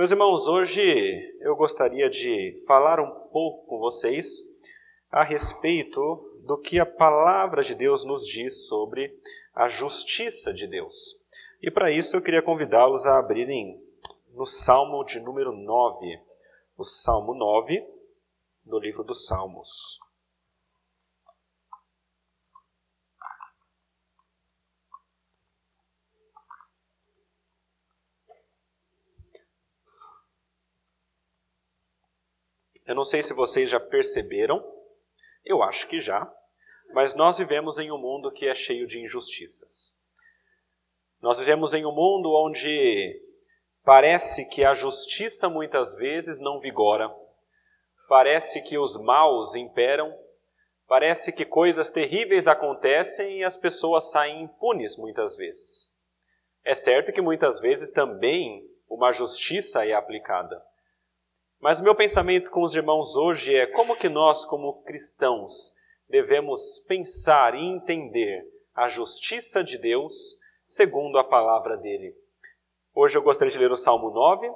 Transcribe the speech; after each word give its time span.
Meus 0.00 0.12
irmãos, 0.12 0.48
hoje 0.48 0.80
eu 1.42 1.54
gostaria 1.54 2.08
de 2.08 2.64
falar 2.66 2.98
um 2.98 3.10
pouco 3.28 3.66
com 3.66 3.78
vocês 3.78 4.40
a 5.10 5.22
respeito 5.22 6.00
do 6.46 6.56
que 6.56 6.80
a 6.80 6.86
palavra 6.86 7.62
de 7.62 7.74
Deus 7.74 8.02
nos 8.06 8.26
diz 8.26 8.66
sobre 8.66 9.14
a 9.54 9.68
justiça 9.68 10.54
de 10.54 10.66
Deus. 10.66 11.22
E 11.60 11.70
para 11.70 11.92
isso 11.92 12.16
eu 12.16 12.22
queria 12.22 12.40
convidá-los 12.40 13.06
a 13.06 13.18
abrirem 13.18 13.78
no 14.32 14.46
Salmo 14.46 15.04
de 15.04 15.20
número 15.20 15.52
9, 15.52 16.18
o 16.78 16.82
Salmo 16.82 17.34
9, 17.34 17.86
no 18.64 18.78
livro 18.78 19.04
dos 19.04 19.26
Salmos. 19.26 20.00
Eu 32.86 32.94
não 32.94 33.04
sei 33.04 33.22
se 33.22 33.32
vocês 33.32 33.68
já 33.68 33.78
perceberam, 33.78 34.64
eu 35.44 35.62
acho 35.62 35.86
que 35.88 36.00
já, 36.00 36.30
mas 36.92 37.14
nós 37.14 37.38
vivemos 37.38 37.78
em 37.78 37.90
um 37.90 37.98
mundo 37.98 38.32
que 38.32 38.46
é 38.46 38.54
cheio 38.54 38.86
de 38.86 39.00
injustiças. 39.00 39.94
Nós 41.20 41.38
vivemos 41.38 41.74
em 41.74 41.84
um 41.84 41.92
mundo 41.92 42.32
onde 42.32 43.20
parece 43.84 44.48
que 44.48 44.64
a 44.64 44.74
justiça 44.74 45.48
muitas 45.48 45.96
vezes 45.96 46.40
não 46.40 46.58
vigora, 46.58 47.14
parece 48.08 48.60
que 48.62 48.78
os 48.78 49.00
maus 49.00 49.54
imperam, 49.54 50.12
parece 50.88 51.32
que 51.32 51.44
coisas 51.44 51.90
terríveis 51.90 52.48
acontecem 52.48 53.38
e 53.38 53.44
as 53.44 53.56
pessoas 53.56 54.10
saem 54.10 54.42
impunes 54.42 54.96
muitas 54.96 55.36
vezes. 55.36 55.88
É 56.64 56.74
certo 56.74 57.12
que 57.12 57.20
muitas 57.20 57.60
vezes 57.60 57.90
também 57.90 58.68
uma 58.88 59.12
justiça 59.12 59.86
é 59.86 59.92
aplicada. 59.92 60.60
Mas 61.60 61.78
o 61.78 61.84
meu 61.84 61.94
pensamento 61.94 62.50
com 62.50 62.62
os 62.62 62.74
irmãos 62.74 63.16
hoje 63.16 63.54
é 63.54 63.66
como 63.66 63.94
que 63.96 64.08
nós, 64.08 64.46
como 64.46 64.82
cristãos, 64.82 65.74
devemos 66.08 66.80
pensar 66.88 67.54
e 67.54 67.62
entender 67.62 68.42
a 68.74 68.88
justiça 68.88 69.62
de 69.62 69.76
Deus 69.76 70.38
segundo 70.66 71.18
a 71.18 71.24
palavra 71.24 71.76
dele. 71.76 72.14
Hoje 72.94 73.18
eu 73.18 73.22
gostaria 73.22 73.52
de 73.52 73.58
ler 73.58 73.70
o 73.70 73.76
Salmo 73.76 74.08
9. 74.08 74.50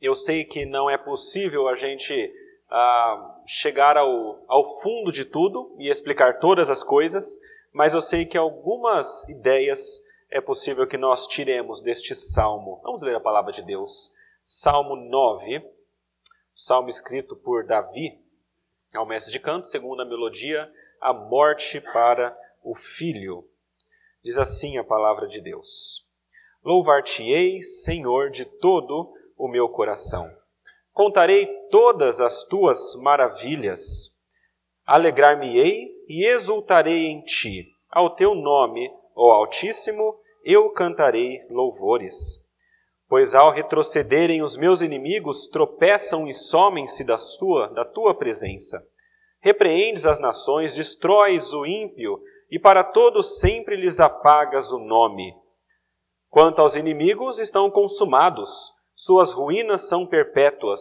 Eu 0.00 0.14
sei 0.14 0.44
que 0.44 0.64
não 0.64 0.88
é 0.88 0.96
possível 0.96 1.68
a 1.68 1.76
gente 1.76 2.32
ah, 2.70 3.42
chegar 3.46 3.98
ao, 3.98 4.42
ao 4.48 4.64
fundo 4.80 5.12
de 5.12 5.26
tudo 5.26 5.76
e 5.78 5.90
explicar 5.90 6.38
todas 6.38 6.70
as 6.70 6.82
coisas, 6.82 7.38
mas 7.70 7.92
eu 7.92 8.00
sei 8.00 8.24
que 8.24 8.38
algumas 8.38 9.28
ideias 9.28 10.02
é 10.30 10.40
possível 10.40 10.86
que 10.86 10.96
nós 10.96 11.26
tiremos 11.26 11.82
deste 11.82 12.14
salmo. 12.14 12.80
Vamos 12.82 13.02
ler 13.02 13.14
a 13.14 13.20
palavra 13.20 13.52
de 13.52 13.60
Deus. 13.60 14.10
Salmo 14.42 14.96
9 14.96 15.73
salmo 16.54 16.88
escrito 16.88 17.34
por 17.36 17.66
Davi 17.66 18.24
ao 18.98 19.06
mestre 19.06 19.32
de 19.32 19.40
canto, 19.40 19.66
segundo 19.66 20.02
a 20.02 20.04
melodia, 20.04 20.70
a 21.00 21.12
morte 21.12 21.80
para 21.80 22.36
o 22.62 22.74
filho. 22.74 23.44
Diz 24.22 24.38
assim 24.38 24.78
a 24.78 24.84
palavra 24.84 25.26
de 25.26 25.40
Deus: 25.40 26.08
Louvar-te-ei, 26.64 27.62
Senhor, 27.62 28.30
de 28.30 28.44
todo 28.44 29.12
o 29.36 29.48
meu 29.48 29.68
coração. 29.68 30.30
Contarei 30.92 31.46
todas 31.70 32.20
as 32.20 32.44
tuas 32.44 32.94
maravilhas. 32.96 34.14
Alegrar-me-ei 34.86 35.90
e 36.08 36.26
exultarei 36.26 37.06
em 37.06 37.22
ti. 37.22 37.66
Ao 37.90 38.10
teu 38.10 38.34
nome, 38.34 38.92
ó 39.14 39.32
Altíssimo, 39.32 40.16
eu 40.44 40.70
cantarei 40.70 41.44
louvores. 41.50 42.43
Pois 43.08 43.34
ao 43.34 43.52
retrocederem 43.52 44.42
os 44.42 44.56
meus 44.56 44.80
inimigos, 44.80 45.46
tropeçam 45.46 46.26
e 46.26 46.32
somem-se 46.32 47.04
da 47.04 47.16
sua, 47.16 47.68
da 47.68 47.84
tua 47.84 48.14
presença. 48.14 48.82
Repreendes 49.40 50.06
as 50.06 50.18
nações, 50.18 50.74
destróis 50.74 51.52
o 51.52 51.66
ímpio, 51.66 52.18
e 52.50 52.58
para 52.58 52.82
todos 52.82 53.38
sempre 53.40 53.76
lhes 53.76 54.00
apagas 54.00 54.72
o 54.72 54.78
nome. 54.78 55.34
Quanto 56.30 56.62
aos 56.62 56.76
inimigos, 56.76 57.38
estão 57.38 57.70
consumados, 57.70 58.72
suas 58.94 59.32
ruínas 59.32 59.86
são 59.86 60.06
perpétuas. 60.06 60.80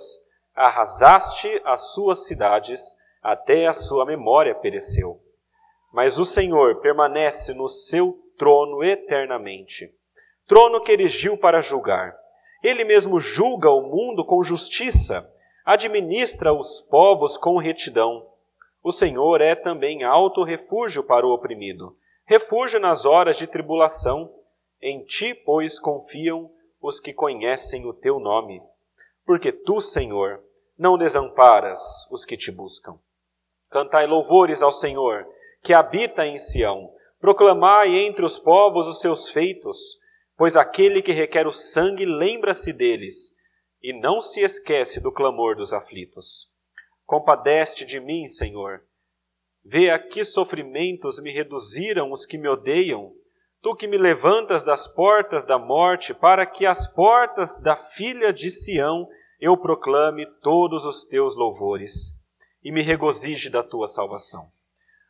Arrasaste 0.56 1.62
as 1.66 1.94
suas 1.94 2.26
cidades, 2.26 2.96
até 3.22 3.68
a 3.68 3.74
sua 3.74 4.06
memória 4.06 4.56
pereceu. 4.56 5.20
Mas 5.92 6.18
o 6.18 6.26
Senhor 6.26 6.80
permanece 6.80 7.54
no 7.54 7.68
seu 7.68 8.18
trono 8.38 8.84
eternamente 8.84 9.94
trono 10.48 10.82
que 10.82 10.92
erigiu 10.92 11.38
para 11.38 11.62
julgar. 11.62 12.16
Ele 12.64 12.84
mesmo 12.84 13.20
julga 13.20 13.70
o 13.70 13.82
mundo 13.82 14.26
com 14.26 14.44
justiça, 14.44 15.30
administra 15.66 16.54
os 16.54 16.82
povos 16.82 17.38
com 17.38 17.58
retidão. 17.58 18.26
O 18.84 18.92
Senhor 18.92 19.42
é 19.42 19.56
também 19.56 20.04
alto 20.04 20.44
refúgio 20.44 21.04
para 21.04 21.26
o 21.26 21.34
oprimido, 21.34 21.96
refúgio 22.26 22.80
nas 22.80 23.06
horas 23.06 23.38
de 23.38 23.48
tribulação. 23.48 24.34
Em 24.82 25.04
ti, 25.04 25.34
pois, 25.34 25.80
confiam 25.80 26.50
os 26.82 27.00
que 27.00 27.14
conhecem 27.14 27.86
o 27.86 27.94
teu 27.94 28.20
nome. 28.20 28.62
Porque 29.26 29.52
tu, 29.52 29.80
Senhor, 29.80 30.42
não 30.78 30.98
desamparas 30.98 31.80
os 32.12 32.26
que 32.26 32.36
te 32.36 32.52
buscam. 32.52 33.00
Cantai 33.70 34.06
louvores 34.06 34.62
ao 34.62 34.72
Senhor, 34.72 35.26
que 35.62 35.74
habita 35.74 36.26
em 36.26 36.38
Sião. 36.38 36.92
Proclamai 37.20 37.96
entre 37.96 38.26
os 38.26 38.38
povos 38.38 38.86
os 38.86 39.00
seus 39.00 39.30
feitos 39.30 39.98
Pois 40.44 40.58
aquele 40.58 41.02
que 41.02 41.14
requer 41.14 41.48
o 41.48 41.54
sangue 41.54 42.06
lembra-se 42.06 42.74
deles, 42.74 43.34
e 43.82 43.98
não 43.98 44.20
se 44.20 44.42
esquece 44.42 45.00
do 45.00 45.10
clamor 45.10 45.56
dos 45.56 45.72
aflitos. 45.72 46.52
Compadeste 47.06 47.86
de 47.86 47.98
mim, 48.02 48.28
Senhor. 48.28 48.82
Vê 49.64 49.90
a 49.90 49.98
que 49.98 50.26
sofrimentos 50.26 51.18
me 51.24 51.32
reduziram 51.32 52.12
os 52.12 52.26
que 52.26 52.38
me 52.38 52.50
odeiam. 52.50 53.14
Tu 53.62 53.74
que 53.78 53.88
me 53.88 53.98
levantas 53.98 54.66
das 54.66 54.86
portas 54.86 55.46
da 55.46 55.58
morte, 55.58 56.14
para 56.14 56.46
que 56.46 56.66
as 56.66 56.94
portas 56.94 57.56
da 57.62 57.78
filha 57.78 58.34
de 58.34 58.50
Sião 58.50 59.08
eu 59.40 59.56
proclame 59.56 60.26
todos 60.42 60.84
os 60.84 61.06
teus 61.06 61.38
louvores 61.38 62.20
e 62.62 62.70
me 62.70 62.84
regozije 62.84 63.50
da 63.50 63.64
tua 63.64 63.88
salvação. 63.88 64.52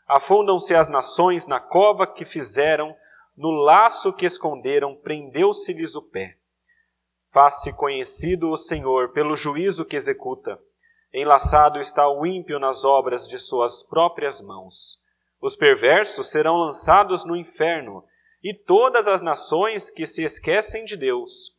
Afundam-se 0.08 0.76
as 0.76 0.88
nações 0.88 1.48
na 1.48 1.60
cova 1.60 2.06
que 2.06 2.24
fizeram, 2.24 2.96
no 3.36 3.50
laço 3.50 4.14
que 4.14 4.26
esconderam, 4.26 4.96
prendeu-se-lhes 4.96 5.96
o 5.96 6.02
pé. 6.02 6.38
Faz-se 7.32 7.74
conhecido 7.74 8.50
o 8.50 8.56
Senhor 8.56 9.12
pelo 9.12 9.36
juízo 9.36 9.84
que 9.84 9.96
executa. 9.96 10.60
Enlaçado 11.12 11.80
está 11.80 12.08
o 12.08 12.26
ímpio 12.26 12.60
nas 12.60 12.86
obras 12.86 13.28
de 13.28 13.40
suas 13.40 13.82
próprias 13.82 14.40
mãos. 14.40 15.02
Os 15.42 15.56
perversos 15.56 16.30
serão 16.30 16.58
lançados 16.58 17.26
no 17.26 17.36
inferno, 17.36 18.06
e 18.44 18.54
todas 18.54 19.08
as 19.08 19.22
nações 19.22 19.90
que 19.90 20.06
se 20.06 20.24
esquecem 20.24 20.86
de 20.86 20.96
Deus. 20.96 21.58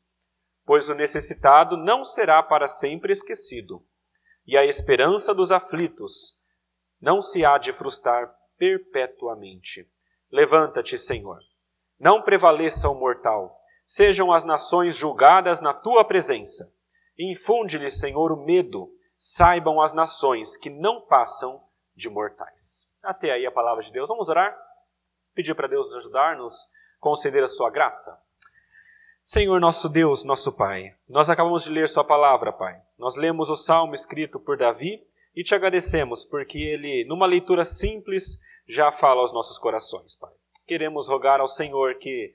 Pois 0.65 0.89
o 0.89 0.95
necessitado 0.95 1.77
não 1.77 2.05
será 2.05 2.43
para 2.43 2.67
sempre 2.67 3.13
esquecido, 3.13 3.85
e 4.47 4.57
a 4.57 4.65
esperança 4.65 5.35
dos 5.35 5.51
aflitos 5.51 6.39
não 7.01 7.21
se 7.21 7.45
há 7.45 7.59
de 7.59 7.73
frustrar 7.73 8.33
perpetuamente. 8.57 9.89
Levanta-te, 10.31 10.97
Senhor 10.97 11.41
não 12.05 12.21
prevaleça 12.21 12.91
o 12.91 12.95
mortal. 12.95 13.59
Sejam 13.87 14.31
as 14.31 14.45
nações 14.45 14.95
julgadas 14.95 15.63
na 15.63 15.73
tua 15.73 16.05
presença. 16.05 16.71
Infunde-lhes, 17.19 17.99
Senhor, 17.99 18.31
o 18.31 18.45
medo. 18.45 18.91
Saibam 19.17 19.81
as 19.81 19.95
nações 19.95 20.55
que 20.55 20.69
não 20.69 21.01
passam 21.01 21.63
de 21.97 22.11
mortais. 22.11 22.87
Até 23.03 23.31
aí 23.31 23.47
a 23.47 23.51
palavra 23.51 23.83
de 23.83 23.91
Deus. 23.91 24.11
Vamos 24.11 24.29
orar? 24.29 24.55
Pedir 25.35 25.55
para 25.55 25.67
Deus 25.67 25.87
nos 25.87 25.97
ajudar, 26.01 26.37
nos 26.37 26.55
conceder 27.01 27.43
a 27.43 27.49
sua 27.49 27.71
graça. 27.71 28.21
Senhor 29.23 29.59
nosso 29.59 29.89
Deus, 29.89 30.25
nosso 30.25 30.53
Pai, 30.53 30.95
nós 31.09 31.31
acabamos 31.31 31.65
de 31.65 31.71
ler 31.71 31.89
Sua 31.89 32.05
palavra, 32.05 32.53
Pai. 32.53 32.79
Nós 32.99 33.17
lemos 33.17 33.49
o 33.49 33.57
salmo 33.57 33.95
escrito 33.95 34.39
por 34.39 34.59
Davi 34.59 35.03
e 35.35 35.43
te 35.43 35.55
agradecemos 35.55 36.23
porque 36.23 36.59
ele, 36.59 37.07
numa 37.09 37.25
leitura 37.25 37.65
simples, 37.65 38.39
já 38.69 38.93
fala 38.93 39.23
aos 39.23 39.33
nossos 39.33 39.57
corações, 39.57 40.15
Pai 40.15 40.31
queremos 40.67 41.09
rogar 41.09 41.41
ao 41.41 41.49
Senhor 41.49 41.95
que, 41.97 42.33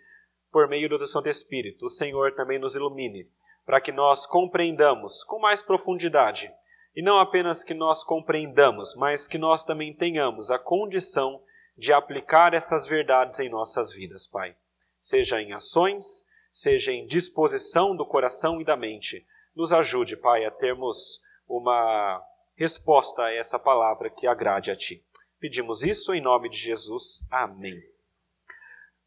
por 0.52 0.68
meio 0.68 0.90
do 0.90 1.08
Santo 1.08 1.30
Espírito, 1.30 1.86
o 1.86 1.90
Senhor 1.90 2.34
também 2.34 2.60
nos 2.60 2.76
ilumine, 2.76 3.28
para 3.66 3.82
que 3.82 3.92
nós 3.92 4.26
compreendamos 4.26 5.24
com 5.24 5.40
mais 5.40 5.62
profundidade, 5.62 6.52
e 6.96 7.02
não 7.02 7.20
apenas 7.20 7.64
que 7.64 7.74
nós 7.74 8.04
compreendamos, 8.04 8.96
mas 8.96 9.28
que 9.28 9.38
nós 9.38 9.64
também 9.64 9.94
tenhamos 9.94 10.50
a 10.50 10.58
condição 10.58 11.42
de 11.78 11.94
aplicar 11.94 12.54
essas 12.54 12.86
verdades 12.88 13.40
em 13.40 13.50
nossas 13.50 13.94
vidas, 13.94 14.28
Pai. 14.28 14.56
Seja 15.00 15.42
em 15.42 15.54
ações, 15.54 16.26
seja 16.52 16.92
em 16.92 17.06
disposição 17.06 17.96
do 17.96 18.06
coração 18.06 18.60
e 18.60 18.66
da 18.66 18.76
mente. 18.76 19.26
Nos 19.56 19.72
ajude, 19.72 20.18
Pai, 20.18 20.46
a 20.46 20.52
termos 20.52 21.22
uma 21.48 22.22
resposta 22.56 23.24
a 23.24 23.34
essa 23.34 23.58
palavra 23.58 24.10
que 24.10 24.28
agrade 24.28 24.72
a 24.72 24.76
Ti. 24.76 25.02
Pedimos 25.40 25.84
isso 25.84 26.14
em 26.14 26.22
nome 26.22 26.50
de 26.50 26.58
Jesus. 26.58 27.26
Amém. 27.32 27.80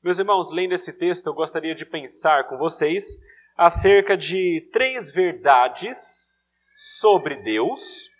Meus 0.03 0.19
irmãos, 0.19 0.51
lendo 0.51 0.75
esse 0.75 0.93
texto, 0.93 1.29
eu 1.29 1.33
gostaria 1.33 1.77
de 1.77 1.87
pensar 1.87 2.49
com 2.49 2.59
vocês 2.59 3.23
acerca 3.57 4.17
de 4.17 4.69
três 4.73 5.13
verdades 5.13 6.27
sobre 6.75 7.37
Deus 7.37 8.11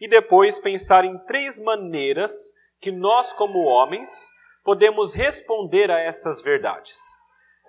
e 0.00 0.08
depois 0.08 0.58
pensar 0.58 1.04
em 1.04 1.16
três 1.26 1.56
maneiras 1.60 2.32
que 2.80 2.90
nós, 2.90 3.32
como 3.32 3.60
homens, 3.60 4.28
podemos 4.64 5.14
responder 5.14 5.92
a 5.92 6.00
essas 6.00 6.42
verdades. 6.42 6.98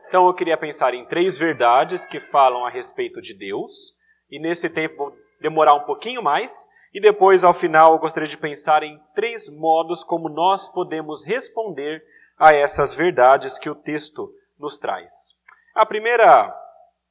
Então 0.07 0.25
eu 0.25 0.33
queria 0.33 0.57
pensar 0.57 0.95
em 0.95 1.06
três 1.06 1.38
verdades 1.38 2.07
que 2.07 2.19
falam 2.19 2.65
a 2.65 2.72
respeito 2.72 3.22
de 3.22 3.36
Deus, 3.36 3.95
e 4.31 4.39
nesse 4.39 4.68
tempo 4.68 5.15
demorar 5.39 5.75
um 5.75 5.86
pouquinho 5.86 6.24
mais, 6.24 6.68
e 6.92 7.00
depois 7.00 7.44
ao 7.44 7.54
final 7.54 7.94
eu 7.94 8.00
gostaria 8.00 8.27
de 8.27 8.36
pensar 8.36 8.81
em 8.81 9.00
três 9.13 9.48
modos 9.48 10.04
como 10.04 10.27
nós 10.27 10.68
podemos 10.68 11.24
responder 11.24 12.04
a 12.39 12.53
essas 12.53 12.94
verdades 12.94 13.59
que 13.59 13.69
o 13.69 13.75
texto 13.75 14.33
nos 14.57 14.77
traz. 14.77 15.38
A 15.75 15.86
primeira 15.86 16.56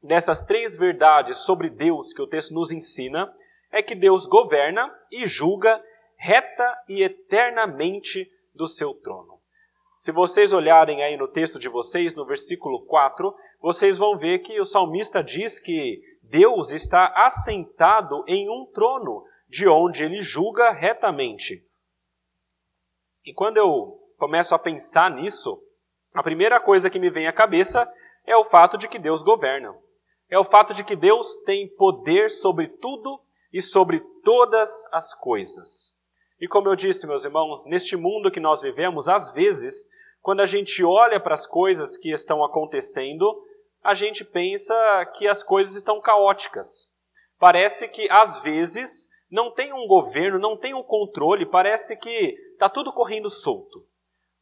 dessas 0.02 0.42
três 0.42 0.76
verdades 0.76 1.38
sobre 1.38 1.69
Deus 1.69 2.12
que 2.12 2.22
o 2.22 2.26
texto 2.26 2.54
nos 2.54 2.72
ensina 2.72 3.32
é 3.70 3.82
que 3.82 3.94
Deus 3.94 4.26
governa 4.26 4.90
e 5.12 5.26
julga 5.26 5.82
reta 6.16 6.76
e 6.88 7.02
eternamente 7.02 8.30
do 8.54 8.66
seu 8.66 8.94
trono. 8.94 9.38
Se 9.98 10.12
vocês 10.12 10.52
olharem 10.52 11.02
aí 11.02 11.16
no 11.16 11.28
texto 11.28 11.58
de 11.58 11.69
vocês, 11.69 12.14
no 12.14 12.25
versículo 12.25 12.84
4, 12.86 13.34
vocês 13.60 13.98
vão 13.98 14.16
ver 14.16 14.40
que 14.40 14.60
o 14.60 14.66
salmista 14.66 15.22
diz 15.22 15.60
que 15.60 16.00
Deus 16.22 16.70
está 16.70 17.12
assentado 17.26 18.25
em 18.26 18.48
um 18.48 18.66
trono, 18.72 19.25
de 19.48 19.66
onde 19.66 20.04
ele 20.04 20.20
julga 20.20 20.70
retamente. 20.70 21.64
E 23.25 23.32
quando 23.32 23.56
eu 23.56 23.98
começo 24.18 24.54
a 24.54 24.58
pensar 24.58 25.10
nisso, 25.10 25.62
a 26.12 26.22
primeira 26.22 26.60
coisa 26.60 26.90
que 26.90 26.98
me 26.98 27.08
vem 27.08 27.28
à 27.28 27.32
cabeça 27.32 27.90
é 28.26 28.36
o 28.36 28.44
fato 28.44 28.76
de 28.76 28.88
que 28.88 28.98
Deus 28.98 29.22
governa. 29.22 29.74
É 30.28 30.38
o 30.38 30.44
fato 30.44 30.74
de 30.74 30.84
que 30.84 30.96
Deus 30.96 31.36
tem 31.46 31.68
poder 31.68 32.30
sobre 32.30 32.68
tudo 32.68 33.20
e 33.52 33.62
sobre 33.62 34.00
todas 34.24 34.68
as 34.92 35.14
coisas. 35.14 35.96
E 36.40 36.46
como 36.46 36.68
eu 36.68 36.76
disse, 36.76 37.06
meus 37.06 37.24
irmãos, 37.24 37.64
neste 37.64 37.96
mundo 37.96 38.30
que 38.30 38.40
nós 38.40 38.60
vivemos, 38.60 39.08
às 39.08 39.32
vezes, 39.32 39.88
quando 40.20 40.40
a 40.40 40.46
gente 40.46 40.84
olha 40.84 41.18
para 41.18 41.34
as 41.34 41.46
coisas 41.46 41.96
que 41.96 42.10
estão 42.10 42.44
acontecendo, 42.44 43.42
a 43.82 43.94
gente 43.94 44.24
pensa 44.24 44.74
que 45.16 45.26
as 45.26 45.42
coisas 45.42 45.76
estão 45.76 46.00
caóticas. 46.00 46.92
Parece 47.38 47.88
que, 47.88 48.10
às 48.10 48.42
vezes, 48.42 49.08
não 49.30 49.52
tem 49.52 49.72
um 49.72 49.86
governo, 49.86 50.38
não 50.38 50.56
tem 50.56 50.74
um 50.74 50.82
controle, 50.82 51.46
parece 51.46 51.96
que 51.96 52.36
está 52.52 52.68
tudo 52.68 52.92
correndo 52.92 53.30
solto. 53.30 53.88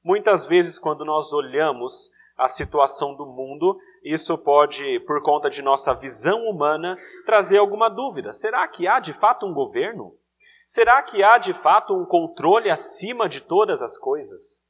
Muitas 0.06 0.46
vezes, 0.46 0.78
quando 0.78 1.04
nós 1.04 1.32
olhamos 1.32 2.12
a 2.38 2.46
situação 2.46 3.16
do 3.16 3.26
mundo, 3.26 3.76
isso 4.04 4.38
pode, 4.38 5.00
por 5.00 5.20
conta 5.20 5.50
de 5.50 5.60
nossa 5.60 5.92
visão 5.94 6.44
humana, 6.44 6.96
trazer 7.24 7.58
alguma 7.58 7.88
dúvida. 7.88 8.32
Será 8.32 8.68
que 8.68 8.86
há 8.86 9.00
de 9.00 9.12
fato 9.14 9.44
um 9.44 9.52
governo? 9.52 10.16
Será 10.68 11.02
que 11.02 11.24
há 11.24 11.38
de 11.38 11.52
fato 11.52 11.92
um 11.92 12.06
controle 12.06 12.70
acima 12.70 13.28
de 13.28 13.40
todas 13.40 13.82
as 13.82 13.98
coisas? 13.98 14.64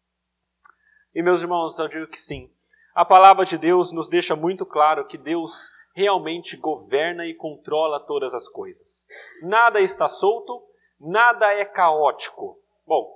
E 1.14 1.20
meus 1.20 1.42
irmãos, 1.42 1.78
eu 1.78 1.86
digo 1.86 2.06
que 2.06 2.18
sim. 2.18 2.50
A 2.94 3.04
palavra 3.04 3.44
de 3.44 3.58
Deus 3.58 3.92
nos 3.92 4.08
deixa 4.08 4.34
muito 4.34 4.64
claro 4.64 5.06
que 5.06 5.18
Deus 5.18 5.70
realmente 5.94 6.56
governa 6.56 7.26
e 7.26 7.34
controla 7.34 8.00
todas 8.00 8.32
as 8.32 8.48
coisas. 8.48 9.06
Nada 9.42 9.82
está 9.82 10.08
solto, 10.08 10.62
nada 10.98 11.52
é 11.52 11.66
caótico. 11.66 12.58
Bom, 12.86 13.14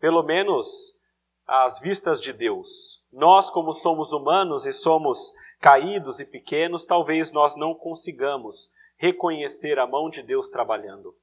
pelo 0.00 0.22
menos 0.22 0.98
às 1.46 1.78
vistas 1.80 2.20
de 2.20 2.32
Deus. 2.32 3.02
Nós, 3.12 3.50
como 3.50 3.72
somos 3.72 4.12
humanos 4.12 4.66
e 4.66 4.72
somos 4.72 5.32
caídos 5.60 6.20
e 6.20 6.26
pequenos, 6.26 6.84
talvez 6.84 7.32
nós 7.32 7.56
não 7.56 7.74
consigamos 7.74 8.70
reconhecer 8.96 9.78
a 9.78 9.86
mão 9.86 10.08
de 10.08 10.22
Deus 10.22 10.48
trabalhando. 10.48 11.14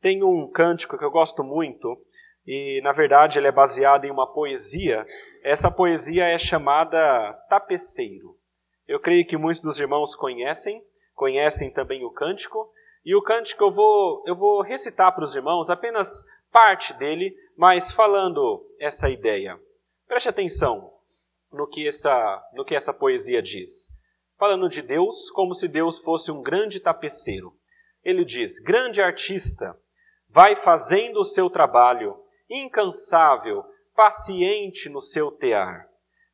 Tem 0.00 0.22
um 0.22 0.48
cântico 0.48 0.96
que 0.96 1.04
eu 1.04 1.10
gosto 1.10 1.42
muito, 1.42 1.96
e 2.46 2.80
na 2.82 2.92
verdade 2.92 3.38
ele 3.38 3.48
é 3.48 3.52
baseado 3.52 4.04
em 4.04 4.10
uma 4.10 4.32
poesia. 4.32 5.06
Essa 5.42 5.70
poesia 5.70 6.24
é 6.24 6.38
chamada 6.38 7.32
Tapeceiro. 7.48 8.36
Eu 8.86 9.00
creio 9.00 9.26
que 9.26 9.36
muitos 9.36 9.60
dos 9.60 9.80
irmãos 9.80 10.14
conhecem, 10.14 10.82
conhecem 11.14 11.70
também 11.70 12.04
o 12.04 12.10
cântico, 12.10 12.70
e 13.04 13.14
o 13.14 13.22
cântico 13.22 13.64
eu 13.64 13.70
vou, 13.70 14.22
eu 14.26 14.36
vou 14.36 14.62
recitar 14.62 15.14
para 15.14 15.24
os 15.24 15.34
irmãos 15.34 15.68
apenas 15.68 16.24
parte 16.52 16.94
dele, 16.94 17.34
mas 17.56 17.92
falando 17.92 18.64
essa 18.80 19.10
ideia. 19.10 19.58
Preste 20.08 20.30
atenção 20.30 20.90
no 21.52 21.68
que 21.68 21.86
essa, 21.86 22.42
no 22.54 22.64
que 22.64 22.74
essa 22.74 22.94
poesia 22.94 23.42
diz. 23.42 23.88
Falando 24.38 24.66
de 24.66 24.80
Deus 24.80 25.30
como 25.30 25.52
se 25.52 25.68
Deus 25.68 25.98
fosse 25.98 26.32
um 26.32 26.40
grande 26.40 26.80
tapeceiro. 26.80 27.52
Ele 28.02 28.24
diz: 28.24 28.58
Grande 28.58 29.02
artista, 29.02 29.78
vai 30.30 30.56
fazendo 30.56 31.20
o 31.20 31.24
seu 31.24 31.50
trabalho, 31.50 32.16
incansável, 32.48 33.62
paciente 33.94 34.88
no 34.88 35.02
seu 35.02 35.30
tear. 35.30 35.86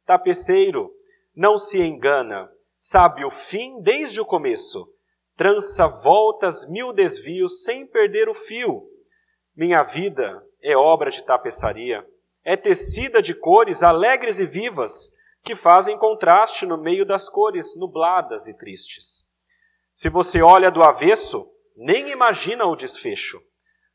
Tapeceiro, 0.06 0.92
não 1.34 1.58
se 1.58 1.82
engana, 1.82 2.48
sabe 2.78 3.24
o 3.24 3.30
fim 3.30 3.80
desde 3.82 4.20
o 4.20 4.24
começo, 4.24 4.86
trança 5.36 5.88
voltas 5.88 6.68
mil 6.70 6.92
desvios 6.92 7.64
sem 7.64 7.84
perder 7.88 8.28
o 8.28 8.34
fio. 8.34 8.88
Minha 9.56 9.82
vida 9.82 10.46
é 10.62 10.76
obra 10.76 11.10
de 11.10 11.24
tapeçaria 11.24 12.06
é 12.44 12.56
tecida 12.56 13.22
de 13.22 13.34
cores 13.34 13.82
alegres 13.82 14.38
e 14.38 14.46
vivas, 14.46 15.10
que 15.42 15.56
fazem 15.56 15.98
contraste 15.98 16.66
no 16.66 16.76
meio 16.76 17.04
das 17.06 17.28
cores 17.28 17.76
nubladas 17.76 18.46
e 18.48 18.56
tristes. 18.56 19.28
Se 19.92 20.08
você 20.08 20.42
olha 20.42 20.70
do 20.70 20.82
avesso, 20.82 21.48
nem 21.76 22.10
imagina 22.10 22.64
o 22.66 22.76
desfecho. 22.76 23.40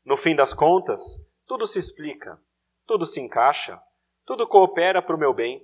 No 0.04 0.16
fim 0.16 0.34
das 0.34 0.52
contas, 0.52 1.18
tudo 1.46 1.66
se 1.66 1.78
explica, 1.78 2.38
tudo 2.86 3.04
se 3.04 3.20
encaixa, 3.20 3.80
tudo 4.26 4.46
coopera 4.46 5.02
para 5.02 5.14
o 5.14 5.18
meu 5.18 5.32
bem. 5.32 5.62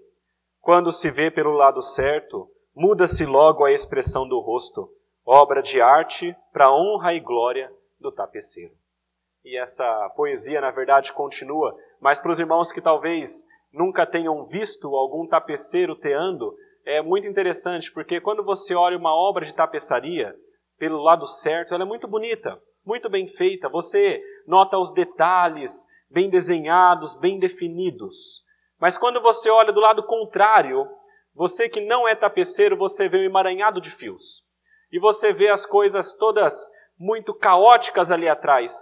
Quando 0.61 0.93
se 0.93 1.11
vê 1.11 1.31
pelo 1.31 1.53
lado 1.53 1.81
certo, 1.83 2.49
muda-se 2.75 3.25
logo 3.25 3.65
a 3.65 3.73
expressão 3.73 4.29
do 4.29 4.39
rosto, 4.41 4.89
obra 5.25 5.63
de 5.63 5.81
arte 5.81 6.37
para 6.53 6.73
honra 6.73 7.15
e 7.15 7.21
glória 7.21 7.73
do 7.99 8.13
tapeceiro. 8.13 8.75
E 9.45 9.57
essa 9.57 10.11
poesia, 10.17 10.61
na 10.61 10.71
verdade, 10.71 11.13
continua 11.13 11.77
mas 12.01 12.21
para 12.21 12.33
os 12.33 12.41
irmãos 12.41 12.73
que 12.73 12.81
talvez 12.81 13.47
nunca 13.73 14.07
tenham 14.07 14.45
visto 14.47 14.95
algum 14.95 15.27
tapeceiro 15.27 15.95
teando, 15.97 16.55
é 16.85 17.03
muito 17.03 17.27
interessante, 17.27 17.93
porque 17.93 18.21
quando 18.21 18.45
você 18.45 18.75
olha 18.75 18.97
uma 18.97 19.15
obra 19.15 19.45
de 19.45 19.55
tapeçaria, 19.55 20.35
pelo 20.79 21.03
lado 21.03 21.27
certo, 21.27 21.75
ela 21.75 21.83
é 21.83 21.87
muito 21.87 22.07
bonita, 22.07 22.61
muito 22.85 23.09
bem 23.09 23.27
feita. 23.29 23.69
Você 23.69 24.23
nota 24.47 24.79
os 24.79 24.93
detalhes 24.93 25.87
bem 26.11 26.31
desenhados, 26.31 27.19
bem 27.19 27.39
definidos. 27.39 28.45
Mas 28.81 28.97
quando 28.97 29.21
você 29.21 29.51
olha 29.51 29.73
do 29.73 29.81
lado 29.81 30.03
contrário, 30.05 30.87
você 31.35 31.69
que 31.69 31.81
não 31.81 32.07
é 32.07 32.15
tapeceiro, 32.15 32.77
você 32.77 33.09
vê 33.09 33.19
um 33.19 33.25
emaranhado 33.25 33.81
de 33.81 33.91
fios. 33.91 34.45
E 34.93 34.99
você 34.99 35.33
vê 35.33 35.49
as 35.49 35.67
coisas 35.67 36.15
todas 36.15 36.55
muito 36.99 37.35
caóticas 37.35 38.11
ali 38.11 38.29
atrás. 38.29 38.73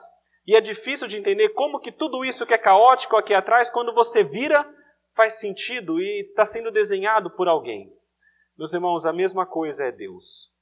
E 0.47 0.55
é 0.55 0.61
difícil 0.61 1.09
de 1.09 1.17
entender 1.17 1.51
como 1.51 1.81
que 1.81 1.91
tudo 1.91 2.25
isso 2.25 2.45
que 2.45 2.53
é 2.53 2.59
caótico 2.59 3.17
aqui 3.17 3.33
atrás, 3.33 3.71
quando 3.71 3.95
você 3.95 4.23
vira, 4.23 4.69
faz 5.15 5.35
sentido 5.41 6.01
e 6.01 6.27
está 6.29 6.45
sendo 6.45 6.71
desenhado 6.71 7.31
por 7.31 7.49
alguém. 7.49 7.91
Meus 8.57 8.75
irmãos, 8.75 9.07
a 9.07 9.13
mesma 9.13 9.47
coisa 9.47 9.87
é 9.87 9.93
Deus. 9.93 10.53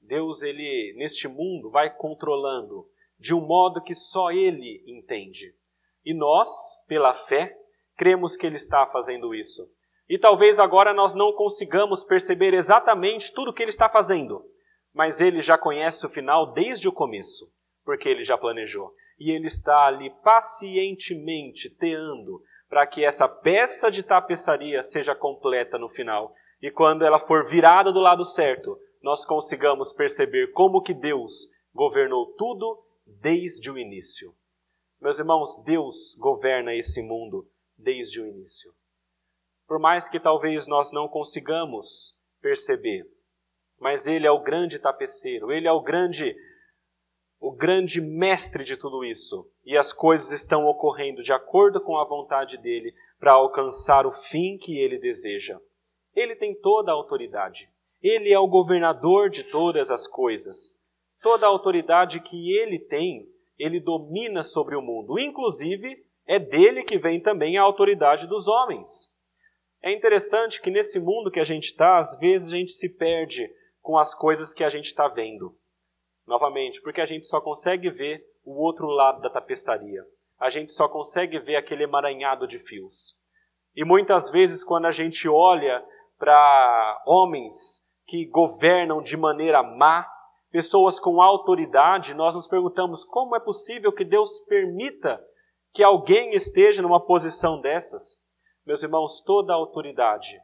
Deus, 0.00 0.42
ele, 0.42 0.94
neste 0.96 1.28
mundo, 1.28 1.70
vai 1.70 1.94
controlando 1.94 2.86
de 3.18 3.34
um 3.34 3.40
modo 3.40 3.82
que 3.82 3.94
só 3.94 4.30
Ele 4.30 4.82
entende. 4.86 5.54
E 6.04 6.14
nós, 6.14 6.48
pela 6.86 7.12
fé, 7.12 7.56
cremos 7.96 8.36
que 8.36 8.46
Ele 8.46 8.56
está 8.56 8.86
fazendo 8.86 9.34
isso. 9.34 9.70
E 10.08 10.18
talvez 10.18 10.58
agora 10.58 10.94
nós 10.94 11.14
não 11.14 11.32
consigamos 11.32 12.02
perceber 12.02 12.54
exatamente 12.54 13.32
tudo 13.32 13.50
o 13.50 13.54
que 13.54 13.62
Ele 13.62 13.70
está 13.70 13.88
fazendo, 13.88 14.42
mas 14.94 15.20
Ele 15.20 15.42
já 15.42 15.58
conhece 15.58 16.04
o 16.06 16.08
final 16.08 16.52
desde 16.52 16.88
o 16.88 16.92
começo 16.92 17.52
porque 17.88 18.06
ele 18.06 18.22
já 18.22 18.36
planejou. 18.36 18.92
E 19.18 19.30
ele 19.30 19.46
está 19.46 19.86
ali 19.86 20.10
pacientemente 20.22 21.70
teando 21.70 22.42
para 22.68 22.86
que 22.86 23.02
essa 23.02 23.26
peça 23.26 23.90
de 23.90 24.02
tapeçaria 24.02 24.82
seja 24.82 25.14
completa 25.14 25.78
no 25.78 25.88
final. 25.88 26.34
E 26.60 26.70
quando 26.70 27.02
ela 27.02 27.18
for 27.18 27.48
virada 27.48 27.90
do 27.90 27.98
lado 27.98 28.26
certo, 28.26 28.78
nós 29.02 29.24
consigamos 29.24 29.90
perceber 29.90 30.48
como 30.52 30.82
que 30.82 30.92
Deus 30.92 31.48
governou 31.72 32.26
tudo 32.36 32.78
desde 33.06 33.70
o 33.70 33.78
início. 33.78 34.34
Meus 35.00 35.18
irmãos, 35.18 35.56
Deus 35.64 36.14
governa 36.18 36.74
esse 36.74 37.00
mundo 37.00 37.48
desde 37.74 38.20
o 38.20 38.26
início. 38.26 38.70
Por 39.66 39.78
mais 39.78 40.10
que 40.10 40.20
talvez 40.20 40.66
nós 40.66 40.92
não 40.92 41.08
consigamos 41.08 42.14
perceber, 42.42 43.06
mas 43.80 44.06
Ele 44.06 44.26
é 44.26 44.30
o 44.30 44.42
grande 44.42 44.78
tapeceiro, 44.78 45.50
Ele 45.50 45.66
é 45.66 45.72
o 45.72 45.80
grande 45.80 46.36
o 47.40 47.52
grande 47.52 48.00
mestre 48.00 48.64
de 48.64 48.76
tudo 48.76 49.04
isso, 49.04 49.48
e 49.64 49.76
as 49.76 49.92
coisas 49.92 50.32
estão 50.32 50.66
ocorrendo 50.66 51.22
de 51.22 51.32
acordo 51.32 51.80
com 51.80 51.96
a 51.96 52.04
vontade 52.04 52.56
dele 52.58 52.92
para 53.18 53.32
alcançar 53.32 54.06
o 54.06 54.12
fim 54.12 54.58
que 54.58 54.78
ele 54.78 54.98
deseja. 54.98 55.58
Ele 56.14 56.34
tem 56.34 56.54
toda 56.54 56.90
a 56.90 56.94
autoridade. 56.94 57.68
Ele 58.02 58.32
é 58.32 58.38
o 58.38 58.48
governador 58.48 59.30
de 59.30 59.44
todas 59.44 59.90
as 59.90 60.06
coisas. 60.06 60.76
Toda 61.20 61.46
a 61.46 61.48
autoridade 61.48 62.20
que 62.20 62.56
ele 62.56 62.78
tem, 62.78 63.26
ele 63.58 63.80
domina 63.80 64.42
sobre 64.42 64.76
o 64.76 64.82
mundo. 64.82 65.18
Inclusive, 65.18 66.04
é 66.26 66.38
dele 66.38 66.82
que 66.82 66.98
vem 66.98 67.20
também 67.20 67.56
a 67.56 67.62
autoridade 67.62 68.26
dos 68.26 68.46
homens. 68.46 69.12
É 69.82 69.92
interessante 69.92 70.60
que 70.60 70.70
nesse 70.70 70.98
mundo 70.98 71.30
que 71.30 71.40
a 71.40 71.44
gente 71.44 71.70
está, 71.70 71.98
às 71.98 72.18
vezes 72.18 72.52
a 72.52 72.56
gente 72.56 72.72
se 72.72 72.88
perde 72.88 73.48
com 73.80 73.96
as 73.96 74.14
coisas 74.14 74.52
que 74.52 74.64
a 74.64 74.68
gente 74.68 74.86
está 74.86 75.08
vendo. 75.08 75.56
Novamente, 76.28 76.82
porque 76.82 77.00
a 77.00 77.06
gente 77.06 77.24
só 77.26 77.40
consegue 77.40 77.88
ver 77.88 78.22
o 78.44 78.62
outro 78.62 78.86
lado 78.86 79.22
da 79.22 79.30
tapeçaria. 79.30 80.04
A 80.38 80.50
gente 80.50 80.72
só 80.74 80.86
consegue 80.86 81.38
ver 81.38 81.56
aquele 81.56 81.84
emaranhado 81.84 82.46
de 82.46 82.58
fios. 82.58 83.16
E 83.74 83.82
muitas 83.82 84.30
vezes, 84.30 84.62
quando 84.62 84.84
a 84.84 84.90
gente 84.90 85.26
olha 85.26 85.82
para 86.18 87.02
homens 87.06 87.82
que 88.06 88.26
governam 88.26 89.02
de 89.02 89.16
maneira 89.16 89.62
má, 89.62 90.06
pessoas 90.50 91.00
com 91.00 91.22
autoridade, 91.22 92.12
nós 92.12 92.34
nos 92.34 92.46
perguntamos 92.46 93.04
como 93.04 93.34
é 93.34 93.40
possível 93.40 93.90
que 93.90 94.04
Deus 94.04 94.38
permita 94.40 95.18
que 95.72 95.82
alguém 95.82 96.34
esteja 96.34 96.82
numa 96.82 97.00
posição 97.00 97.58
dessas. 97.58 98.22
Meus 98.66 98.82
irmãos, 98.82 99.22
toda 99.24 99.54
a 99.54 99.56
autoridade 99.56 100.38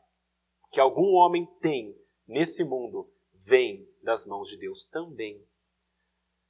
que 0.70 0.80
algum 0.80 1.12
homem 1.14 1.46
tem 1.60 1.94
nesse 2.26 2.64
mundo 2.64 3.06
vem 3.44 3.86
das 4.02 4.24
mãos 4.24 4.48
de 4.48 4.56
Deus 4.56 4.86
também. 4.86 5.44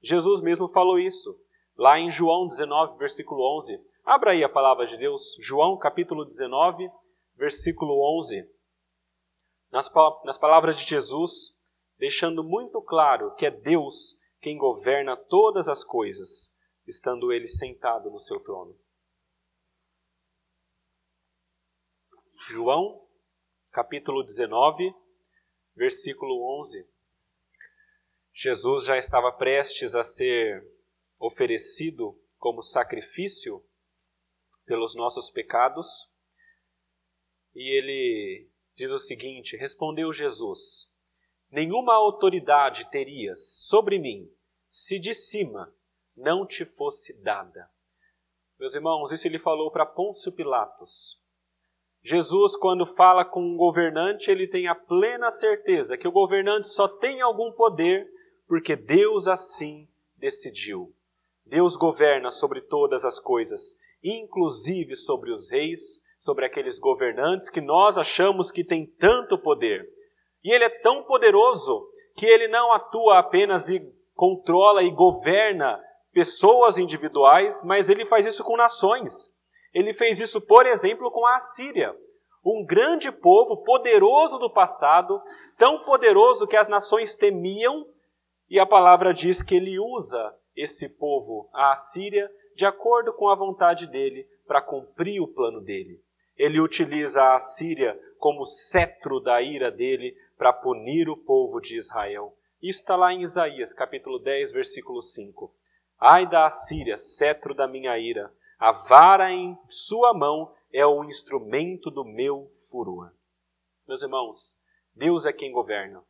Jesus 0.05 0.43
mesmo 0.43 0.69
falou 0.69 0.99
isso, 0.99 1.35
lá 1.77 1.99
em 1.99 2.11
João 2.11 2.47
19, 2.47 2.99
versículo 2.99 3.41
11. 3.59 3.79
Abra 4.05 4.33
aí 4.33 4.45
a 4.45 4.49
palavra 4.49 4.87
de 4.87 4.99
Deus, 4.99 5.35
João 5.41 5.79
capítulo 5.79 6.25
19, 6.25 6.89
versículo 7.37 7.95
11. 8.19 8.47
Nas, 9.73 9.91
nas 10.25 10.39
palavras 10.39 10.77
de 10.79 10.85
Jesus, 10.85 11.59
deixando 11.99 12.45
muito 12.45 12.83
claro 12.83 13.35
que 13.35 13.47
é 13.47 13.51
Deus 13.51 14.17
quem 14.41 14.59
governa 14.59 15.17
todas 15.17 15.69
as 15.69 15.83
coisas, 15.83 16.55
estando 16.87 17.33
ele 17.33 17.49
sentado 17.49 18.11
no 18.11 18.21
seu 18.21 18.39
trono. 18.41 18.77
João, 22.51 23.01
capítulo 23.71 24.23
19, 24.23 24.95
versículo 25.75 26.61
11. 26.61 26.94
Jesus 28.35 28.85
já 28.85 28.99
estava 28.99 29.31
prestes 29.31 29.95
a 29.95 30.03
ser 30.03 30.63
oferecido 31.19 32.21
como 32.37 32.63
sacrifício 32.63 33.65
pelos 34.67 34.97
nossos 34.97 35.31
pecados, 35.31 36.11
e 37.55 37.79
ele 37.79 38.51
diz 38.75 38.91
o 38.91 38.99
seguinte: 38.99 39.57
Respondeu 39.57 40.13
Jesus: 40.13 40.93
Nenhuma 41.49 41.95
autoridade 41.95 42.91
terias 42.91 43.67
sobre 43.69 43.99
mim 44.01 44.29
se 44.69 44.99
de 44.99 45.15
cima 45.15 45.73
não 46.17 46.45
te 46.45 46.65
fosse 46.65 47.17
dada. 47.23 47.71
Meus 48.59 48.75
irmãos, 48.75 49.13
isso 49.13 49.29
ele 49.29 49.39
falou 49.39 49.71
para 49.71 49.87
Pôncio 49.87 50.33
Pilatos. 50.33 51.21
Jesus, 52.03 52.57
quando 52.57 52.85
fala 52.85 53.25
com 53.25 53.41
um 53.41 53.57
governante, 53.57 54.31
ele 54.31 54.49
tem 54.49 54.67
a 54.67 54.75
plena 54.75 55.31
certeza 55.31 55.97
que 55.97 56.07
o 56.07 56.13
governante 56.13 56.67
só 56.69 56.87
tem 56.89 57.21
algum 57.21 57.53
poder 57.53 58.13
porque 58.47 58.77
Deus 58.77 59.27
assim 59.29 59.89
decidiu. 60.17 60.93
Deus 61.47 61.77
governa 61.77 62.31
sobre 62.31 62.61
todas 62.61 63.05
as 63.05 63.19
coisas, 63.21 63.79
inclusive 64.03 64.97
sobre 64.97 65.31
os 65.31 65.51
reis, 65.51 66.03
sobre 66.19 66.47
aqueles 66.47 66.79
governantes 66.79 67.51
que 67.51 67.61
nós 67.61 67.99
achamos 67.99 68.51
que 68.51 68.65
têm 68.65 68.87
tanto 68.99 69.39
poder. 69.39 69.87
E 70.43 70.55
ele 70.55 70.65
é 70.65 70.71
tão 70.81 71.03
poderoso 71.05 71.87
que 72.17 72.27
ele 72.27 72.49
não 72.49 72.73
atua 72.73 73.19
apenas 73.19 73.69
e 73.69 73.81
controla 74.15 74.83
e 74.83 74.91
governa 74.91 75.79
pessoas 76.13 76.79
individuais, 76.79 77.63
mas 77.65 77.89
ele 77.89 78.07
faz 78.07 78.25
isso 78.25 78.45
com 78.45 78.57
nações. 78.57 79.31
Ele 79.75 79.93
fez 79.93 80.21
isso, 80.21 80.41
por 80.41 80.65
exemplo, 80.67 81.11
com 81.11 81.27
a 81.27 81.37
Assíria, 81.37 81.95
um 82.45 82.65
grande 82.65 83.11
povo 83.11 83.65
poderoso 83.65 84.39
do 84.39 84.51
passado, 84.51 85.21
tão 85.59 85.85
poderoso 85.85 86.47
que 86.47 86.57
as 86.57 86.69
nações 86.69 87.15
temiam, 87.15 87.87
e 88.49 88.59
a 88.59 88.67
palavra 88.67 89.13
diz 89.13 89.43
que 89.43 89.55
ele 89.55 89.79
usa 89.79 90.35
esse 90.55 90.89
povo, 90.89 91.49
a 91.53 91.73
Assíria, 91.73 92.31
de 92.57 92.65
acordo 92.65 93.13
com 93.13 93.29
a 93.29 93.35
vontade 93.35 93.87
dele, 93.87 94.27
para 94.47 94.63
cumprir 94.63 95.21
o 95.21 95.29
plano 95.29 95.61
dele. 95.61 96.01
Ele 96.37 96.61
utiliza 96.61 97.23
a 97.23 97.35
Assíria 97.35 97.99
como 98.19 98.45
cetro 98.45 99.21
da 99.21 99.41
ira 99.43 99.71
dele 99.71 100.17
para 100.37 100.53
punir 100.53 101.09
o 101.09 101.17
povo 101.17 101.61
de 101.61 101.77
Israel. 101.77 102.37
Isso 102.63 102.81
está 102.81 102.97
lá 102.97 103.13
em 103.13 103.23
Isaías, 103.23 103.73
capítulo 103.73 104.19
10, 104.19 104.53
versículo 104.53 105.03
5. 105.03 105.55
Ai 106.01 106.29
da 106.29 106.47
Assíria, 106.47 106.97
cetro 106.97 107.55
da 107.55 107.67
minha 107.67 107.99
ira, 107.99 108.33
a 108.59 108.73
vara 108.73 109.31
em 109.31 109.59
sua 109.69 110.15
mão 110.15 110.53
é 110.73 110.85
o 110.87 111.05
instrumento 111.05 111.91
do 111.91 112.05
meu 112.05 112.51
furor. 112.71 113.13
Meus 113.87 114.03
irmãos, 114.03 114.59
Deus 114.95 115.27
é 115.27 115.33
quem 115.33 115.53
governa. 115.53 116.03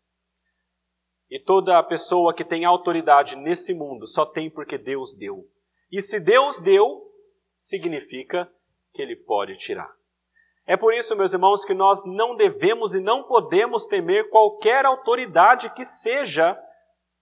E 1.31 1.39
toda 1.39 1.83
pessoa 1.83 2.35
que 2.35 2.45
tem 2.45 2.65
autoridade 2.65 3.37
nesse 3.37 3.75
mundo 3.75 4.07
só 4.07 4.25
tem 4.27 4.51
porque 4.51 4.79
Deus 4.79 5.15
deu. 5.15 5.45
E 5.91 6.01
se 6.01 6.21
Deus 6.21 6.59
deu, 6.59 7.03
significa 7.57 8.51
que 8.93 9.03
Ele 9.03 9.17
pode 9.17 9.57
tirar. 9.57 9.91
É 10.67 10.77
por 10.77 10.95
isso, 10.95 11.15
meus 11.15 11.33
irmãos, 11.33 11.65
que 11.65 11.75
nós 11.75 12.05
não 12.07 12.37
devemos 12.37 12.95
e 12.95 13.01
não 13.01 13.25
podemos 13.25 13.87
temer 13.87 14.31
qualquer 14.31 14.87
autoridade 14.87 15.69
que 15.75 15.85
seja 15.85 16.59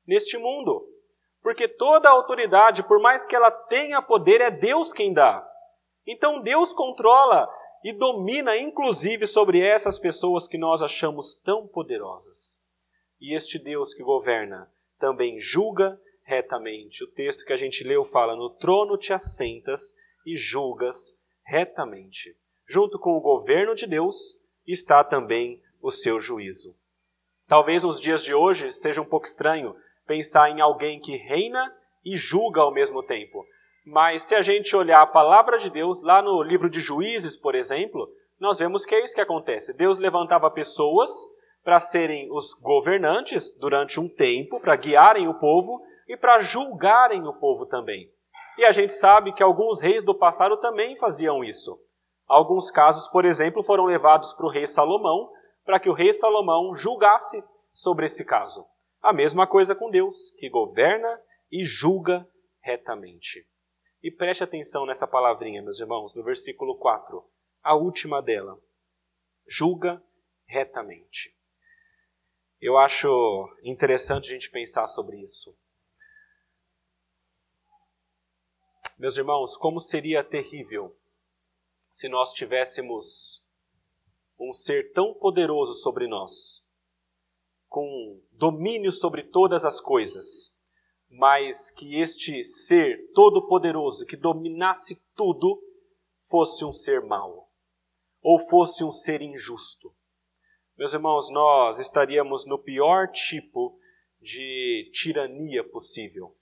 neste 0.06 0.38
mundo. 0.38 0.86
Porque 1.42 1.66
toda 1.66 2.08
autoridade, 2.08 2.84
por 2.84 3.00
mais 3.00 3.26
que 3.26 3.34
ela 3.34 3.50
tenha 3.50 4.00
poder, 4.00 4.40
é 4.40 4.50
Deus 4.50 4.92
quem 4.92 5.12
dá. 5.12 5.44
Então 6.06 6.40
Deus 6.40 6.72
controla 6.72 7.48
e 7.84 7.92
domina, 7.92 8.56
inclusive, 8.56 9.26
sobre 9.26 9.60
essas 9.60 9.98
pessoas 9.98 10.46
que 10.46 10.56
nós 10.56 10.82
achamos 10.82 11.34
tão 11.34 11.66
poderosas. 11.66 12.61
E 13.22 13.36
este 13.36 13.56
Deus 13.56 13.94
que 13.94 14.02
governa 14.02 14.68
também 14.98 15.40
julga 15.40 15.96
retamente. 16.24 17.04
O 17.04 17.06
texto 17.06 17.44
que 17.44 17.52
a 17.52 17.56
gente 17.56 17.84
leu 17.84 18.04
fala: 18.04 18.34
No 18.34 18.50
trono 18.50 18.98
te 18.98 19.12
assentas 19.12 19.94
e 20.26 20.36
julgas 20.36 21.16
retamente. 21.46 22.36
Junto 22.68 22.98
com 22.98 23.16
o 23.16 23.20
governo 23.20 23.76
de 23.76 23.86
Deus 23.86 24.16
está 24.66 25.04
também 25.04 25.62
o 25.80 25.88
seu 25.88 26.20
juízo. 26.20 26.74
Talvez 27.46 27.84
nos 27.84 28.00
dias 28.00 28.24
de 28.24 28.34
hoje 28.34 28.72
seja 28.72 29.00
um 29.00 29.08
pouco 29.08 29.26
estranho 29.26 29.76
pensar 30.04 30.50
em 30.50 30.60
alguém 30.60 30.98
que 30.98 31.16
reina 31.16 31.72
e 32.04 32.16
julga 32.16 32.60
ao 32.60 32.72
mesmo 32.72 33.04
tempo. 33.04 33.46
Mas 33.86 34.24
se 34.24 34.34
a 34.34 34.42
gente 34.42 34.74
olhar 34.74 35.00
a 35.00 35.06
palavra 35.06 35.58
de 35.58 35.70
Deus, 35.70 36.02
lá 36.02 36.20
no 36.22 36.42
livro 36.42 36.68
de 36.68 36.80
Juízes, 36.80 37.36
por 37.36 37.54
exemplo, 37.54 38.12
nós 38.40 38.58
vemos 38.58 38.84
que 38.84 38.96
é 38.96 39.04
isso 39.04 39.14
que 39.14 39.20
acontece. 39.20 39.72
Deus 39.76 39.98
levantava 39.98 40.50
pessoas 40.50 41.08
para 41.64 41.78
serem 41.78 42.30
os 42.32 42.54
governantes 42.54 43.56
durante 43.58 44.00
um 44.00 44.08
tempo, 44.08 44.60
para 44.60 44.76
guiarem 44.76 45.28
o 45.28 45.34
povo 45.34 45.80
e 46.08 46.16
para 46.16 46.40
julgarem 46.40 47.26
o 47.26 47.34
povo 47.34 47.66
também. 47.66 48.10
E 48.58 48.64
a 48.64 48.70
gente 48.70 48.92
sabe 48.92 49.32
que 49.32 49.42
alguns 49.42 49.80
reis 49.80 50.04
do 50.04 50.14
passado 50.14 50.56
também 50.58 50.96
faziam 50.96 51.42
isso. 51.42 51.78
Alguns 52.26 52.70
casos, 52.70 53.08
por 53.08 53.24
exemplo, 53.24 53.62
foram 53.62 53.84
levados 53.84 54.32
para 54.32 54.46
o 54.46 54.50
rei 54.50 54.66
Salomão, 54.66 55.30
para 55.64 55.78
que 55.78 55.88
o 55.88 55.94
rei 55.94 56.12
Salomão 56.12 56.74
julgasse 56.74 57.42
sobre 57.72 58.06
esse 58.06 58.24
caso. 58.24 58.66
A 59.00 59.12
mesma 59.12 59.46
coisa 59.46 59.74
com 59.74 59.90
Deus, 59.90 60.30
que 60.38 60.48
governa 60.48 61.20
e 61.50 61.64
julga 61.64 62.26
retamente. 62.62 63.46
E 64.02 64.10
preste 64.10 64.42
atenção 64.42 64.84
nessa 64.84 65.06
palavrinha, 65.06 65.62
meus 65.62 65.80
irmãos, 65.80 66.14
no 66.14 66.24
versículo 66.24 66.76
4, 66.76 67.22
a 67.62 67.74
última 67.74 68.20
dela. 68.20 68.58
Julga 69.48 70.02
retamente. 70.46 71.34
Eu 72.62 72.78
acho 72.78 73.08
interessante 73.64 74.28
a 74.28 74.30
gente 74.30 74.48
pensar 74.48 74.86
sobre 74.86 75.20
isso. 75.20 75.52
Meus 78.96 79.16
irmãos, 79.16 79.56
como 79.56 79.80
seria 79.80 80.22
terrível 80.22 80.96
se 81.90 82.08
nós 82.08 82.32
tivéssemos 82.32 83.42
um 84.38 84.52
ser 84.52 84.92
tão 84.92 85.12
poderoso 85.12 85.74
sobre 85.82 86.06
nós, 86.06 86.64
com 87.66 88.22
domínio 88.30 88.92
sobre 88.92 89.24
todas 89.24 89.64
as 89.64 89.80
coisas, 89.80 90.56
mas 91.10 91.68
que 91.72 92.00
este 92.00 92.44
ser 92.44 93.10
todo-poderoso 93.12 94.06
que 94.06 94.16
dominasse 94.16 95.02
tudo 95.16 95.60
fosse 96.26 96.64
um 96.64 96.72
ser 96.72 97.02
mau, 97.02 97.50
ou 98.22 98.38
fosse 98.48 98.84
um 98.84 98.92
ser 98.92 99.20
injusto. 99.20 99.92
Meus 100.76 100.94
irmãos, 100.94 101.30
nós 101.30 101.78
estaríamos 101.78 102.46
no 102.46 102.58
pior 102.58 103.08
tipo 103.08 103.78
de 104.20 104.90
tirania 104.92 105.62
possível. 105.62 106.34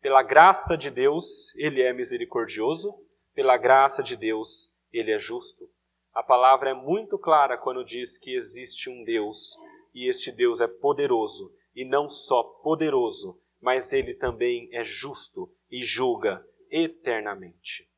Pela 0.00 0.22
graça 0.22 0.76
de 0.76 0.90
Deus, 0.90 1.54
Ele 1.56 1.82
é 1.82 1.92
misericordioso, 1.92 2.94
pela 3.34 3.56
graça 3.56 4.02
de 4.02 4.16
Deus, 4.16 4.72
Ele 4.92 5.12
é 5.12 5.18
justo. 5.18 5.68
A 6.12 6.22
palavra 6.22 6.70
é 6.70 6.74
muito 6.74 7.18
clara 7.18 7.56
quando 7.56 7.84
diz 7.84 8.18
que 8.18 8.34
existe 8.34 8.90
um 8.90 9.04
Deus 9.04 9.56
e 9.94 10.08
este 10.08 10.30
Deus 10.32 10.60
é 10.60 10.66
poderoso, 10.66 11.52
e 11.74 11.84
não 11.84 12.08
só 12.08 12.42
poderoso, 12.62 13.40
mas 13.60 13.92
ele 13.92 14.14
também 14.14 14.68
é 14.72 14.84
justo 14.84 15.52
e 15.70 15.84
julga 15.84 16.44
eternamente. 16.70 17.88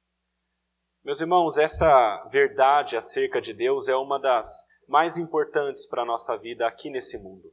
Meus 1.04 1.20
irmãos, 1.20 1.56
essa 1.58 2.28
verdade 2.30 2.96
acerca 2.96 3.40
de 3.40 3.52
Deus 3.52 3.88
é 3.88 3.96
uma 3.96 4.18
das 4.18 4.66
mais 4.90 5.16
importantes 5.16 5.86
para 5.86 6.02
a 6.02 6.04
nossa 6.04 6.36
vida 6.36 6.66
aqui 6.66 6.90
nesse 6.90 7.16
mundo. 7.16 7.48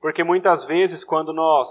Porque 0.00 0.24
muitas 0.24 0.64
vezes, 0.64 1.04
quando 1.04 1.32
nós 1.32 1.68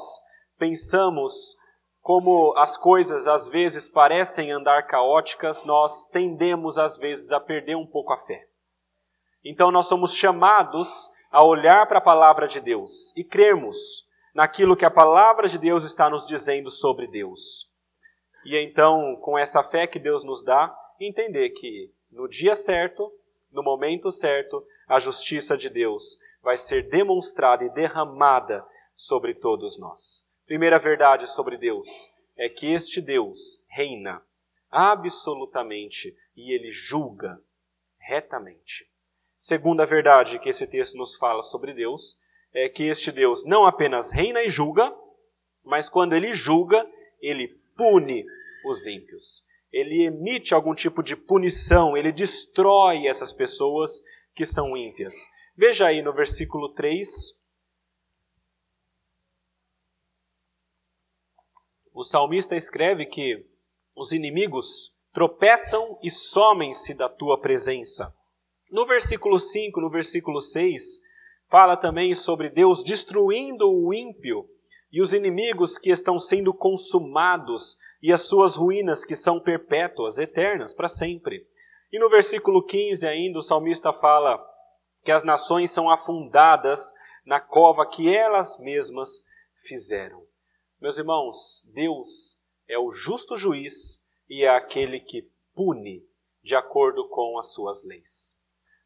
pensamos 0.58 1.58
como 2.02 2.54
as 2.58 2.78
coisas 2.78 3.28
às 3.28 3.50
vezes 3.50 3.90
parecem 3.90 4.50
andar 4.50 4.84
caóticas, 4.84 5.66
nós 5.66 6.08
tendemos 6.10 6.78
às 6.78 6.98
vezes 6.98 7.34
a 7.34 7.40
perder 7.42 7.76
um 7.76 7.86
pouco 7.86 8.14
a 8.14 8.18
fé. 8.20 8.48
Então 9.44 9.70
nós 9.70 9.88
somos 9.88 10.14
chamados 10.14 11.12
a 11.30 11.46
olhar 11.46 11.86
para 11.86 11.98
a 11.98 12.02
palavra 12.02 12.48
de 12.48 12.62
Deus 12.62 13.14
e 13.18 13.26
crermos 13.26 14.08
naquilo 14.34 14.78
que 14.78 14.86
a 14.86 14.92
palavra 14.92 15.50
de 15.50 15.58
Deus 15.58 15.84
está 15.84 16.10
nos 16.10 16.26
dizendo 16.26 16.72
sobre 16.72 17.08
Deus. 17.08 17.70
E 18.46 18.56
então, 18.56 19.18
com 19.18 19.38
essa 19.38 19.62
fé 19.62 19.86
que 19.86 20.00
Deus 20.00 20.24
nos 20.24 20.42
dá, 20.42 20.74
entender 21.02 21.50
que 21.50 21.92
no 22.10 22.30
dia 22.30 22.56
certo, 22.56 23.12
no 23.58 23.64
momento 23.64 24.12
certo, 24.12 24.64
a 24.88 25.00
justiça 25.00 25.58
de 25.58 25.68
Deus 25.68 26.20
vai 26.44 26.56
ser 26.58 26.88
demonstrada 26.90 27.64
e 27.66 27.70
derramada 27.72 28.64
sobre 28.94 29.34
todos 29.34 29.80
nós. 29.80 30.24
Primeira 30.46 30.78
verdade 30.78 31.28
sobre 31.28 31.58
Deus 31.58 31.88
é 32.38 32.48
que 32.48 32.72
este 32.72 33.02
Deus 33.02 33.66
reina 33.68 34.22
absolutamente 34.70 36.16
e 36.36 36.54
ele 36.54 36.72
julga 36.72 37.42
retamente. 38.00 38.88
Segunda 39.38 39.88
verdade 39.88 40.38
que 40.38 40.50
esse 40.50 40.68
texto 40.68 40.96
nos 40.96 41.16
fala 41.16 41.42
sobre 41.42 41.74
Deus 41.74 42.22
é 42.54 42.70
que 42.70 42.84
este 42.84 43.12
Deus 43.12 43.44
não 43.44 43.66
apenas 43.66 44.12
reina 44.12 44.44
e 44.44 44.50
julga, 44.50 44.96
mas 45.64 45.90
quando 45.90 46.14
ele 46.14 46.32
julga, 46.32 46.88
ele 47.20 47.48
pune 47.76 48.24
os 48.66 48.86
ímpios. 48.86 49.44
Ele 49.72 50.06
emite 50.06 50.54
algum 50.54 50.74
tipo 50.74 51.04
de 51.04 51.16
punição, 51.16 51.98
ele 51.98 52.12
destrói 52.12 53.08
essas 53.08 53.34
pessoas 53.34 54.02
que 54.34 54.46
são 54.46 54.78
ímpias. 54.78 55.16
Veja 55.56 55.88
aí 55.88 56.02
no 56.02 56.14
versículo 56.14 56.74
3, 56.74 57.08
o 61.94 62.04
salmista 62.04 62.56
escreve 62.56 63.08
que 63.08 63.46
os 63.96 64.12
inimigos 64.12 64.96
tropeçam 65.12 65.98
e 66.04 66.12
somem-se 66.12 66.94
da 66.94 67.10
tua 67.10 67.42
presença. 67.42 68.14
No 68.70 68.86
versículo 68.86 69.40
5, 69.40 69.82
no 69.82 69.90
versículo 69.90 70.40
6, 70.40 71.02
fala 71.50 71.76
também 71.76 72.14
sobre 72.14 72.50
Deus 72.50 72.84
destruindo 72.84 73.68
o 73.68 73.92
ímpio 73.94 74.48
e 74.92 75.02
os 75.02 75.14
inimigos 75.14 75.78
que 75.78 75.90
estão 75.90 76.20
sendo 76.20 76.54
consumados 76.54 77.76
e 78.02 78.12
as 78.12 78.22
suas 78.22 78.56
ruínas 78.56 79.04
que 79.04 79.16
são 79.16 79.40
perpétuas, 79.40 80.18
eternas, 80.20 80.74
para 80.74 80.88
sempre. 80.88 81.46
E 81.92 82.00
no 82.00 82.10
versículo 82.10 82.64
15 82.64 83.08
ainda 83.08 83.40
o 83.40 83.44
salmista 83.44 83.94
fala 83.94 84.44
que 85.04 85.12
as 85.12 85.24
nações 85.24 85.72
são 85.72 85.90
afundadas 85.90 86.94
na 87.26 87.40
cova 87.40 87.86
que 87.86 88.14
elas 88.14 88.58
mesmas 88.60 89.26
fizeram. 89.62 90.24
Meus 90.80 90.98
irmãos, 90.98 91.64
Deus 91.74 92.40
é 92.68 92.78
o 92.78 92.92
justo 92.92 93.36
juiz 93.36 94.04
e 94.30 94.44
é 94.44 94.50
aquele 94.50 95.00
que 95.00 95.30
pune 95.56 96.04
de 96.44 96.56
acordo 96.56 97.08
com 97.10 97.38
as 97.40 97.54
suas 97.54 97.84
leis. 97.84 98.38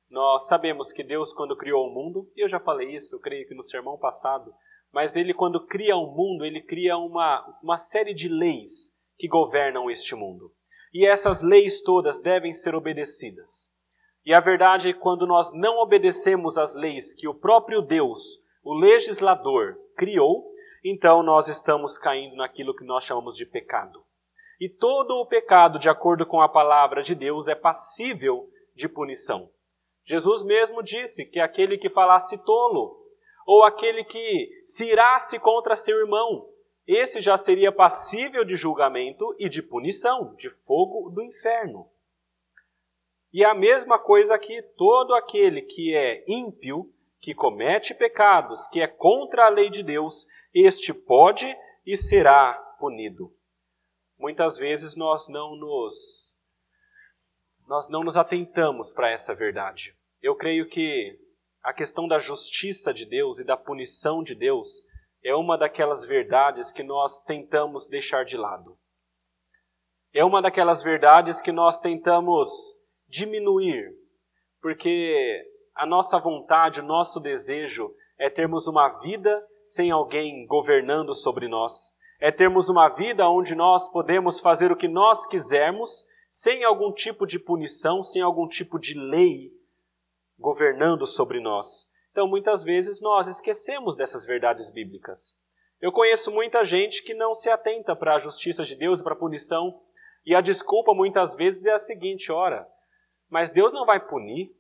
Nós 0.10 0.48
sabemos 0.48 0.92
que 0.92 1.04
Deus, 1.04 1.32
quando 1.34 1.56
criou 1.56 1.88
o 1.88 1.94
mundo, 1.94 2.30
e 2.36 2.44
eu 2.44 2.50
já 2.50 2.60
falei 2.60 2.96
isso, 2.96 3.16
eu 3.16 3.20
creio 3.20 3.48
que 3.48 3.56
no 3.56 3.64
sermão 3.64 3.98
passado, 3.98 4.54
mas 4.92 5.16
ele, 5.16 5.34
quando 5.34 5.66
cria 5.66 5.96
o 5.96 6.08
mundo, 6.08 6.46
ele 6.46 6.62
cria 6.62 6.98
uma, 6.98 7.60
uma 7.64 7.78
série 7.78 8.14
de 8.14 8.28
leis 8.28 8.94
que 9.22 9.28
governam 9.28 9.88
este 9.88 10.16
mundo. 10.16 10.52
E 10.92 11.06
essas 11.06 11.44
leis 11.44 11.80
todas 11.80 12.20
devem 12.20 12.56
ser 12.56 12.74
obedecidas. 12.74 13.72
E 14.26 14.34
a 14.34 14.40
verdade 14.40 14.90
é 14.90 14.94
que 14.94 15.00
quando 15.00 15.28
nós 15.28 15.54
não 15.54 15.78
obedecemos 15.78 16.58
às 16.58 16.74
leis 16.74 17.14
que 17.14 17.28
o 17.28 17.36
próprio 17.36 17.84
Deus, 17.84 18.40
o 18.64 18.74
legislador, 18.74 19.78
criou, 19.96 20.44
então 20.84 21.22
nós 21.22 21.48
estamos 21.48 22.00
caindo 22.00 22.36
naquilo 22.36 22.76
que 22.76 22.84
nós 22.84 23.04
chamamos 23.04 23.38
de 23.38 23.46
pecado. 23.46 24.04
E 24.60 24.68
todo 24.68 25.12
o 25.12 25.28
pecado, 25.28 25.78
de 25.78 25.88
acordo 25.88 26.26
com 26.26 26.42
a 26.42 26.50
palavra 26.50 27.04
de 27.04 27.14
Deus, 27.14 27.48
é 27.48 27.54
passível 27.54 28.50
de 28.76 28.90
punição. 28.90 29.52
Jesus 30.04 30.44
mesmo 30.44 30.82
disse 30.82 31.26
que 31.26 31.40
aquele 31.40 31.78
que 31.78 31.92
falasse 31.92 32.44
tolo, 32.44 32.98
ou 33.46 33.64
aquele 33.66 34.04
que 34.04 34.50
se 34.66 34.90
irasse 34.90 35.38
contra 35.38 35.76
seu 35.76 36.00
irmão, 36.00 36.48
esse 36.96 37.22
já 37.22 37.38
seria 37.38 37.72
passível 37.72 38.44
de 38.44 38.56
julgamento 38.56 39.36
e 39.40 39.48
de 39.48 39.62
punição, 39.62 40.36
de 40.36 40.50
fogo 40.50 41.10
do 41.10 41.22
inferno. 41.22 41.90
E 43.34 43.46
a 43.46 43.54
mesma 43.54 43.98
coisa 43.98 44.36
aqui, 44.36 44.62
todo 44.76 45.14
aquele 45.14 45.62
que 45.62 45.96
é 45.96 46.24
ímpio, 46.28 46.92
que 47.22 47.34
comete 47.34 47.94
pecados, 47.94 48.68
que 48.68 48.82
é 48.82 48.88
contra 48.88 49.46
a 49.46 49.50
lei 49.50 49.70
de 49.70 49.84
Deus, 49.84 50.28
este 50.54 50.94
pode 50.94 51.48
e 51.86 51.96
será 51.96 52.54
punido. 52.80 53.34
Muitas 54.18 54.58
vezes 54.58 54.96
nós 54.96 55.28
não 55.30 55.56
nos 55.56 56.40
nós 57.68 57.90
não 57.90 58.04
nos 58.04 58.18
atentamos 58.18 58.92
para 58.92 59.10
essa 59.10 59.34
verdade. 59.34 59.96
Eu 60.22 60.36
creio 60.36 60.68
que 60.68 61.18
a 61.64 61.72
questão 61.72 62.08
da 62.08 62.20
justiça 62.20 62.94
de 62.94 63.06
Deus 63.06 63.40
e 63.40 63.46
da 63.46 63.56
punição 63.56 64.22
de 64.22 64.36
Deus 64.36 64.84
é 65.24 65.36
uma 65.36 65.58
daquelas 65.58 66.06
verdades 66.06 66.72
que 66.72 66.84
nós 66.84 67.20
tentamos 67.22 67.88
deixar 67.88 68.26
de 68.26 68.38
lado. 68.38 68.78
É 70.14 70.26
uma 70.26 70.42
daquelas 70.42 70.84
verdades 70.84 71.42
que 71.42 71.52
nós 71.52 71.80
tentamos 71.80 72.50
diminuir, 73.08 73.92
porque 74.62 75.46
a 75.76 75.86
nossa 75.86 76.20
vontade, 76.20 76.82
o 76.82 76.86
nosso 76.86 77.20
desejo 77.20 77.94
é 78.18 78.30
termos 78.30 78.68
uma 78.68 78.90
vida 79.00 79.46
sem 79.66 79.90
alguém 79.90 80.46
governando 80.46 81.14
sobre 81.14 81.48
nós. 81.48 81.94
É 82.20 82.32
termos 82.32 82.70
uma 82.70 82.90
vida 82.90 83.28
onde 83.30 83.56
nós 83.56 83.90
podemos 83.92 84.40
fazer 84.40 84.72
o 84.72 84.76
que 84.76 84.88
nós 84.88 85.26
quisermos, 85.26 86.06
sem 86.30 86.64
algum 86.64 86.92
tipo 86.92 87.26
de 87.26 87.40
punição, 87.40 88.04
sem 88.04 88.22
algum 88.22 88.48
tipo 88.48 88.78
de 88.80 88.94
lei 88.94 89.52
governando 90.38 91.06
sobre 91.06 91.40
nós. 91.40 91.90
Então, 92.12 92.28
muitas 92.28 92.64
vezes 92.64 93.02
nós 93.02 93.28
esquecemos 93.28 93.96
dessas 93.96 94.26
verdades 94.26 94.72
bíblicas. 94.72 95.40
Eu 95.82 95.92
conheço 95.92 96.32
muita 96.32 96.64
gente 96.64 97.04
que 97.04 97.14
não 97.14 97.34
se 97.34 97.50
atenta 97.50 97.96
para 97.96 98.16
a 98.16 98.20
justiça 98.20 98.64
de 98.64 98.76
Deus 98.76 99.00
e 99.00 99.04
para 99.04 99.14
a 99.14 99.18
punição, 99.18 99.82
e 100.26 100.36
a 100.36 100.42
desculpa 100.42 100.94
muitas 100.94 101.36
vezes 101.36 101.66
é 101.66 101.72
a 101.72 101.80
seguinte: 101.80 102.32
ora, 102.32 102.68
mas 103.30 103.50
Deus 103.50 103.74
não 103.74 103.86
vai 103.86 104.00
punir, 104.00 104.52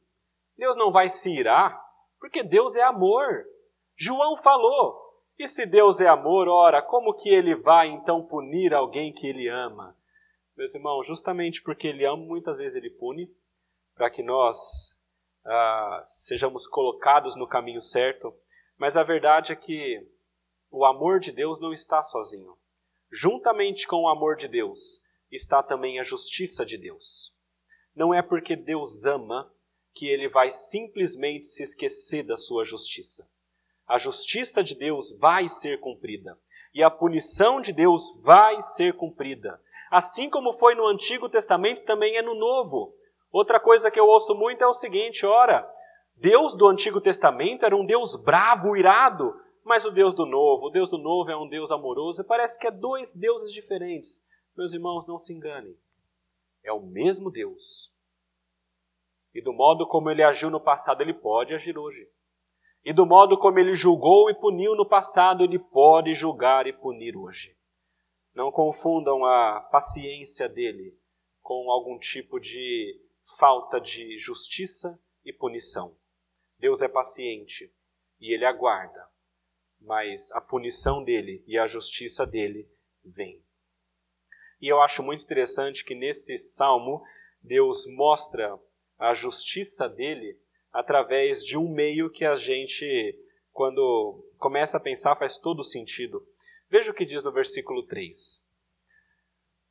Deus 0.57 0.75
não 0.75 0.91
vai 0.91 1.09
se 1.09 1.31
irar, 1.31 1.79
porque 2.19 2.41
Deus 2.41 2.75
é 2.75 2.81
amor. 2.81 3.45
João 3.95 4.37
falou: 4.37 5.11
e 5.37 5.47
se 5.47 5.65
Deus 5.65 5.99
é 5.99 6.07
amor, 6.07 6.47
ora, 6.47 6.81
como 6.81 7.15
que 7.15 7.29
ele 7.29 7.55
vai 7.55 7.87
então 7.87 8.25
punir 8.25 8.73
alguém 8.73 9.11
que 9.11 9.25
ele 9.25 9.47
ama? 9.47 9.95
Meus 10.55 10.75
irmãos, 10.75 11.05
justamente 11.07 11.63
porque 11.63 11.87
ele 11.87 12.05
ama, 12.05 12.23
muitas 12.23 12.57
vezes 12.57 12.75
ele 12.75 12.91
pune, 12.91 13.27
para 13.95 14.09
que 14.09 14.21
nós 14.21 14.95
ah, 15.45 16.03
sejamos 16.05 16.67
colocados 16.67 17.35
no 17.35 17.47
caminho 17.47 17.81
certo. 17.81 18.33
Mas 18.77 18.97
a 18.97 19.03
verdade 19.03 19.51
é 19.51 19.55
que 19.55 20.07
o 20.69 20.85
amor 20.85 21.19
de 21.19 21.31
Deus 21.31 21.59
não 21.59 21.73
está 21.73 22.01
sozinho. 22.01 22.57
Juntamente 23.11 23.87
com 23.87 24.03
o 24.03 24.07
amor 24.07 24.35
de 24.37 24.47
Deus 24.47 25.01
está 25.31 25.61
também 25.61 25.99
a 25.99 26.03
justiça 26.03 26.65
de 26.65 26.77
Deus. 26.77 27.35
Não 27.95 28.13
é 28.13 28.21
porque 28.21 28.55
Deus 28.55 29.05
ama 29.05 29.51
que 29.93 30.07
ele 30.07 30.29
vai 30.29 30.49
simplesmente 30.49 31.45
se 31.45 31.63
esquecer 31.63 32.23
da 32.23 32.37
sua 32.37 32.63
justiça. 32.63 33.29
A 33.85 33.97
justiça 33.97 34.63
de 34.63 34.75
Deus 34.75 35.11
vai 35.19 35.49
ser 35.49 35.79
cumprida 35.79 36.39
e 36.73 36.81
a 36.81 36.89
punição 36.89 37.59
de 37.59 37.73
Deus 37.73 38.03
vai 38.21 38.61
ser 38.61 38.93
cumprida. 38.93 39.61
Assim 39.89 40.29
como 40.29 40.53
foi 40.53 40.73
no 40.75 40.87
Antigo 40.87 41.27
Testamento, 41.27 41.83
também 41.83 42.15
é 42.15 42.21
no 42.21 42.33
Novo. 42.33 42.95
Outra 43.31 43.59
coisa 43.59 43.89
que 43.89 43.99
eu 43.99 44.05
ouço 44.05 44.35
muito 44.35 44.63
é 44.63 44.67
o 44.67 44.73
seguinte: 44.73 45.25
ora, 45.25 45.67
Deus 46.17 46.55
do 46.55 46.67
Antigo 46.67 46.99
Testamento 46.99 47.65
era 47.65 47.75
um 47.75 47.85
Deus 47.85 48.15
bravo, 48.15 48.75
irado, 48.75 49.33
mas 49.63 49.85
o 49.85 49.91
Deus 49.91 50.13
do 50.13 50.25
Novo, 50.25 50.67
o 50.67 50.69
Deus 50.69 50.89
do 50.89 50.97
Novo 50.97 51.31
é 51.31 51.37
um 51.37 51.47
Deus 51.47 51.71
amoroso, 51.71 52.21
e 52.21 52.25
parece 52.25 52.59
que 52.59 52.67
é 52.67 52.71
dois 52.71 53.13
deuses 53.13 53.51
diferentes. 53.53 54.23
Meus 54.57 54.73
irmãos, 54.73 55.07
não 55.07 55.17
se 55.17 55.33
enganem. 55.33 55.75
É 56.63 56.73
o 56.73 56.81
mesmo 56.81 57.31
Deus. 57.31 57.91
E 59.33 59.41
do 59.41 59.53
modo 59.53 59.87
como 59.87 60.09
ele 60.09 60.21
agiu 60.21 60.49
no 60.49 60.59
passado, 60.59 61.01
ele 61.01 61.13
pode 61.13 61.53
agir 61.53 61.77
hoje. 61.77 62.07
E 62.83 62.91
do 62.91 63.05
modo 63.05 63.37
como 63.37 63.59
ele 63.59 63.75
julgou 63.75 64.29
e 64.29 64.35
puniu 64.35 64.75
no 64.75 64.85
passado, 64.85 65.43
ele 65.43 65.57
pode 65.57 66.13
julgar 66.13 66.67
e 66.67 66.73
punir 66.73 67.15
hoje. 67.15 67.55
Não 68.35 68.51
confundam 68.51 69.23
a 69.23 69.61
paciência 69.71 70.49
dele 70.49 70.97
com 71.41 71.71
algum 71.71 71.97
tipo 71.97 72.39
de 72.39 72.99
falta 73.37 73.79
de 73.79 74.17
justiça 74.19 74.99
e 75.23 75.31
punição. 75.31 75.97
Deus 76.57 76.81
é 76.81 76.87
paciente 76.87 77.73
e 78.19 78.33
ele 78.33 78.45
aguarda, 78.45 79.07
mas 79.79 80.31
a 80.31 80.41
punição 80.41 81.03
dele 81.03 81.43
e 81.47 81.57
a 81.57 81.65
justiça 81.65 82.25
dele 82.25 82.69
vem. 83.03 83.43
E 84.61 84.67
eu 84.67 84.79
acho 84.81 85.01
muito 85.01 85.23
interessante 85.23 85.83
que 85.83 85.95
nesse 85.95 86.37
salmo 86.37 87.03
Deus 87.41 87.85
mostra 87.87 88.59
a 88.97 89.13
justiça 89.15 89.89
dele 89.89 90.39
através 90.71 91.43
de 91.43 91.57
um 91.57 91.67
meio 91.73 92.11
que 92.11 92.23
a 92.23 92.35
gente, 92.35 93.19
quando 93.51 94.23
começa 94.37 94.77
a 94.77 94.79
pensar, 94.79 95.15
faz 95.15 95.37
todo 95.37 95.63
sentido. 95.63 96.25
Veja 96.69 96.91
o 96.91 96.93
que 96.93 97.05
diz 97.05 97.23
no 97.23 97.31
versículo 97.31 97.83
3. 97.87 98.41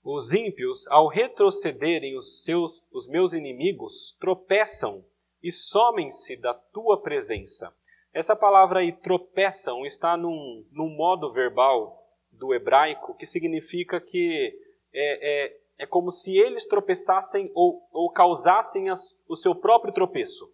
Os 0.03 0.33
ímpios, 0.33 0.87
ao 0.89 1.09
retrocederem 1.09 2.17
os, 2.17 2.43
seus, 2.43 2.83
os 2.91 3.07
meus 3.07 3.33
inimigos, 3.33 4.17
tropeçam 4.19 5.05
e 5.43 5.51
somem-se 5.51 6.37
da 6.37 6.55
tua 6.55 7.01
presença. 7.01 7.75
Essa 8.13 8.35
palavra 8.35 8.81
aí, 8.81 8.93
tropeçam, 8.93 9.85
está 9.85 10.17
num, 10.17 10.67
num 10.73 10.89
modo 10.89 11.33
verbal 11.33 12.01
do 12.33 12.55
hebraico 12.55 13.15
que 13.15 13.27
significa 13.27 14.01
que 14.01 14.59
é, 14.93 15.45
é, 15.45 15.57
é 15.81 15.87
como 15.87 16.11
se 16.11 16.37
eles 16.37 16.67
tropeçassem 16.67 17.51
ou, 17.55 17.87
ou 17.93 18.11
causassem 18.11 18.89
as, 18.89 19.17
o 19.29 19.37
seu 19.37 19.55
próprio 19.55 19.93
tropeço. 19.93 20.51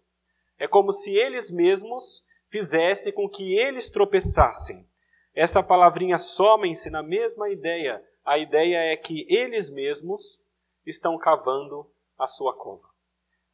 É 0.59 0.67
como 0.67 0.91
se 0.91 1.15
eles 1.15 1.49
mesmos 1.49 2.23
fizessem 2.49 3.13
com 3.13 3.29
que 3.29 3.57
eles 3.57 3.89
tropeçassem. 3.89 4.85
Essa 5.33 5.61
palavrinha 5.61 6.17
somem-se 6.17 6.89
na 6.89 7.03
mesma 7.03 7.49
ideia. 7.49 8.03
A 8.27 8.37
ideia 8.37 8.91
é 8.91 8.97
que 8.97 9.25
eles 9.29 9.69
mesmos 9.69 10.43
estão 10.85 11.17
cavando 11.17 11.89
a 12.19 12.27
sua 12.27 12.53
cova. 12.53 12.89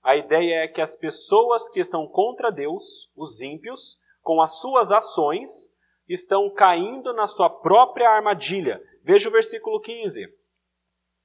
A 0.01 0.15
ideia 0.15 0.63
é 0.63 0.67
que 0.67 0.81
as 0.81 0.95
pessoas 0.95 1.69
que 1.69 1.79
estão 1.79 2.07
contra 2.07 2.51
Deus, 2.51 3.07
os 3.15 3.39
ímpios, 3.39 4.01
com 4.23 4.41
as 4.41 4.59
suas 4.59 4.91
ações, 4.91 5.71
estão 6.09 6.49
caindo 6.49 7.13
na 7.13 7.27
sua 7.27 7.51
própria 7.51 8.09
armadilha. 8.09 8.83
Veja 9.03 9.29
o 9.29 9.31
versículo 9.31 9.79
15. 9.79 10.25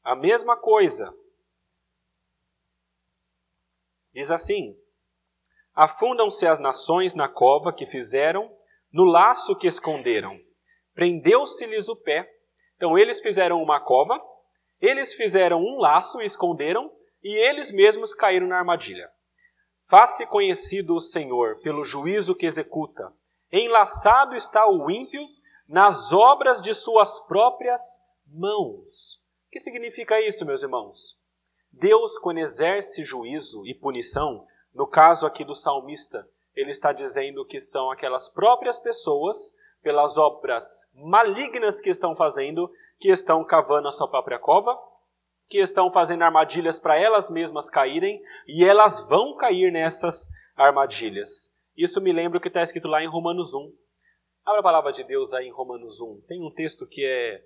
A 0.05 0.15
mesma 0.15 0.55
coisa. 0.55 1.11
Diz 4.13 4.31
assim: 4.31 4.79
Afundam-se 5.75 6.47
as 6.47 6.61
nações 6.61 7.15
na 7.15 7.31
cova 7.31 7.73
que 7.73 7.87
fizeram, 7.87 8.55
no 8.93 9.05
laço 9.05 9.57
que 9.57 9.67
esconderam. 9.67 10.39
Prendeu-se-lhes 10.93 11.89
o 11.89 11.97
pé. 11.97 12.38
Então 12.79 12.97
eles 12.97 13.21
fizeram 13.21 13.61
uma 13.61 13.81
cova, 13.81 14.19
eles 14.81 15.12
fizeram 15.12 15.61
um 15.61 15.79
laço 15.79 16.23
e 16.23 16.25
esconderam, 16.25 16.91
e 17.23 17.29
eles 17.29 17.73
mesmos 17.73 18.14
caíram 18.14 18.47
na 18.47 18.59
armadilha. 18.59 19.11
Faça 19.91 20.25
conhecido 20.25 20.95
o 20.95 21.01
Senhor 21.01 21.59
pelo 21.61 21.83
juízo 21.83 22.37
que 22.37 22.47
executa. 22.47 23.12
Enlaçado 23.51 24.37
está 24.37 24.69
o 24.69 24.88
ímpio 24.88 25.21
nas 25.69 26.12
obras 26.12 26.62
de 26.62 26.73
suas 26.73 27.19
próprias 27.27 27.83
mãos. 28.25 29.17
O 29.49 29.51
que 29.51 29.59
significa 29.59 30.21
isso, 30.21 30.47
meus 30.47 30.62
irmãos? 30.62 31.19
Deus, 31.73 32.17
quando 32.19 32.38
exerce 32.38 33.03
juízo 33.03 33.67
e 33.67 33.75
punição, 33.75 34.47
no 34.73 34.87
caso 34.87 35.27
aqui 35.27 35.45
do 35.45 35.55
salmista, 35.55 36.25
ele 36.55 36.71
está 36.71 36.93
dizendo 36.93 37.45
que 37.45 37.59
são 37.59 37.91
aquelas 37.91 38.29
próprias 38.29 38.79
pessoas, 38.79 39.53
pelas 39.88 40.18
obras 40.18 40.87
malignas 40.92 41.81
que 41.81 41.88
estão 41.88 42.14
fazendo, 42.14 42.70
que 43.01 43.09
estão 43.09 43.42
cavando 43.42 43.88
a 43.88 43.90
sua 43.90 44.07
própria 44.07 44.38
cova, 44.38 44.79
que 45.48 45.57
estão 45.57 45.90
fazendo 45.90 46.24
armadilhas 46.24 46.79
para 46.79 47.01
elas 47.01 47.31
mesmas 47.31 47.70
caírem, 47.70 48.22
e 48.46 48.62
elas 48.62 49.01
vão 49.09 49.35
cair 49.35 49.72
nessas 49.72 50.29
armadilhas. 50.55 51.51
Isso 51.74 52.03
me 52.03 52.12
lembra 52.12 52.37
o 52.37 52.40
que 52.40 52.48
está 52.48 52.61
escrito 52.61 52.87
lá 52.87 53.03
em 53.03 53.09
Romanos 53.09 53.55
1. 53.55 53.72
Abra 54.44 54.61
a 54.61 54.62
palavra 54.62 54.92
de 54.92 55.03
Deus 55.05 55.33
aí 55.33 55.46
em 55.46 55.53
Romanos 55.53 56.03
1. 56.03 56.20
Tem 56.29 56.44
um 56.44 56.53
texto 56.53 56.87
que 56.87 57.03
é 57.03 57.42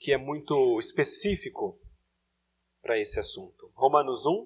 que 0.00 0.12
é 0.12 0.16
muito 0.16 0.80
específico 0.80 1.78
para 2.82 2.98
esse 2.98 3.20
assunto. 3.20 3.70
Romanos 3.76 4.26
1, 4.26 4.44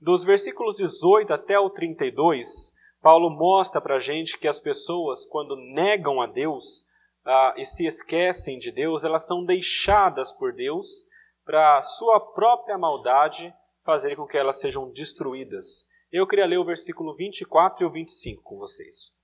dos 0.00 0.24
versículos 0.24 0.76
18 0.78 1.34
até 1.34 1.58
o 1.58 1.68
32, 1.68 2.74
Paulo 3.06 3.30
mostra 3.30 3.80
para 3.80 3.94
a 3.94 4.00
gente 4.00 4.36
que 4.36 4.48
as 4.48 4.58
pessoas, 4.58 5.24
quando 5.26 5.54
negam 5.54 6.20
a 6.20 6.26
Deus 6.26 6.84
ah, 7.24 7.54
e 7.56 7.64
se 7.64 7.86
esquecem 7.86 8.58
de 8.58 8.72
Deus, 8.72 9.04
elas 9.04 9.24
são 9.24 9.44
deixadas 9.44 10.32
por 10.32 10.52
Deus 10.52 11.06
para 11.44 11.80
sua 11.82 12.18
própria 12.18 12.76
maldade 12.76 13.54
fazer 13.84 14.16
com 14.16 14.26
que 14.26 14.36
elas 14.36 14.58
sejam 14.58 14.90
destruídas. 14.90 15.88
Eu 16.10 16.26
queria 16.26 16.46
ler 16.46 16.58
o 16.58 16.64
versículo 16.64 17.14
24 17.14 17.84
e 17.84 17.86
o 17.86 17.92
25 17.92 18.42
com 18.42 18.58
vocês. 18.58 19.14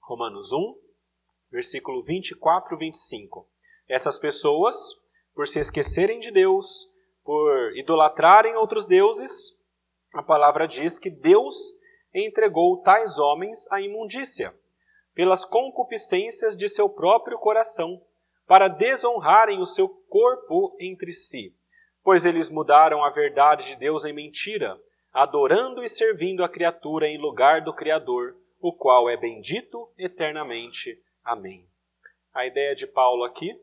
Romanos 0.00 0.52
1, 0.52 0.76
versículo 1.50 2.04
24 2.04 2.72
e 2.72 2.78
25. 2.78 3.48
Essas 3.88 4.16
pessoas, 4.16 4.76
por 5.34 5.48
se 5.48 5.58
esquecerem 5.58 6.20
de 6.20 6.30
Deus, 6.30 6.88
por 7.24 7.76
idolatrarem 7.76 8.54
outros 8.54 8.86
deuses, 8.86 9.58
a 10.14 10.22
palavra 10.22 10.66
diz 10.66 10.98
que 10.98 11.10
Deus 11.10 11.74
entregou 12.14 12.80
tais 12.82 13.18
homens 13.18 13.70
à 13.70 13.80
imundícia, 13.80 14.54
pelas 15.12 15.44
concupiscências 15.44 16.56
de 16.56 16.68
seu 16.68 16.88
próprio 16.88 17.38
coração, 17.38 18.00
para 18.46 18.68
desonrarem 18.68 19.60
o 19.60 19.66
seu 19.66 19.88
corpo 20.08 20.76
entre 20.78 21.12
si, 21.12 21.54
pois 22.02 22.24
eles 22.24 22.48
mudaram 22.48 23.02
a 23.02 23.10
verdade 23.10 23.66
de 23.66 23.76
Deus 23.76 24.04
em 24.04 24.12
mentira, 24.12 24.80
adorando 25.12 25.82
e 25.82 25.88
servindo 25.88 26.44
a 26.44 26.48
criatura 26.48 27.08
em 27.08 27.18
lugar 27.18 27.62
do 27.62 27.72
Criador, 27.72 28.36
o 28.60 28.72
qual 28.72 29.10
é 29.10 29.16
bendito 29.16 29.90
eternamente. 29.98 30.98
Amém. 31.24 31.66
A 32.32 32.46
ideia 32.46 32.74
de 32.74 32.86
Paulo 32.86 33.24
aqui, 33.24 33.58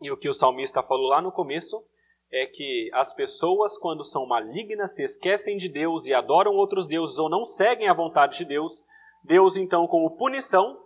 e 0.00 0.10
o 0.10 0.16
que 0.16 0.28
o 0.28 0.34
salmista 0.34 0.82
falou 0.82 1.08
lá 1.08 1.20
no 1.20 1.32
começo, 1.32 1.84
é 2.30 2.46
que 2.46 2.90
as 2.92 3.12
pessoas, 3.12 3.76
quando 3.76 4.04
são 4.04 4.26
malignas, 4.26 4.94
se 4.94 5.02
esquecem 5.02 5.56
de 5.56 5.68
Deus 5.68 6.06
e 6.06 6.14
adoram 6.14 6.52
outros 6.52 6.86
deuses 6.86 7.18
ou 7.18 7.28
não 7.28 7.44
seguem 7.44 7.88
a 7.88 7.94
vontade 7.94 8.38
de 8.38 8.44
Deus, 8.44 8.84
Deus, 9.24 9.56
então, 9.56 9.86
como 9.86 10.16
punição, 10.16 10.80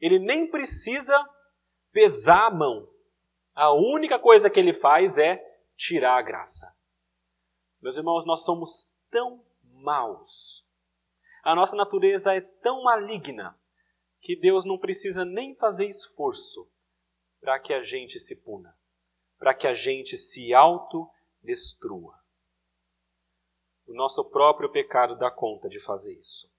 ele 0.00 0.18
nem 0.18 0.50
precisa 0.50 1.16
pesar 1.92 2.46
a 2.46 2.50
mão. 2.50 2.88
A 3.54 3.72
única 3.72 4.18
coisa 4.18 4.50
que 4.50 4.58
ele 4.58 4.74
faz 4.74 5.16
é 5.16 5.42
tirar 5.76 6.18
a 6.18 6.22
graça. 6.22 6.74
Meus 7.80 7.96
irmãos, 7.96 8.26
nós 8.26 8.44
somos 8.44 8.90
tão 9.10 9.44
maus. 9.62 10.66
A 11.44 11.54
nossa 11.54 11.76
natureza 11.76 12.34
é 12.34 12.40
tão 12.40 12.82
maligna 12.82 13.56
que 14.20 14.34
Deus 14.34 14.64
não 14.64 14.76
precisa 14.76 15.24
nem 15.24 15.54
fazer 15.54 15.86
esforço 15.86 16.68
para 17.40 17.60
que 17.60 17.72
a 17.72 17.82
gente 17.84 18.18
se 18.18 18.34
puna, 18.34 18.75
para 19.38 19.54
que 19.54 19.66
a 19.66 19.74
gente 19.74 20.16
se 20.16 20.52
autodestrua. 20.52 22.14
O 23.86 23.94
nosso 23.94 24.24
próprio 24.24 24.70
pecado 24.70 25.16
dá 25.16 25.30
conta 25.30 25.68
de 25.68 25.80
fazer 25.80 26.14
isso. 26.14 26.50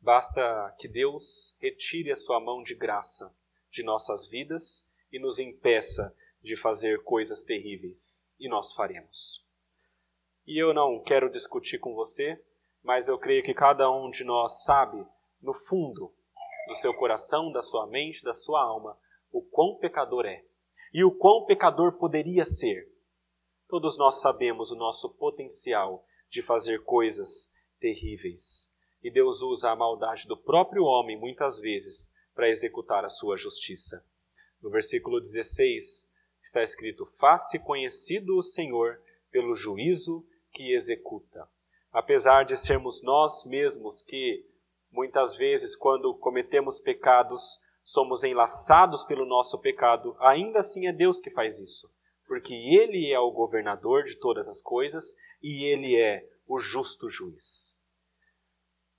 Basta 0.00 0.74
que 0.78 0.88
Deus 0.88 1.56
retire 1.60 2.12
a 2.12 2.16
sua 2.16 2.40
mão 2.40 2.62
de 2.62 2.74
graça 2.74 3.34
de 3.70 3.82
nossas 3.82 4.26
vidas 4.26 4.88
e 5.12 5.18
nos 5.18 5.38
impeça 5.38 6.14
de 6.42 6.56
fazer 6.56 7.02
coisas 7.02 7.42
terríveis, 7.42 8.22
e 8.38 8.48
nós 8.48 8.72
faremos. 8.72 9.44
E 10.46 10.62
eu 10.62 10.72
não 10.72 11.02
quero 11.02 11.30
discutir 11.30 11.78
com 11.78 11.94
você, 11.94 12.40
mas 12.82 13.08
eu 13.08 13.18
creio 13.18 13.42
que 13.42 13.52
cada 13.52 13.90
um 13.90 14.10
de 14.10 14.24
nós 14.24 14.64
sabe 14.64 15.04
no 15.42 15.52
fundo 15.52 16.14
do 16.68 16.74
seu 16.76 16.94
coração, 16.94 17.50
da 17.50 17.62
sua 17.62 17.86
mente, 17.86 18.22
da 18.22 18.34
sua 18.34 18.62
alma, 18.62 18.98
o 19.32 19.42
quão 19.42 19.76
pecador 19.76 20.24
é 20.24 20.44
e 20.96 21.04
o 21.04 21.10
quão 21.10 21.44
pecador 21.44 21.98
poderia 21.98 22.42
ser. 22.42 22.90
Todos 23.68 23.98
nós 23.98 24.22
sabemos 24.22 24.70
o 24.70 24.74
nosso 24.74 25.10
potencial 25.10 26.02
de 26.30 26.40
fazer 26.40 26.82
coisas 26.84 27.52
terríveis. 27.78 28.72
E 29.02 29.10
Deus 29.10 29.42
usa 29.42 29.70
a 29.70 29.76
maldade 29.76 30.26
do 30.26 30.38
próprio 30.38 30.84
homem 30.84 31.14
muitas 31.14 31.58
vezes 31.58 32.10
para 32.34 32.48
executar 32.48 33.04
a 33.04 33.10
sua 33.10 33.36
justiça. 33.36 34.02
No 34.62 34.70
versículo 34.70 35.20
16 35.20 36.10
está 36.42 36.62
escrito: 36.62 37.04
Faça 37.18 37.58
conhecido 37.58 38.34
o 38.34 38.42
Senhor 38.42 38.98
pelo 39.30 39.54
juízo 39.54 40.26
que 40.50 40.72
executa. 40.72 41.46
Apesar 41.92 42.46
de 42.46 42.56
sermos 42.56 43.02
nós 43.02 43.44
mesmos 43.44 44.00
que 44.00 44.46
Muitas 44.96 45.36
vezes, 45.36 45.76
quando 45.76 46.14
cometemos 46.14 46.80
pecados, 46.80 47.60
somos 47.86 48.24
enlaçados 48.24 49.04
pelo 49.04 49.24
nosso 49.24 49.60
pecado, 49.60 50.16
ainda 50.18 50.58
assim 50.58 50.88
é 50.88 50.92
Deus 50.92 51.20
que 51.20 51.30
faz 51.30 51.60
isso, 51.60 51.88
porque 52.26 52.52
Ele 52.52 53.12
é 53.12 53.20
o 53.20 53.30
governador 53.30 54.02
de 54.02 54.16
todas 54.16 54.48
as 54.48 54.60
coisas 54.60 55.14
e 55.40 55.64
Ele 55.64 55.94
é 55.94 56.28
o 56.48 56.58
justo 56.58 57.08
juiz. 57.08 57.78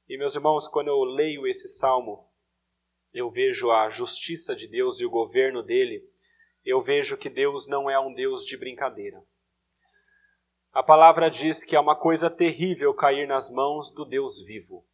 E 0.07 0.17
meus 0.17 0.35
irmãos, 0.35 0.69
quando 0.69 0.87
eu 0.87 1.03
leio 1.03 1.45
esse 1.45 1.67
salmo, 1.67 2.29
eu 3.13 3.29
vejo 3.29 3.69
a 3.71 3.89
justiça 3.89 4.55
de 4.55 4.69
Deus 4.69 5.01
e 5.01 5.05
o 5.05 5.09
governo 5.09 5.61
dele, 5.61 6.01
eu 6.63 6.81
vejo 6.81 7.17
que 7.17 7.29
Deus 7.29 7.67
não 7.67 7.89
é 7.89 7.99
um 7.99 8.13
Deus 8.13 8.45
de 8.45 8.55
brincadeira. 8.55 9.21
A 10.71 10.81
palavra 10.81 11.29
diz 11.29 11.61
que 11.61 11.75
é 11.75 11.79
uma 11.79 11.95
coisa 11.95 12.29
terrível 12.29 12.93
cair 12.93 13.27
nas 13.27 13.49
mãos 13.49 13.91
do 13.93 14.05
Deus 14.05 14.41
vivo. 14.45 14.86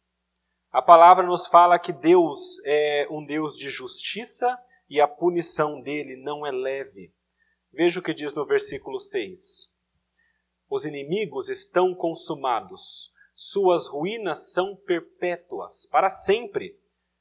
A 0.74 0.82
palavra 0.82 1.24
nos 1.24 1.46
fala 1.46 1.78
que 1.78 1.92
Deus 1.92 2.60
é 2.64 3.06
um 3.08 3.24
Deus 3.24 3.56
de 3.56 3.70
justiça 3.70 4.58
e 4.90 5.00
a 5.00 5.06
punição 5.06 5.80
dele 5.80 6.16
não 6.16 6.44
é 6.44 6.50
leve. 6.50 7.14
Veja 7.72 8.00
o 8.00 8.02
que 8.02 8.12
diz 8.12 8.34
no 8.34 8.44
versículo 8.44 8.98
6. 8.98 9.72
Os 10.68 10.84
inimigos 10.84 11.48
estão 11.48 11.94
consumados, 11.94 13.12
suas 13.36 13.86
ruínas 13.86 14.52
são 14.52 14.74
perpétuas, 14.74 15.86
para 15.92 16.08
sempre. 16.08 16.76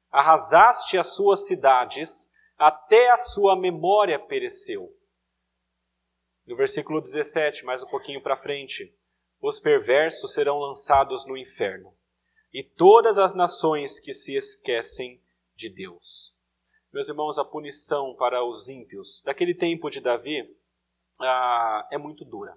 Arrasaste 0.09 0.97
as 0.97 1.13
suas 1.13 1.45
cidades, 1.45 2.31
até 2.57 3.11
a 3.11 3.17
sua 3.17 3.55
memória 3.55 4.17
pereceu. 4.17 4.89
No 6.47 6.55
versículo 6.55 6.99
17, 6.99 7.63
mais 7.65 7.83
um 7.83 7.87
pouquinho 7.87 8.19
para 8.19 8.35
frente, 8.35 8.91
os 9.39 9.59
perversos 9.59 10.33
serão 10.33 10.57
lançados 10.57 11.23
no 11.27 11.37
inferno, 11.37 11.95
e 12.53 12.63
todas 12.63 13.17
as 13.17 13.33
nações 13.33 13.99
que 13.99 14.13
se 14.13 14.35
esquecem 14.35 15.19
de 15.55 15.69
Deus. 15.69 16.33
Meus 16.93 17.09
irmãos, 17.09 17.39
a 17.39 17.45
punição 17.45 18.13
para 18.13 18.45
os 18.45 18.69
ímpios 18.69 19.21
daquele 19.25 19.55
tempo 19.55 19.89
de 19.89 19.99
Davi 19.99 20.47
ah, 21.19 21.87
é 21.91 21.97
muito 21.97 22.23
dura. 22.23 22.55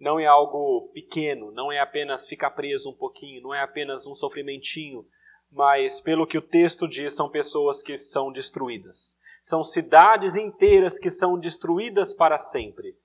Não 0.00 0.18
é 0.18 0.26
algo 0.26 0.90
pequeno, 0.92 1.52
não 1.52 1.70
é 1.70 1.78
apenas 1.78 2.26
ficar 2.26 2.50
preso 2.50 2.90
um 2.90 2.94
pouquinho, 2.94 3.40
não 3.40 3.54
é 3.54 3.62
apenas 3.62 4.04
um 4.04 4.14
sofrimentinho, 4.14 5.06
mas 5.48 6.00
pelo 6.00 6.26
que 6.26 6.36
o 6.36 6.42
texto 6.42 6.88
diz, 6.88 7.14
são 7.14 7.30
pessoas 7.30 7.80
que 7.80 7.96
são 7.96 8.32
destruídas. 8.32 9.16
São 9.40 9.62
cidades 9.62 10.34
inteiras 10.34 10.98
que 10.98 11.10
são 11.10 11.38
destruídas 11.38 12.12
para 12.12 12.38
sempre, 12.38 12.96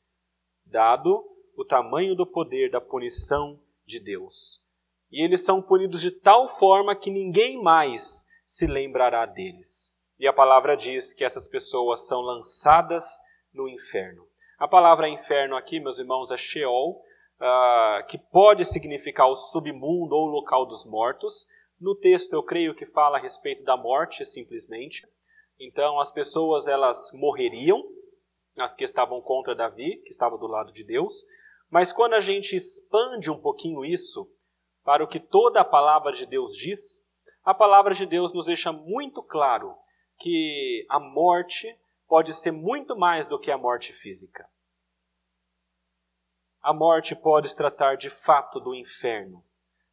dado 0.65 1.23
o 1.56 1.63
tamanho 1.63 2.15
do 2.15 2.25
poder 2.25 2.71
da 2.71 2.82
punição 2.82 3.60
de 3.86 3.99
Deus. 3.99 4.65
E 5.11 5.23
eles 5.23 5.43
são 5.43 5.61
punidos 5.61 6.01
de 6.01 6.11
tal 6.11 6.47
forma 6.47 6.95
que 6.95 7.09
ninguém 7.09 7.61
mais 7.61 8.25
se 8.45 8.65
lembrará 8.65 9.25
deles. 9.25 9.95
E 10.19 10.27
a 10.27 10.33
palavra 10.33 10.75
diz 10.75 11.13
que 11.13 11.23
essas 11.23 11.47
pessoas 11.47 12.07
são 12.07 12.21
lançadas 12.21 13.19
no 13.53 13.67
inferno. 13.69 14.25
A 14.57 14.67
palavra 14.67 15.07
inferno 15.07 15.55
aqui, 15.55 15.79
meus 15.79 15.99
irmãos, 15.99 16.31
é 16.31 16.37
Sheol, 16.37 17.01
uh, 17.39 18.07
que 18.07 18.17
pode 18.17 18.65
significar 18.65 19.27
o 19.27 19.35
submundo 19.35 20.15
ou 20.15 20.27
o 20.27 20.31
local 20.31 20.65
dos 20.65 20.85
mortos. 20.85 21.47
No 21.79 21.95
texto, 21.95 22.33
eu 22.33 22.41
creio 22.41 22.73
que 22.73 22.85
fala 22.85 23.17
a 23.17 23.21
respeito 23.21 23.63
da 23.63 23.77
morte, 23.77 24.25
simplesmente. 24.25 25.07
Então, 25.59 25.99
as 25.99 26.11
pessoas 26.11 26.67
elas 26.67 27.11
morreriam, 27.13 27.83
as 28.57 28.75
que 28.75 28.83
estavam 28.83 29.21
contra 29.21 29.55
Davi, 29.55 30.01
que 30.03 30.09
estavam 30.09 30.39
do 30.39 30.47
lado 30.47 30.71
de 30.71 30.83
Deus. 30.83 31.23
Mas 31.69 31.91
quando 31.91 32.13
a 32.13 32.19
gente 32.19 32.55
expande 32.55 33.29
um 33.29 33.39
pouquinho 33.39 33.85
isso 33.85 34.27
para 34.88 35.04
o 35.04 35.08
que 35.08 35.19
toda 35.19 35.60
a 35.60 35.65
palavra 35.65 36.13
de 36.13 36.26
Deus 36.26 36.54
diz, 36.56 37.06
a 37.43 37.54
palavra 37.54 37.93
de 37.93 38.06
Deus 38.06 38.34
nos 38.34 38.45
deixa 38.45 38.71
muito 38.71 39.21
claro 39.21 39.76
que 40.17 40.86
a 40.89 40.97
morte 40.97 41.78
pode 42.08 42.32
ser 42.32 42.52
muito 42.52 42.95
mais 42.95 43.28
do 43.28 43.38
que 43.38 43.52
a 43.52 43.58
morte 43.58 43.91
física. 43.91 44.47
A 46.62 46.73
morte 46.73 47.13
pode 47.17 47.50
se 47.50 47.58
tratar 47.58 47.97
de 47.97 48.10
fato 48.10 48.62
do 48.62 48.73
inferno, 48.73 49.43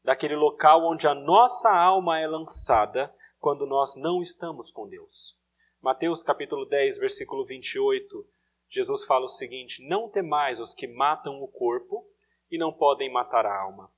daquele 0.05 0.37
local 0.37 0.85
onde 0.85 1.09
a 1.09 1.15
nossa 1.15 1.73
alma 1.73 2.21
é 2.21 2.29
lançada 2.29 3.13
quando 3.41 3.67
nós 3.67 3.97
não 3.97 4.23
estamos 4.23 4.71
com 4.71 4.89
Deus. 4.89 5.37
Mateus 5.83 6.23
capítulo 6.23 6.65
10, 6.67 6.99
versículo 6.99 7.45
28, 7.45 8.25
Jesus 8.71 9.05
fala 9.05 9.25
o 9.25 9.29
seguinte: 9.29 9.85
Não 9.89 10.09
temais 10.09 10.61
os 10.61 10.73
que 10.73 10.87
matam 10.87 11.43
o 11.43 11.49
corpo 11.49 12.07
e 12.49 12.57
não 12.57 12.73
podem 12.73 13.13
matar 13.13 13.45
a 13.45 13.61
alma. 13.61 13.93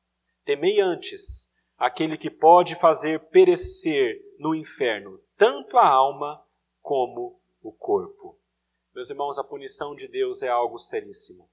Temei 0.46 0.80
antes 0.80 1.52
aquele 1.76 2.16
que 2.16 2.30
pode 2.30 2.76
fazer 2.76 3.18
perecer 3.30 4.22
no 4.38 4.54
inferno 4.54 5.20
tanto 5.36 5.76
a 5.76 5.86
alma 5.86 6.40
como 6.80 7.42
o 7.60 7.72
corpo. 7.72 8.40
Meus 8.94 9.10
irmãos, 9.10 9.38
a 9.38 9.44
punição 9.44 9.94
de 9.96 10.06
Deus 10.06 10.42
é 10.42 10.48
algo 10.48 10.78
seríssimo. 10.78 11.50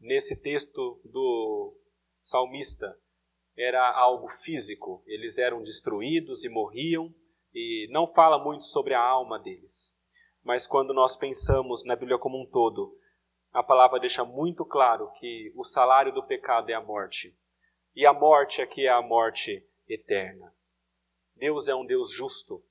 Nesse 0.00 0.34
texto 0.40 1.00
do 1.04 1.76
salmista, 2.22 2.98
era 3.56 3.94
algo 3.94 4.28
físico, 4.42 5.04
eles 5.06 5.36
eram 5.36 5.62
destruídos 5.62 6.44
e 6.44 6.48
morriam, 6.48 7.14
e 7.52 7.86
não 7.90 8.06
fala 8.06 8.42
muito 8.42 8.64
sobre 8.64 8.94
a 8.94 9.00
alma 9.00 9.38
deles. 9.38 9.94
Mas 10.42 10.66
quando 10.66 10.94
nós 10.94 11.14
pensamos 11.14 11.84
na 11.84 11.94
Bíblia 11.94 12.18
como 12.18 12.40
um 12.40 12.46
todo, 12.46 12.98
a 13.54 13.62
palavra 13.62 14.00
deixa 14.00 14.24
muito 14.24 14.64
claro 14.64 15.12
que 15.12 15.52
o 15.54 15.62
salário 15.62 16.12
do 16.12 16.26
pecado 16.26 16.68
é 16.70 16.74
a 16.74 16.82
morte. 16.82 17.32
E 17.94 18.04
a 18.04 18.12
morte 18.12 18.60
aqui 18.60 18.84
é 18.84 18.90
a 18.90 19.00
morte 19.00 19.64
eterna. 19.88 20.52
Deus 21.36 21.68
é 21.68 21.74
um 21.74 21.86
Deus 21.86 22.10
justo 22.10 22.64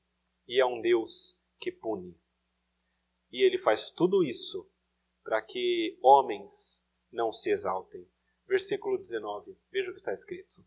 e 0.46 0.60
é 0.60 0.66
um 0.66 0.82
Deus 0.82 1.40
que 1.58 1.72
pune. 1.72 2.20
E 3.32 3.42
ele 3.42 3.58
faz 3.58 3.90
tudo 3.90 4.26
isso 4.26 4.70
para 5.24 5.42
que 5.42 5.98
homens 6.02 6.86
não 7.10 7.32
se 7.32 7.50
exaltem. 7.50 8.06
Versículo 8.46 8.98
19, 8.98 9.58
veja 9.72 9.90
o 9.90 9.94
que 9.94 10.00
está 10.00 10.12
escrito. 10.12 10.62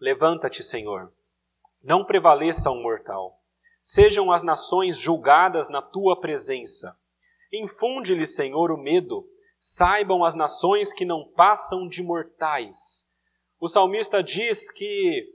Levanta-te, 0.00 0.64
Senhor, 0.64 1.12
não 1.80 2.04
prevaleça 2.04 2.68
um 2.68 2.82
mortal. 2.82 3.40
Sejam 3.90 4.30
as 4.30 4.42
nações 4.42 4.98
julgadas 4.98 5.70
na 5.70 5.80
tua 5.80 6.20
presença. 6.20 6.94
Infunde-lhe, 7.50 8.26
Senhor, 8.26 8.70
o 8.70 8.76
medo. 8.76 9.26
Saibam 9.58 10.26
as 10.26 10.34
nações 10.34 10.92
que 10.92 11.06
não 11.06 11.26
passam 11.34 11.88
de 11.88 12.02
mortais. 12.02 13.08
O 13.58 13.66
salmista 13.66 14.22
diz 14.22 14.70
que 14.70 15.32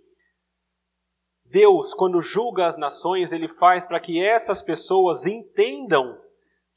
Deus, 1.45 1.95
quando 1.95 2.21
julga 2.21 2.67
as 2.67 2.77
nações, 2.77 3.33
ele 3.33 3.47
faz 3.47 3.87
para 3.87 3.99
que 3.99 4.23
essas 4.23 4.61
pessoas 4.61 5.25
entendam 5.25 6.15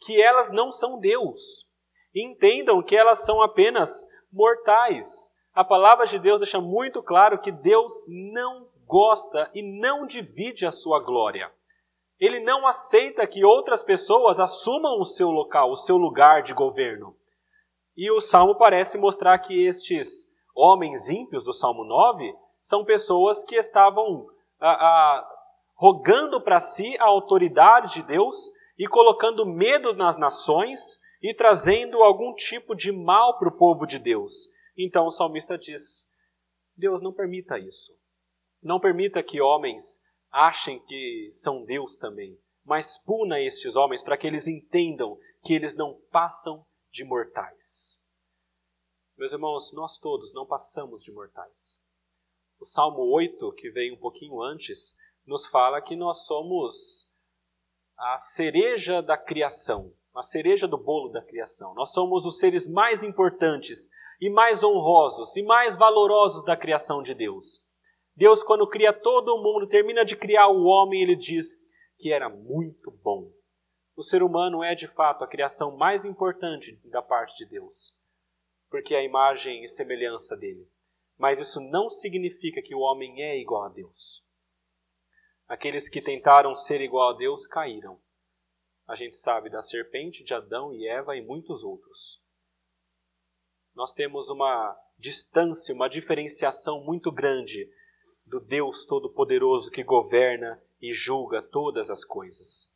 que 0.00 0.18
elas 0.18 0.50
não 0.50 0.72
são 0.72 0.98
Deus. 0.98 1.68
Entendam 2.14 2.82
que 2.82 2.96
elas 2.96 3.22
são 3.22 3.42
apenas 3.42 4.08
mortais. 4.32 5.30
A 5.52 5.62
palavra 5.62 6.06
de 6.06 6.18
Deus 6.18 6.40
deixa 6.40 6.58
muito 6.58 7.02
claro 7.02 7.38
que 7.38 7.52
Deus 7.52 7.92
não 8.08 8.66
gosta 8.86 9.50
e 9.52 9.60
não 9.60 10.06
divide 10.06 10.64
a 10.64 10.70
sua 10.70 11.00
glória. 11.00 11.52
Ele 12.18 12.40
não 12.40 12.66
aceita 12.66 13.26
que 13.26 13.44
outras 13.44 13.82
pessoas 13.82 14.40
assumam 14.40 14.98
o 14.98 15.04
seu 15.04 15.30
local, 15.30 15.70
o 15.70 15.76
seu 15.76 15.96
lugar 15.96 16.42
de 16.42 16.54
governo. 16.54 17.14
E 17.96 18.10
o 18.10 18.20
salmo 18.20 18.56
parece 18.56 18.98
mostrar 18.98 19.38
que 19.38 19.66
estes 19.66 20.26
homens 20.54 21.10
ímpios 21.10 21.44
do 21.44 21.52
Salmo 21.52 21.84
9 21.84 22.34
são 22.62 22.84
pessoas 22.84 23.44
que 23.44 23.56
estavam 23.56 24.26
a, 24.58 24.70
a, 24.70 25.28
rogando 25.74 26.40
para 26.40 26.58
si 26.58 26.96
a 26.98 27.04
autoridade 27.04 27.94
de 27.94 28.02
Deus 28.02 28.50
e 28.78 28.86
colocando 28.86 29.46
medo 29.46 29.94
nas 29.94 30.18
nações 30.18 30.98
e 31.22 31.34
trazendo 31.34 32.02
algum 32.02 32.34
tipo 32.34 32.74
de 32.74 32.92
mal 32.92 33.38
para 33.38 33.48
o 33.48 33.56
povo 33.56 33.86
de 33.86 33.98
Deus. 33.98 34.48
Então 34.76 35.06
o 35.06 35.10
salmista 35.10 35.56
diz: 35.56 36.06
Deus 36.76 37.02
não 37.02 37.12
permita 37.12 37.58
isso. 37.58 37.92
Não 38.62 38.80
permita 38.80 39.22
que 39.22 39.40
homens 39.40 40.00
achem 40.36 40.78
que 40.84 41.30
são 41.32 41.64
Deus 41.64 41.96
também, 41.96 42.38
mas 42.62 42.98
puna 43.02 43.40
estes 43.40 43.74
homens 43.74 44.02
para 44.02 44.18
que 44.18 44.26
eles 44.26 44.46
entendam 44.46 45.18
que 45.42 45.54
eles 45.54 45.74
não 45.74 45.98
passam 46.10 46.66
de 46.92 47.04
mortais. 47.04 47.98
Meus 49.16 49.32
irmãos, 49.32 49.72
nós 49.72 49.96
todos 49.96 50.34
não 50.34 50.44
passamos 50.44 51.02
de 51.02 51.10
mortais. 51.10 51.80
O 52.60 52.66
Salmo 52.66 53.02
8, 53.14 53.50
que 53.52 53.70
veio 53.70 53.94
um 53.94 53.98
pouquinho 53.98 54.42
antes, 54.42 54.94
nos 55.26 55.46
fala 55.46 55.80
que 55.80 55.96
nós 55.96 56.26
somos 56.26 57.10
a 57.96 58.18
cereja 58.18 59.00
da 59.00 59.16
criação, 59.16 59.94
a 60.14 60.22
cereja 60.22 60.68
do 60.68 60.76
bolo 60.76 61.10
da 61.10 61.22
criação. 61.22 61.74
Nós 61.74 61.92
somos 61.92 62.26
os 62.26 62.38
seres 62.38 62.66
mais 62.66 63.02
importantes 63.02 63.90
e 64.20 64.28
mais 64.28 64.62
honrosos 64.62 65.34
e 65.36 65.42
mais 65.42 65.76
valorosos 65.78 66.44
da 66.44 66.56
criação 66.56 67.02
de 67.02 67.14
Deus. 67.14 67.65
Deus, 68.16 68.42
quando 68.42 68.66
cria 68.66 68.94
todo 68.94 69.34
o 69.34 69.42
mundo, 69.42 69.68
termina 69.68 70.02
de 70.02 70.16
criar 70.16 70.48
o 70.48 70.64
homem, 70.64 71.02
ele 71.02 71.14
diz 71.14 71.58
que 71.98 72.10
era 72.10 72.30
muito 72.30 72.90
bom. 72.90 73.30
O 73.94 74.02
ser 74.02 74.22
humano 74.22 74.64
é 74.64 74.74
de 74.74 74.88
fato 74.88 75.22
a 75.22 75.28
criação 75.28 75.76
mais 75.76 76.04
importante 76.04 76.80
da 76.84 77.02
parte 77.02 77.36
de 77.36 77.50
Deus, 77.50 77.94
porque 78.70 78.94
é 78.94 78.98
a 78.98 79.04
imagem 79.04 79.62
e 79.62 79.68
semelhança 79.68 80.34
dele. 80.34 80.66
Mas 81.18 81.40
isso 81.40 81.60
não 81.60 81.90
significa 81.90 82.62
que 82.62 82.74
o 82.74 82.80
homem 82.80 83.22
é 83.22 83.38
igual 83.38 83.64
a 83.64 83.68
Deus. 83.68 84.24
Aqueles 85.46 85.88
que 85.88 86.02
tentaram 86.02 86.54
ser 86.54 86.80
igual 86.80 87.10
a 87.10 87.16
Deus 87.16 87.46
caíram. 87.46 88.00
A 88.88 88.94
gente 88.96 89.16
sabe 89.16 89.50
da 89.50 89.60
serpente, 89.60 90.24
de 90.24 90.32
Adão 90.32 90.72
e 90.72 90.86
Eva 90.86 91.16
e 91.16 91.22
muitos 91.24 91.62
outros. 91.62 92.22
Nós 93.74 93.92
temos 93.92 94.28
uma 94.30 94.76
distância, 94.98 95.74
uma 95.74 95.88
diferenciação 95.88 96.82
muito 96.82 97.12
grande 97.12 97.68
do 98.26 98.40
Deus 98.40 98.84
Todo-Poderoso 98.84 99.70
que 99.70 99.84
governa 99.84 100.60
e 100.80 100.92
julga 100.92 101.40
todas 101.40 101.90
as 101.90 102.04
coisas. 102.04 102.72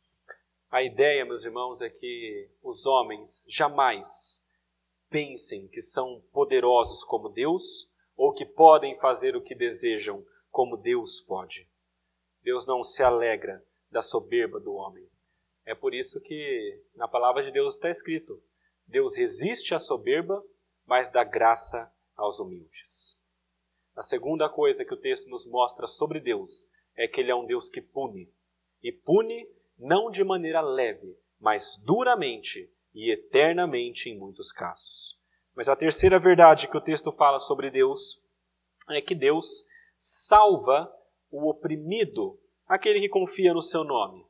A 0.69 0.81
ideia, 0.81 1.25
meus 1.25 1.43
irmãos, 1.43 1.81
é 1.81 1.89
que 1.89 2.49
os 2.63 2.85
homens 2.85 3.45
jamais 3.49 4.41
pensem 5.09 5.67
que 5.67 5.81
são 5.81 6.23
poderosos 6.31 7.03
como 7.03 7.27
Deus 7.27 7.91
ou 8.15 8.33
que 8.33 8.45
podem 8.45 8.97
fazer 8.99 9.35
o 9.35 9.41
que 9.41 9.53
desejam 9.53 10.25
como 10.49 10.77
Deus 10.77 11.19
pode. 11.19 11.69
Deus 12.41 12.65
não 12.65 12.83
se 12.83 13.03
alegra 13.03 13.61
da 13.91 14.01
soberba 14.01 14.59
do 14.59 14.73
homem. 14.73 15.05
É 15.65 15.75
por 15.75 15.93
isso 15.93 16.21
que 16.21 16.81
na 16.95 17.07
palavra 17.07 17.43
de 17.43 17.51
Deus 17.51 17.75
está 17.75 17.89
escrito: 17.89 18.41
Deus 18.87 19.15
resiste 19.15 19.75
à 19.75 19.79
soberba, 19.79 20.41
mas 20.85 21.11
dá 21.11 21.23
graça 21.23 21.91
aos 22.15 22.39
humildes. 22.39 23.19
A 23.95 24.01
segunda 24.01 24.47
coisa 24.49 24.85
que 24.85 24.93
o 24.93 24.99
texto 24.99 25.29
nos 25.29 25.45
mostra 25.45 25.85
sobre 25.85 26.19
Deus 26.19 26.69
é 26.95 27.07
que 27.07 27.19
ele 27.19 27.31
é 27.31 27.35
um 27.35 27.45
Deus 27.45 27.69
que 27.69 27.81
pune. 27.81 28.29
E 28.81 28.91
pune 28.91 29.47
não 29.77 30.09
de 30.09 30.23
maneira 30.23 30.61
leve, 30.61 31.17
mas 31.39 31.75
duramente 31.85 32.71
e 32.93 33.11
eternamente 33.11 34.09
em 34.09 34.17
muitos 34.17 34.51
casos. 34.51 35.17
Mas 35.55 35.67
a 35.67 35.75
terceira 35.75 36.19
verdade 36.19 36.67
que 36.67 36.77
o 36.77 36.81
texto 36.81 37.11
fala 37.11 37.39
sobre 37.39 37.69
Deus 37.69 38.21
é 38.89 39.01
que 39.01 39.15
Deus 39.15 39.65
salva 39.97 40.91
o 41.29 41.49
oprimido, 41.49 42.39
aquele 42.67 42.99
que 42.99 43.09
confia 43.09 43.53
no 43.53 43.61
seu 43.61 43.83
nome, 43.83 44.25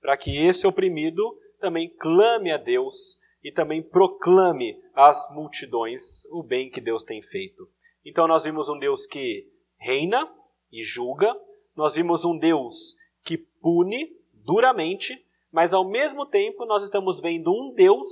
para 0.00 0.16
que 0.16 0.36
esse 0.36 0.66
oprimido 0.66 1.38
também 1.60 1.88
clame 1.88 2.52
a 2.52 2.56
Deus 2.56 3.18
e 3.42 3.52
também 3.52 3.82
proclame 3.82 4.80
às 4.94 5.28
multidões 5.32 6.24
o 6.26 6.42
bem 6.42 6.70
que 6.70 6.80
Deus 6.80 7.04
tem 7.04 7.22
feito. 7.22 7.68
Então 8.04 8.28
nós 8.28 8.44
vimos 8.44 8.68
um 8.68 8.78
Deus 8.78 9.06
que 9.06 9.46
reina 9.78 10.28
e 10.70 10.82
julga, 10.82 11.34
nós 11.76 11.94
vimos 11.94 12.24
um 12.24 12.36
Deus 12.36 12.94
que 13.24 13.38
pune 13.38 14.10
duramente, 14.32 15.18
mas 15.50 15.72
ao 15.72 15.88
mesmo 15.88 16.26
tempo 16.26 16.64
nós 16.66 16.82
estamos 16.82 17.20
vendo 17.20 17.50
um 17.50 17.72
Deus 17.74 18.06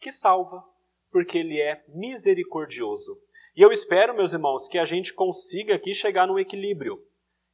que 0.00 0.10
salva, 0.10 0.62
porque 1.10 1.38
ele 1.38 1.60
é 1.60 1.84
misericordioso. 1.88 3.16
E 3.56 3.62
eu 3.62 3.72
espero, 3.72 4.14
meus 4.14 4.32
irmãos, 4.32 4.68
que 4.68 4.78
a 4.78 4.84
gente 4.84 5.12
consiga 5.12 5.74
aqui 5.74 5.94
chegar 5.94 6.26
num 6.26 6.38
equilíbrio. 6.38 7.02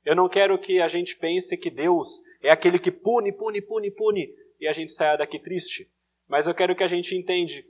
Eu 0.04 0.14
não 0.14 0.28
quero 0.28 0.58
que 0.58 0.80
a 0.80 0.88
gente 0.88 1.16
pense 1.16 1.56
que 1.56 1.70
Deus 1.70 2.22
é 2.42 2.50
aquele 2.50 2.78
que 2.78 2.90
pune, 2.90 3.32
pune, 3.32 3.62
pune, 3.62 3.90
pune 3.90 4.28
e 4.60 4.68
a 4.68 4.72
gente 4.72 4.92
saia 4.92 5.16
daqui 5.16 5.38
triste. 5.38 5.88
Mas 6.28 6.46
eu 6.46 6.54
quero 6.54 6.76
que 6.76 6.82
a 6.82 6.88
gente 6.88 7.14
entende, 7.16 7.64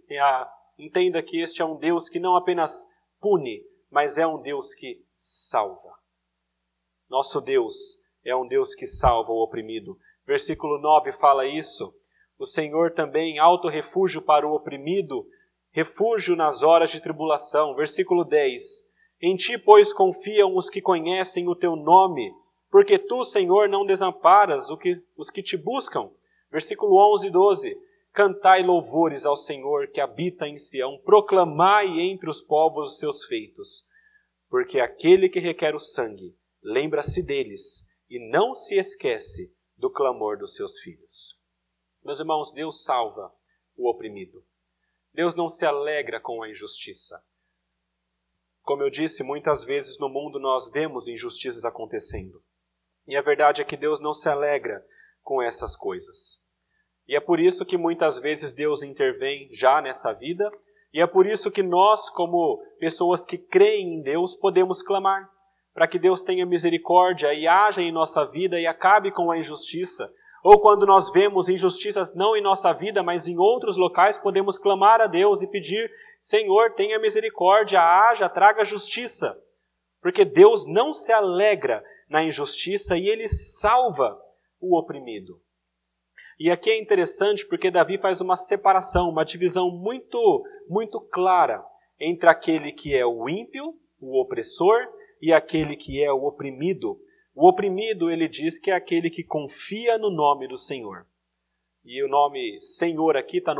entenda 0.78 1.22
que 1.22 1.40
este 1.40 1.62
é 1.62 1.64
um 1.64 1.76
Deus 1.76 2.08
que 2.08 2.18
não 2.18 2.36
apenas 2.36 2.86
pune, 3.20 3.62
mas 3.94 4.18
é 4.18 4.26
um 4.26 4.42
Deus 4.42 4.74
que 4.74 5.00
salva. 5.16 5.94
Nosso 7.08 7.40
Deus 7.40 7.96
é 8.24 8.34
um 8.34 8.44
Deus 8.44 8.74
que 8.74 8.86
salva 8.86 9.30
o 9.30 9.40
oprimido. 9.40 9.96
Versículo 10.26 10.80
9 10.80 11.12
fala 11.12 11.46
isso. 11.46 11.94
O 12.36 12.44
Senhor 12.44 12.90
também, 12.90 13.38
alto 13.38 13.68
refúgio 13.68 14.20
para 14.20 14.48
o 14.48 14.52
oprimido, 14.52 15.24
refúgio 15.70 16.34
nas 16.34 16.64
horas 16.64 16.90
de 16.90 17.00
tribulação. 17.00 17.76
Versículo 17.76 18.24
10. 18.24 18.62
Em 19.22 19.36
ti, 19.36 19.56
pois, 19.56 19.92
confiam 19.92 20.56
os 20.56 20.68
que 20.68 20.82
conhecem 20.82 21.48
o 21.48 21.54
teu 21.54 21.76
nome, 21.76 22.34
porque 22.72 22.98
tu, 22.98 23.22
Senhor, 23.22 23.68
não 23.68 23.86
desamparas 23.86 24.66
os 25.16 25.30
que 25.30 25.40
te 25.40 25.56
buscam. 25.56 26.10
Versículo 26.50 26.96
11 27.14 27.28
e 27.28 27.30
12. 27.30 27.78
Cantai 28.14 28.62
louvores 28.62 29.26
ao 29.26 29.34
Senhor 29.34 29.88
que 29.88 30.00
habita 30.00 30.46
em 30.46 30.56
Sião, 30.56 31.00
proclamai 31.04 31.98
entre 31.98 32.30
os 32.30 32.40
povos 32.40 32.92
os 32.92 32.98
seus 33.00 33.24
feitos. 33.24 33.84
Porque 34.48 34.78
aquele 34.78 35.28
que 35.28 35.40
requer 35.40 35.74
o 35.74 35.80
sangue, 35.80 36.38
lembra-se 36.62 37.20
deles 37.20 37.84
e 38.08 38.20
não 38.30 38.54
se 38.54 38.76
esquece 38.76 39.52
do 39.76 39.90
clamor 39.90 40.38
dos 40.38 40.54
seus 40.54 40.78
filhos. 40.78 41.36
Meus 42.04 42.20
irmãos, 42.20 42.52
Deus 42.52 42.84
salva 42.84 43.34
o 43.74 43.90
oprimido. 43.90 44.44
Deus 45.12 45.34
não 45.34 45.48
se 45.48 45.66
alegra 45.66 46.20
com 46.20 46.40
a 46.40 46.48
injustiça. 46.48 47.20
Como 48.62 48.84
eu 48.84 48.90
disse, 48.90 49.24
muitas 49.24 49.64
vezes 49.64 49.98
no 49.98 50.08
mundo 50.08 50.38
nós 50.38 50.70
vemos 50.70 51.08
injustiças 51.08 51.64
acontecendo. 51.64 52.40
E 53.08 53.16
a 53.16 53.22
verdade 53.22 53.60
é 53.60 53.64
que 53.64 53.76
Deus 53.76 53.98
não 53.98 54.14
se 54.14 54.28
alegra 54.28 54.86
com 55.20 55.42
essas 55.42 55.74
coisas. 55.74 56.43
E 57.08 57.16
é 57.16 57.20
por 57.20 57.38
isso 57.38 57.64
que 57.64 57.76
muitas 57.76 58.18
vezes 58.18 58.52
Deus 58.52 58.82
intervém 58.82 59.48
já 59.52 59.80
nessa 59.80 60.12
vida, 60.12 60.50
e 60.92 61.00
é 61.00 61.06
por 61.06 61.26
isso 61.26 61.50
que 61.50 61.62
nós, 61.62 62.08
como 62.10 62.62
pessoas 62.78 63.24
que 63.24 63.36
creem 63.36 63.96
em 63.96 64.02
Deus, 64.02 64.34
podemos 64.34 64.82
clamar 64.82 65.28
para 65.74 65.88
que 65.88 65.98
Deus 65.98 66.22
tenha 66.22 66.46
misericórdia 66.46 67.34
e 67.34 67.48
haja 67.48 67.82
em 67.82 67.90
nossa 67.90 68.24
vida 68.24 68.60
e 68.60 68.66
acabe 68.66 69.10
com 69.10 69.30
a 69.30 69.36
injustiça, 69.36 70.08
ou 70.44 70.60
quando 70.60 70.86
nós 70.86 71.10
vemos 71.10 71.48
injustiças 71.48 72.14
não 72.14 72.36
em 72.36 72.42
nossa 72.42 72.72
vida, 72.72 73.02
mas 73.02 73.26
em 73.26 73.38
outros 73.38 73.76
locais, 73.76 74.18
podemos 74.18 74.58
clamar 74.58 75.00
a 75.00 75.06
Deus 75.06 75.42
e 75.42 75.46
pedir: 75.46 75.90
Senhor, 76.20 76.74
tenha 76.74 76.98
misericórdia, 76.98 77.80
haja, 77.80 78.28
traga 78.28 78.62
justiça. 78.62 79.36
Porque 80.02 80.22
Deus 80.22 80.66
não 80.66 80.92
se 80.92 81.10
alegra 81.12 81.82
na 82.10 82.22
injustiça 82.22 82.94
e 82.96 83.08
ele 83.08 83.26
salva 83.26 84.20
o 84.60 84.78
oprimido. 84.78 85.40
E 86.38 86.50
aqui 86.50 86.70
é 86.70 86.80
interessante 86.80 87.46
porque 87.46 87.70
Davi 87.70 87.98
faz 87.98 88.20
uma 88.20 88.36
separação, 88.36 89.08
uma 89.08 89.24
divisão 89.24 89.70
muito, 89.70 90.44
muito 90.68 91.00
clara 91.00 91.64
entre 92.00 92.28
aquele 92.28 92.72
que 92.72 92.94
é 92.94 93.06
o 93.06 93.28
ímpio, 93.28 93.74
o 94.00 94.20
opressor, 94.20 94.86
e 95.22 95.32
aquele 95.32 95.76
que 95.76 96.02
é 96.02 96.12
o 96.12 96.24
oprimido, 96.24 96.98
o 97.34 97.48
oprimido, 97.48 98.10
ele 98.10 98.28
diz 98.28 98.58
que 98.58 98.70
é 98.70 98.74
aquele 98.74 99.10
que 99.10 99.24
confia 99.24 99.96
no 99.98 100.10
nome 100.10 100.46
do 100.46 100.56
Senhor. 100.56 101.06
E 101.84 102.02
o 102.02 102.08
nome 102.08 102.60
Senhor 102.60 103.16
aqui 103.16 103.38
está 103.38 103.54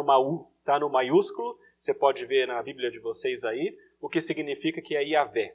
tá 0.65 0.79
no 0.79 0.91
maiúsculo, 0.91 1.59
você 1.79 1.93
pode 1.93 2.25
ver 2.27 2.47
na 2.47 2.63
Bíblia 2.63 2.91
de 2.91 2.99
vocês 2.99 3.45
aí, 3.45 3.77
o 4.01 4.09
que 4.09 4.21
significa 4.21 4.81
que 4.81 4.95
é 4.95 5.03
Yahvé. 5.03 5.55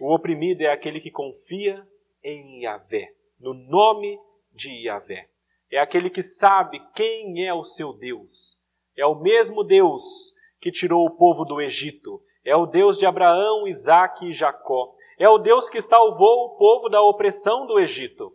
O 0.00 0.14
oprimido 0.14 0.62
é 0.62 0.72
aquele 0.72 1.00
que 1.00 1.10
confia 1.10 1.86
em 2.22 2.62
Yahvé, 2.62 3.12
no 3.40 3.52
nome 3.52 4.18
de 4.52 4.70
Yahvé. 4.86 5.28
É 5.74 5.80
aquele 5.80 6.08
que 6.08 6.22
sabe 6.22 6.80
quem 6.94 7.44
é 7.44 7.52
o 7.52 7.64
seu 7.64 7.92
Deus. 7.92 8.56
É 8.96 9.04
o 9.04 9.16
mesmo 9.20 9.64
Deus 9.64 10.32
que 10.60 10.70
tirou 10.70 11.04
o 11.04 11.16
povo 11.16 11.44
do 11.44 11.60
Egito. 11.60 12.22
É 12.44 12.54
o 12.54 12.64
Deus 12.64 12.96
de 12.96 13.04
Abraão, 13.04 13.66
Isaque 13.66 14.26
e 14.26 14.32
Jacó. 14.32 14.94
É 15.18 15.28
o 15.28 15.36
Deus 15.36 15.68
que 15.68 15.82
salvou 15.82 16.44
o 16.44 16.56
povo 16.56 16.88
da 16.88 17.02
opressão 17.02 17.66
do 17.66 17.80
Egito. 17.80 18.32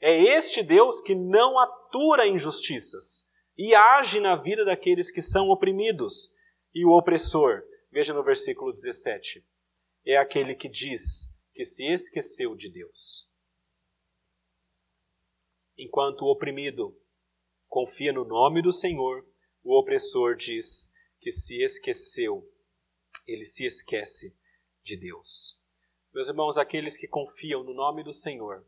É 0.00 0.38
este 0.38 0.62
Deus 0.62 1.02
que 1.02 1.14
não 1.14 1.58
atura 1.58 2.26
injustiças 2.26 3.28
e 3.54 3.74
age 3.74 4.18
na 4.18 4.36
vida 4.36 4.64
daqueles 4.64 5.10
que 5.10 5.20
são 5.20 5.50
oprimidos. 5.50 6.30
E 6.74 6.86
o 6.86 6.96
opressor, 6.96 7.60
veja 7.92 8.14
no 8.14 8.24
versículo 8.24 8.72
17, 8.72 9.44
é 10.06 10.16
aquele 10.16 10.54
que 10.54 10.70
diz 10.70 11.28
que 11.52 11.64
se 11.64 11.84
esqueceu 11.84 12.56
de 12.56 12.72
Deus. 12.72 13.28
Enquanto 15.78 16.22
o 16.22 16.30
oprimido 16.32 16.94
confia 17.68 18.12
no 18.12 18.24
nome 18.24 18.60
do 18.60 18.72
Senhor, 18.72 19.24
o 19.62 19.78
opressor 19.78 20.34
diz 20.34 20.92
que 21.20 21.30
se 21.30 21.62
esqueceu, 21.62 22.42
ele 23.26 23.44
se 23.44 23.64
esquece 23.64 24.36
de 24.82 24.96
Deus. 24.96 25.56
Meus 26.12 26.28
irmãos, 26.28 26.58
aqueles 26.58 26.96
que 26.96 27.06
confiam 27.06 27.62
no 27.62 27.74
nome 27.74 28.02
do 28.02 28.12
Senhor, 28.12 28.64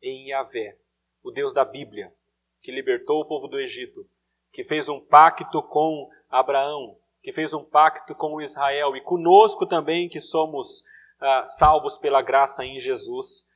em 0.00 0.28
Yahvé, 0.28 0.78
o 1.22 1.30
Deus 1.30 1.52
da 1.52 1.64
Bíblia, 1.64 2.14
que 2.60 2.70
libertou 2.70 3.20
o 3.20 3.26
povo 3.26 3.48
do 3.48 3.58
Egito, 3.58 4.08
que 4.52 4.62
fez 4.62 4.88
um 4.88 5.00
pacto 5.00 5.62
com 5.62 6.08
Abraão, 6.28 6.96
que 7.22 7.32
fez 7.32 7.52
um 7.52 7.64
pacto 7.64 8.14
com 8.14 8.40
Israel 8.40 8.96
e 8.96 9.00
conosco 9.00 9.66
também, 9.66 10.08
que 10.08 10.20
somos 10.20 10.84
ah, 11.18 11.44
salvos 11.44 11.96
pela 11.98 12.22
graça 12.22 12.64
em 12.64 12.80
Jesus. 12.80 13.48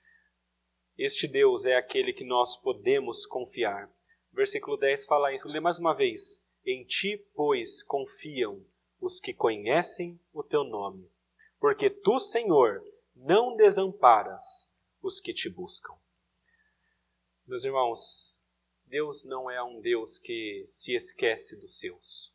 Este 0.98 1.28
Deus 1.28 1.66
é 1.66 1.76
aquele 1.76 2.12
que 2.12 2.24
nós 2.24 2.56
podemos 2.56 3.26
confiar. 3.26 3.90
Versículo 4.32 4.78
10 4.78 5.04
fala. 5.04 5.28
Lê 5.44 5.60
mais 5.60 5.78
uma 5.78 5.94
vez. 5.94 6.42
Em 6.64 6.84
ti, 6.84 7.18
pois, 7.34 7.82
confiam 7.82 8.64
os 9.00 9.20
que 9.20 9.34
conhecem 9.34 10.18
o 10.32 10.42
teu 10.42 10.64
nome. 10.64 11.06
Porque 11.60 11.90
tu, 11.90 12.18
Senhor, 12.18 12.82
não 13.14 13.56
desamparas 13.56 14.72
os 15.02 15.20
que 15.20 15.34
te 15.34 15.50
buscam. 15.50 15.94
Meus 17.46 17.64
irmãos, 17.64 18.40
Deus 18.86 19.22
não 19.24 19.50
é 19.50 19.62
um 19.62 19.80
Deus 19.80 20.18
que 20.18 20.64
se 20.66 20.94
esquece 20.94 21.60
dos 21.60 21.78
seus. 21.78 22.34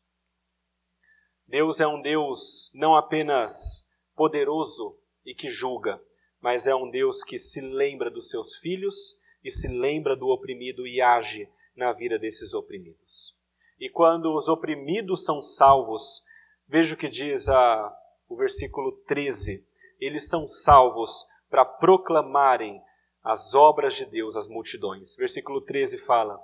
Deus 1.46 1.80
é 1.80 1.86
um 1.86 2.00
Deus 2.00 2.70
não 2.74 2.96
apenas 2.96 3.86
poderoso 4.14 4.98
e 5.24 5.34
que 5.34 5.50
julga, 5.50 6.02
mas 6.42 6.66
é 6.66 6.74
um 6.74 6.90
Deus 6.90 7.22
que 7.22 7.38
se 7.38 7.60
lembra 7.60 8.10
dos 8.10 8.28
seus 8.28 8.56
filhos 8.56 9.18
e 9.42 9.50
se 9.50 9.68
lembra 9.68 10.16
do 10.16 10.28
oprimido 10.28 10.86
e 10.86 11.00
age 11.00 11.48
na 11.74 11.92
vida 11.92 12.18
desses 12.18 12.52
oprimidos. 12.52 13.34
E 13.78 13.88
quando 13.88 14.34
os 14.34 14.48
oprimidos 14.48 15.24
são 15.24 15.40
salvos, 15.40 16.22
veja 16.68 16.94
o 16.94 16.98
que 16.98 17.08
diz 17.08 17.48
a, 17.48 17.96
o 18.28 18.36
versículo 18.36 18.92
13 19.06 19.64
eles 20.00 20.28
são 20.28 20.48
salvos 20.48 21.24
para 21.48 21.64
proclamarem 21.64 22.82
as 23.22 23.54
obras 23.54 23.94
de 23.94 24.04
Deus 24.04 24.34
às 24.34 24.48
multidões. 24.48 25.14
Versículo 25.14 25.60
13 25.60 25.98
fala: 25.98 26.40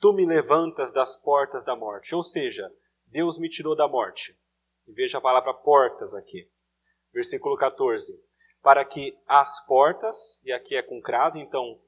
tu 0.00 0.12
me 0.12 0.26
levantas 0.26 0.92
das 0.92 1.14
portas 1.14 1.64
da 1.64 1.76
morte. 1.76 2.14
Ou 2.14 2.22
seja, 2.22 2.72
Deus 3.06 3.38
me 3.38 3.48
tirou 3.48 3.76
da 3.76 3.86
morte. 3.86 4.36
Veja 4.86 5.18
a 5.18 5.20
palavra 5.20 5.54
portas 5.54 6.14
aqui. 6.14 6.50
Versículo 7.12 7.56
14. 7.56 8.20
Para 8.68 8.84
que 8.84 9.16
as 9.26 9.64
portas, 9.64 10.38
e 10.44 10.52
aqui 10.52 10.76
é 10.76 10.82
com 10.82 11.00
crase, 11.00 11.40
então, 11.40 11.78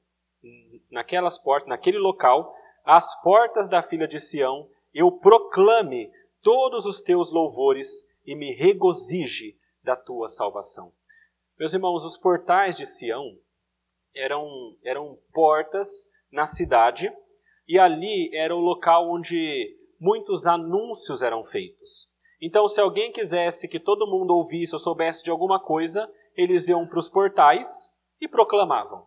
naquelas 0.89 1.37
portas, 1.37 1.69
naquele 1.69 1.99
local, 1.99 2.55
as 2.83 3.21
portas 3.21 3.69
da 3.69 3.83
filha 3.83 4.07
de 4.07 4.19
Sião, 4.19 4.67
eu 4.91 5.11
proclame 5.11 6.11
todos 6.41 6.87
os 6.87 6.99
teus 6.99 7.31
louvores 7.31 7.87
e 8.25 8.33
me 8.33 8.55
regozije 8.55 9.55
da 9.83 9.95
tua 9.95 10.27
salvação. 10.27 10.91
Meus 11.55 11.71
irmãos, 11.71 12.03
os 12.03 12.17
portais 12.17 12.75
de 12.75 12.87
Sião 12.87 13.37
eram, 14.15 14.75
eram 14.83 15.19
portas 15.31 15.87
na 16.31 16.47
cidade 16.47 17.13
e 17.67 17.77
ali 17.77 18.35
era 18.35 18.55
o 18.55 18.59
local 18.59 19.07
onde 19.07 19.77
muitos 19.99 20.47
anúncios 20.47 21.21
eram 21.21 21.43
feitos. 21.43 22.09
Então, 22.41 22.67
se 22.67 22.81
alguém 22.81 23.11
quisesse 23.11 23.67
que 23.67 23.79
todo 23.79 24.07
mundo 24.07 24.31
ouvisse 24.31 24.73
ou 24.73 24.79
soubesse 24.79 25.23
de 25.23 25.29
alguma 25.29 25.59
coisa, 25.59 26.11
eles 26.41 26.67
iam 26.67 26.87
para 26.87 26.99
os 26.99 27.09
portais 27.09 27.91
e 28.19 28.27
proclamavam. 28.27 29.05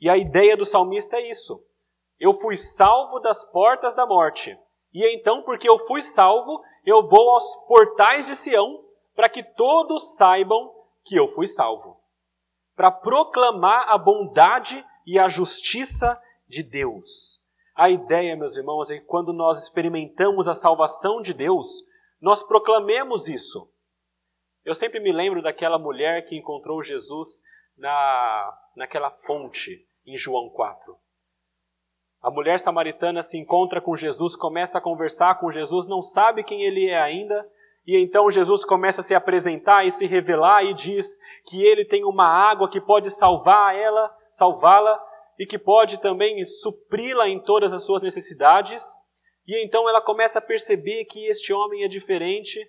E 0.00 0.08
a 0.08 0.16
ideia 0.16 0.56
do 0.56 0.64
salmista 0.64 1.16
é 1.16 1.30
isso. 1.30 1.62
Eu 2.18 2.32
fui 2.34 2.56
salvo 2.56 3.18
das 3.18 3.44
portas 3.50 3.94
da 3.94 4.06
morte. 4.06 4.56
E 4.92 5.16
então, 5.16 5.42
porque 5.42 5.68
eu 5.68 5.78
fui 5.86 6.02
salvo, 6.02 6.62
eu 6.84 7.02
vou 7.02 7.30
aos 7.30 7.56
portais 7.66 8.26
de 8.26 8.36
Sião 8.36 8.84
para 9.14 9.28
que 9.28 9.42
todos 9.42 10.16
saibam 10.16 10.72
que 11.04 11.16
eu 11.16 11.28
fui 11.28 11.46
salvo. 11.46 12.00
Para 12.74 12.90
proclamar 12.90 13.88
a 13.88 13.98
bondade 13.98 14.84
e 15.06 15.18
a 15.18 15.28
justiça 15.28 16.20
de 16.48 16.62
Deus. 16.62 17.40
A 17.74 17.88
ideia, 17.88 18.36
meus 18.36 18.56
irmãos, 18.56 18.90
é 18.90 18.98
que 18.98 19.04
quando 19.04 19.32
nós 19.32 19.62
experimentamos 19.62 20.48
a 20.48 20.54
salvação 20.54 21.22
de 21.22 21.32
Deus, 21.32 21.84
nós 22.20 22.42
proclamemos 22.42 23.28
isso. 23.28 23.70
Eu 24.70 24.74
sempre 24.76 25.00
me 25.00 25.10
lembro 25.10 25.42
daquela 25.42 25.80
mulher 25.80 26.24
que 26.26 26.36
encontrou 26.36 26.80
Jesus 26.80 27.42
na, 27.76 28.56
naquela 28.76 29.10
fonte 29.10 29.84
em 30.06 30.16
João 30.16 30.48
4. 30.48 30.96
A 32.22 32.30
mulher 32.30 32.56
samaritana 32.60 33.20
se 33.20 33.36
encontra 33.36 33.80
com 33.80 33.96
Jesus, 33.96 34.36
começa 34.36 34.78
a 34.78 34.80
conversar 34.80 35.40
com 35.40 35.50
Jesus, 35.50 35.88
não 35.88 36.00
sabe 36.00 36.44
quem 36.44 36.62
ele 36.62 36.88
é 36.88 37.02
ainda, 37.02 37.44
e 37.84 37.96
então 37.96 38.30
Jesus 38.30 38.64
começa 38.64 39.00
a 39.00 39.02
se 39.02 39.12
apresentar 39.12 39.84
e 39.84 39.90
se 39.90 40.06
revelar 40.06 40.62
e 40.62 40.72
diz 40.74 41.18
que 41.46 41.60
ele 41.60 41.84
tem 41.84 42.04
uma 42.04 42.28
água 42.28 42.70
que 42.70 42.80
pode 42.80 43.10
salvar 43.10 43.74
ela, 43.74 44.16
salvá-la 44.30 45.04
e 45.36 45.46
que 45.46 45.58
pode 45.58 46.00
também 46.00 46.44
supri-la 46.44 47.28
em 47.28 47.40
todas 47.40 47.72
as 47.72 47.84
suas 47.84 48.04
necessidades. 48.04 48.84
E 49.48 49.64
então 49.66 49.88
ela 49.88 50.00
começa 50.00 50.38
a 50.38 50.42
perceber 50.42 51.06
que 51.06 51.26
este 51.26 51.52
homem 51.52 51.82
é 51.82 51.88
diferente, 51.88 52.60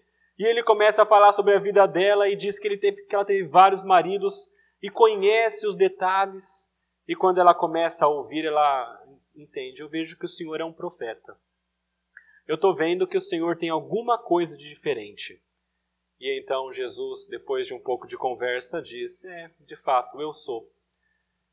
e 0.42 0.44
ele 0.44 0.64
começa 0.64 1.04
a 1.04 1.06
falar 1.06 1.32
sobre 1.34 1.54
a 1.54 1.60
vida 1.60 1.86
dela 1.86 2.28
e 2.28 2.36
diz 2.36 2.58
que, 2.58 2.68
ele 2.68 2.78
teve, 2.78 3.04
que 3.04 3.14
ela 3.14 3.24
teve 3.24 3.48
vários 3.48 3.84
maridos 3.84 4.50
e 4.82 4.90
conhece 4.90 5.68
os 5.68 5.76
detalhes. 5.76 6.68
E 7.08 7.16
quando 7.16 7.40
ela 7.40 7.54
começa 7.54 8.06
a 8.06 8.10
ouvir, 8.10 8.46
ela 8.46 9.06
entende: 9.36 9.82
eu 9.82 9.88
vejo 9.88 10.18
que 10.18 10.26
o 10.26 10.28
Senhor 10.28 10.60
é 10.60 10.66
um 10.66 10.74
profeta. 10.74 11.38
Eu 12.48 12.56
estou 12.56 12.76
vendo 12.76 13.06
que 13.06 13.18
o 13.18 13.22
Senhor 13.22 13.56
tem 13.56 13.70
alguma 13.70 14.18
coisa 14.18 14.58
de 14.58 14.68
diferente. 14.68 15.40
E 16.20 16.42
então 16.42 16.74
Jesus, 16.74 17.28
depois 17.28 17.68
de 17.68 17.76
um 17.76 17.80
pouco 17.80 18.08
de 18.08 18.18
conversa, 18.18 18.82
diz: 18.82 19.24
É, 19.24 19.52
de 19.60 19.76
fato, 19.76 20.20
eu 20.20 20.34
sou. 20.34 20.68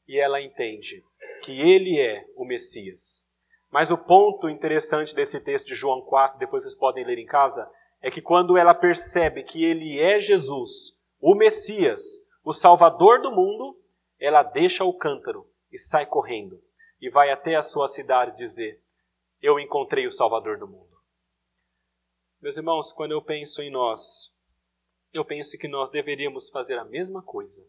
E 0.07 0.19
ela 0.19 0.41
entende 0.41 1.05
que 1.45 1.53
ele 1.53 2.01
é 2.01 2.25
o 2.35 2.47
Messias. 2.47 3.29
Mas 3.71 3.91
o 3.91 3.99
ponto 3.99 4.49
interessante 4.49 5.15
desse 5.15 5.39
texto 5.41 5.67
de 5.67 5.75
João 5.75 6.01
4, 6.01 6.39
depois 6.39 6.63
vocês 6.63 6.75
podem 6.75 7.05
ler 7.05 7.19
em 7.19 7.27
casa, 7.27 7.71
é 8.01 8.11
que 8.11 8.23
quando 8.23 8.57
ela 8.57 8.75
percebe 8.75 9.43
que 9.43 9.65
ele 9.65 9.99
é 10.01 10.19
Jesus, 10.21 10.97
o 11.21 11.35
Messias, 11.35 12.01
o 12.45 12.53
Salvador 12.53 13.21
do 13.21 13.31
mundo, 13.31 13.79
ela 14.19 14.43
deixa 14.43 14.85
o 14.85 14.97
cântaro 14.97 15.51
e 15.71 15.79
sai 15.79 16.07
correndo 16.07 16.63
e 17.01 17.11
vai 17.11 17.31
até 17.31 17.57
a 17.57 17.63
sua 17.63 17.87
cidade 17.87 18.37
dizer: 18.37 18.83
Eu 19.41 19.59
encontrei 19.59 20.07
o 20.07 20.13
Salvador 20.13 20.59
do 20.59 20.67
mundo. 20.67 20.97
Meus 22.41 22.57
irmãos, 22.57 22.93
quando 22.93 23.13
eu 23.13 23.23
penso 23.23 23.63
em 23.63 23.71
nós, 23.71 24.33
eu 25.13 25.25
penso 25.25 25.59
que 25.59 25.67
nós 25.67 25.91
deveríamos 25.91 26.49
fazer 26.51 26.79
a 26.79 26.85
mesma 26.85 27.23
coisa. 27.23 27.67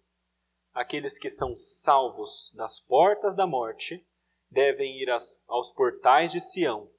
Aqueles 0.74 1.18
que 1.18 1.30
são 1.30 1.56
salvos 1.56 2.54
das 2.56 2.80
portas 2.80 3.36
da 3.36 3.48
morte 3.48 4.06
devem 4.50 5.02
ir 5.02 5.10
aos 5.48 5.72
portais 5.72 6.32
de 6.32 6.40
Sião 6.40 6.92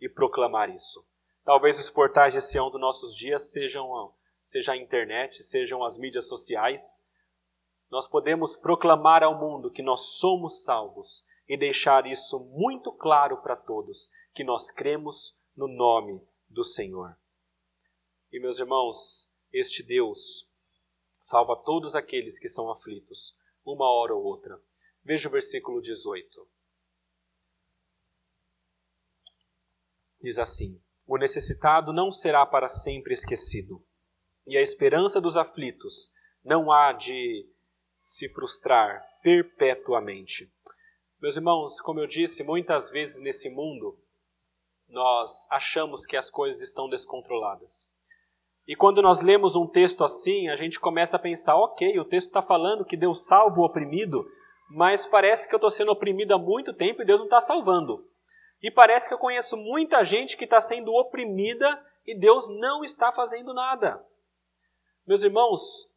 e 0.00 0.08
proclamar 0.08 0.70
isso. 0.70 1.04
Talvez 1.48 1.78
os 1.78 1.88
portais 1.88 2.34
de 2.34 2.42
Sião 2.42 2.70
dos 2.70 2.78
nossos 2.78 3.16
dias 3.16 3.50
sejam 3.50 4.12
seja 4.44 4.72
a 4.72 4.76
internet, 4.76 5.42
sejam 5.42 5.82
as 5.82 5.96
mídias 5.96 6.28
sociais. 6.28 7.02
Nós 7.90 8.06
podemos 8.06 8.54
proclamar 8.54 9.22
ao 9.22 9.34
mundo 9.34 9.70
que 9.70 9.82
nós 9.82 10.18
somos 10.18 10.62
salvos 10.62 11.24
e 11.48 11.56
deixar 11.56 12.06
isso 12.06 12.38
muito 12.38 12.92
claro 12.92 13.38
para 13.38 13.56
todos, 13.56 14.10
que 14.34 14.44
nós 14.44 14.70
cremos 14.70 15.34
no 15.56 15.66
nome 15.66 16.20
do 16.50 16.62
Senhor. 16.62 17.16
E 18.30 18.38
meus 18.38 18.58
irmãos, 18.58 19.32
este 19.50 19.82
Deus 19.82 20.46
salva 21.18 21.56
todos 21.56 21.96
aqueles 21.96 22.38
que 22.38 22.50
são 22.50 22.70
aflitos, 22.70 23.34
uma 23.64 23.90
hora 23.90 24.14
ou 24.14 24.22
outra. 24.22 24.60
Veja 25.02 25.30
o 25.30 25.32
versículo 25.32 25.80
18. 25.80 26.46
Diz 30.20 30.38
assim: 30.38 30.78
O 31.08 31.16
necessitado 31.16 31.90
não 31.90 32.10
será 32.10 32.44
para 32.44 32.68
sempre 32.68 33.14
esquecido, 33.14 33.82
e 34.46 34.58
a 34.58 34.60
esperança 34.60 35.18
dos 35.18 35.38
aflitos 35.38 36.12
não 36.44 36.70
há 36.70 36.92
de 36.92 37.48
se 37.98 38.28
frustrar 38.28 39.02
perpetuamente. 39.22 40.52
Meus 41.18 41.38
irmãos, 41.38 41.80
como 41.80 41.98
eu 41.98 42.06
disse, 42.06 42.44
muitas 42.44 42.90
vezes 42.90 43.22
nesse 43.22 43.48
mundo 43.48 43.98
nós 44.86 45.50
achamos 45.50 46.04
que 46.04 46.14
as 46.14 46.28
coisas 46.28 46.60
estão 46.60 46.90
descontroladas. 46.90 47.90
E 48.66 48.76
quando 48.76 49.00
nós 49.00 49.22
lemos 49.22 49.56
um 49.56 49.66
texto 49.66 50.04
assim, 50.04 50.50
a 50.50 50.56
gente 50.56 50.78
começa 50.78 51.16
a 51.16 51.20
pensar: 51.20 51.56
ok, 51.56 51.98
o 51.98 52.04
texto 52.04 52.26
está 52.26 52.42
falando 52.42 52.84
que 52.84 52.98
Deus 52.98 53.24
salva 53.26 53.58
o 53.58 53.64
oprimido, 53.64 54.26
mas 54.68 55.06
parece 55.06 55.48
que 55.48 55.54
eu 55.54 55.58
estou 55.58 55.70
sendo 55.70 55.90
oprimido 55.90 56.34
há 56.34 56.38
muito 56.38 56.74
tempo 56.74 57.00
e 57.00 57.06
Deus 57.06 57.18
não 57.18 57.24
está 57.24 57.40
salvando. 57.40 58.06
E 58.62 58.70
parece 58.70 59.08
que 59.08 59.14
eu 59.14 59.18
conheço 59.18 59.56
muita 59.56 60.04
gente 60.04 60.36
que 60.36 60.44
está 60.44 60.60
sendo 60.60 60.92
oprimida 60.92 61.84
e 62.06 62.18
Deus 62.18 62.48
não 62.48 62.82
está 62.82 63.12
fazendo 63.12 63.54
nada. 63.54 64.04
Meus 65.06 65.22
irmãos, 65.22 65.88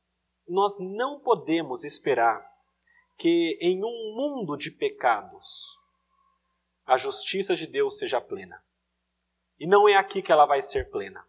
nós 0.47 0.78
não 0.80 1.20
podemos 1.20 1.84
esperar 1.84 2.45
que 3.18 3.57
em 3.62 3.84
um 3.84 4.16
mundo 4.16 4.57
de 4.57 4.72
pecados 4.72 5.78
a 6.86 6.97
justiça 6.97 7.55
de 7.55 7.68
Deus 7.68 7.97
seja 7.97 8.20
plena. 8.20 8.62
E 9.59 9.68
não 9.68 9.88
é 9.88 9.95
aqui 9.95 10.22
que 10.22 10.32
ela 10.32 10.45
vai 10.45 10.62
ser 10.62 10.89
plena. 10.89 11.24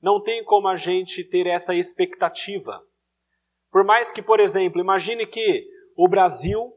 Não 0.00 0.20
tem 0.20 0.42
como 0.44 0.68
a 0.68 0.76
gente 0.76 1.22
ter 1.24 1.46
essa 1.46 1.74
expectativa. 1.74 2.84
Por 3.70 3.84
mais 3.84 4.10
que, 4.10 4.22
por 4.22 4.40
exemplo, 4.40 4.80
imagine 4.80 5.26
que 5.26 5.68
o 5.96 6.08
Brasil 6.08 6.72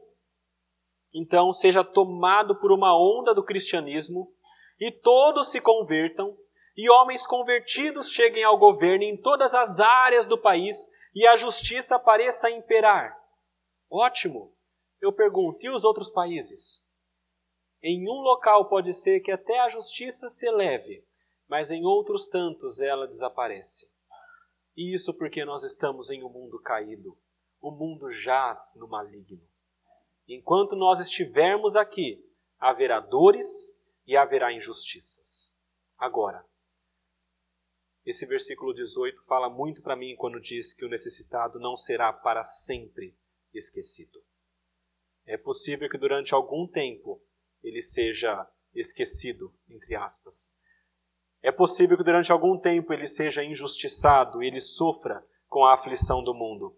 então 1.18 1.50
seja 1.50 1.82
tomado 1.82 2.54
por 2.60 2.70
uma 2.70 2.94
onda 2.94 3.34
do 3.34 3.42
cristianismo 3.42 4.30
e 4.78 4.92
todos 4.92 5.50
se 5.50 5.62
convertam 5.62 6.36
e 6.76 6.90
homens 6.90 7.26
convertidos 7.26 8.10
cheguem 8.10 8.44
ao 8.44 8.58
governo 8.58 9.02
em 9.02 9.16
todas 9.16 9.54
as 9.54 9.80
áreas 9.80 10.26
do 10.26 10.36
país 10.36 10.76
e 11.14 11.26
a 11.26 11.34
justiça 11.34 11.98
pareça 11.98 12.50
imperar. 12.50 13.16
Ótimo! 13.90 14.54
Eu 15.00 15.10
pergunto, 15.10 15.58
e 15.62 15.70
os 15.70 15.84
outros 15.84 16.10
países? 16.10 16.84
Em 17.82 18.06
um 18.06 18.20
local 18.20 18.68
pode 18.68 18.92
ser 18.92 19.20
que 19.20 19.32
até 19.32 19.58
a 19.60 19.70
justiça 19.70 20.28
se 20.28 20.46
eleve, 20.46 21.02
mas 21.48 21.70
em 21.70 21.86
outros 21.86 22.28
tantos 22.28 22.78
ela 22.78 23.06
desaparece. 23.06 23.86
E 24.76 24.92
isso 24.92 25.14
porque 25.14 25.46
nós 25.46 25.62
estamos 25.62 26.10
em 26.10 26.22
um 26.22 26.28
mundo 26.28 26.60
caído. 26.60 27.16
O 27.58 27.70
mundo 27.70 28.12
jaz 28.12 28.74
no 28.76 28.86
maligno. 28.86 29.40
Enquanto 30.28 30.74
nós 30.74 30.98
estivermos 30.98 31.76
aqui, 31.76 32.24
haverá 32.58 33.00
dores 33.00 33.46
e 34.06 34.16
haverá 34.16 34.52
injustiças. 34.52 35.54
Agora, 35.96 36.44
esse 38.04 38.26
versículo 38.26 38.72
18 38.72 39.24
fala 39.24 39.48
muito 39.48 39.82
para 39.82 39.96
mim 39.96 40.14
quando 40.16 40.40
diz 40.40 40.72
que 40.72 40.84
o 40.84 40.88
necessitado 40.88 41.58
não 41.58 41.76
será 41.76 42.12
para 42.12 42.42
sempre 42.42 43.16
esquecido. 43.52 44.22
É 45.24 45.36
possível 45.36 45.88
que 45.88 45.98
durante 45.98 46.34
algum 46.34 46.68
tempo 46.68 47.20
ele 47.62 47.82
seja 47.82 48.48
esquecido, 48.72 49.52
entre 49.68 49.96
aspas. 49.96 50.56
É 51.42 51.50
possível 51.50 51.96
que 51.96 52.04
durante 52.04 52.30
algum 52.30 52.58
tempo 52.58 52.92
ele 52.92 53.06
seja 53.08 53.44
injustiçado 53.44 54.42
ele 54.42 54.60
sofra 54.60 55.24
com 55.48 55.64
a 55.64 55.74
aflição 55.74 56.22
do 56.22 56.34
mundo, 56.34 56.76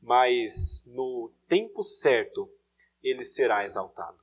mas 0.00 0.84
no 0.86 1.32
tempo 1.48 1.82
certo 1.82 2.48
ele 3.10 3.24
será 3.24 3.64
exaltado. 3.64 4.18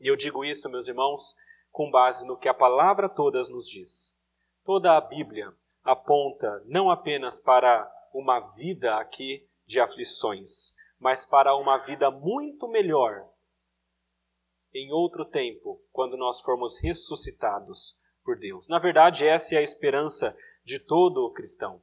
E 0.00 0.06
eu 0.08 0.16
digo 0.16 0.44
isso, 0.44 0.68
meus 0.70 0.88
irmãos, 0.88 1.34
com 1.70 1.90
base 1.90 2.26
no 2.26 2.36
que 2.36 2.48
a 2.48 2.54
palavra 2.54 3.08
todas 3.08 3.48
nos 3.48 3.68
diz. 3.68 4.16
Toda 4.64 4.96
a 4.96 5.00
Bíblia 5.00 5.52
aponta 5.82 6.62
não 6.66 6.90
apenas 6.90 7.38
para 7.38 7.90
uma 8.12 8.40
vida 8.54 8.96
aqui 8.96 9.46
de 9.66 9.80
aflições, 9.80 10.74
mas 10.98 11.24
para 11.24 11.54
uma 11.56 11.78
vida 11.78 12.10
muito 12.10 12.68
melhor 12.68 13.28
em 14.74 14.92
outro 14.92 15.24
tempo, 15.24 15.80
quando 15.90 16.16
nós 16.16 16.40
formos 16.40 16.78
ressuscitados 16.82 17.96
por 18.22 18.38
Deus. 18.38 18.68
Na 18.68 18.78
verdade, 18.78 19.26
essa 19.26 19.54
é 19.54 19.58
a 19.58 19.62
esperança 19.62 20.36
de 20.64 20.78
todo 20.78 21.32
cristão. 21.32 21.82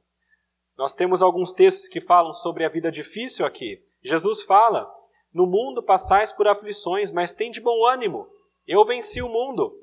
Nós 0.76 0.94
temos 0.94 1.22
alguns 1.22 1.52
textos 1.52 1.88
que 1.88 2.00
falam 2.00 2.32
sobre 2.32 2.64
a 2.64 2.68
vida 2.68 2.90
difícil 2.92 3.44
aqui. 3.44 3.82
Jesus 4.02 4.42
fala: 4.42 4.88
No 5.36 5.46
mundo 5.46 5.82
passais 5.82 6.32
por 6.32 6.48
aflições, 6.48 7.12
mas 7.12 7.30
tem 7.30 7.50
de 7.50 7.60
bom 7.60 7.86
ânimo. 7.86 8.26
Eu 8.66 8.86
venci 8.86 9.20
o 9.20 9.28
mundo. 9.28 9.78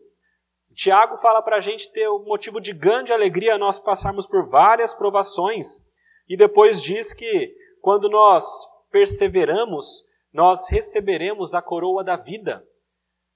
Tiago 0.73 1.15
fala 1.17 1.43
para 1.43 1.57
a 1.57 1.61
gente 1.61 1.91
ter 1.91 2.07
o 2.07 2.23
motivo 2.23 2.59
de 2.59 2.73
grande 2.73 3.13
alegria 3.13 3.55
nós 3.55 3.77
passarmos 3.77 4.25
por 4.25 4.49
várias 4.49 4.95
provações. 4.95 5.85
E 6.27 6.35
depois 6.35 6.81
diz 6.81 7.13
que 7.13 7.55
quando 7.81 8.09
nós 8.09 8.43
perseveramos, 8.89 10.03
nós 10.33 10.67
receberemos 10.71 11.53
a 11.53 11.61
coroa 11.61 12.03
da 12.03 12.15
vida. 12.15 12.67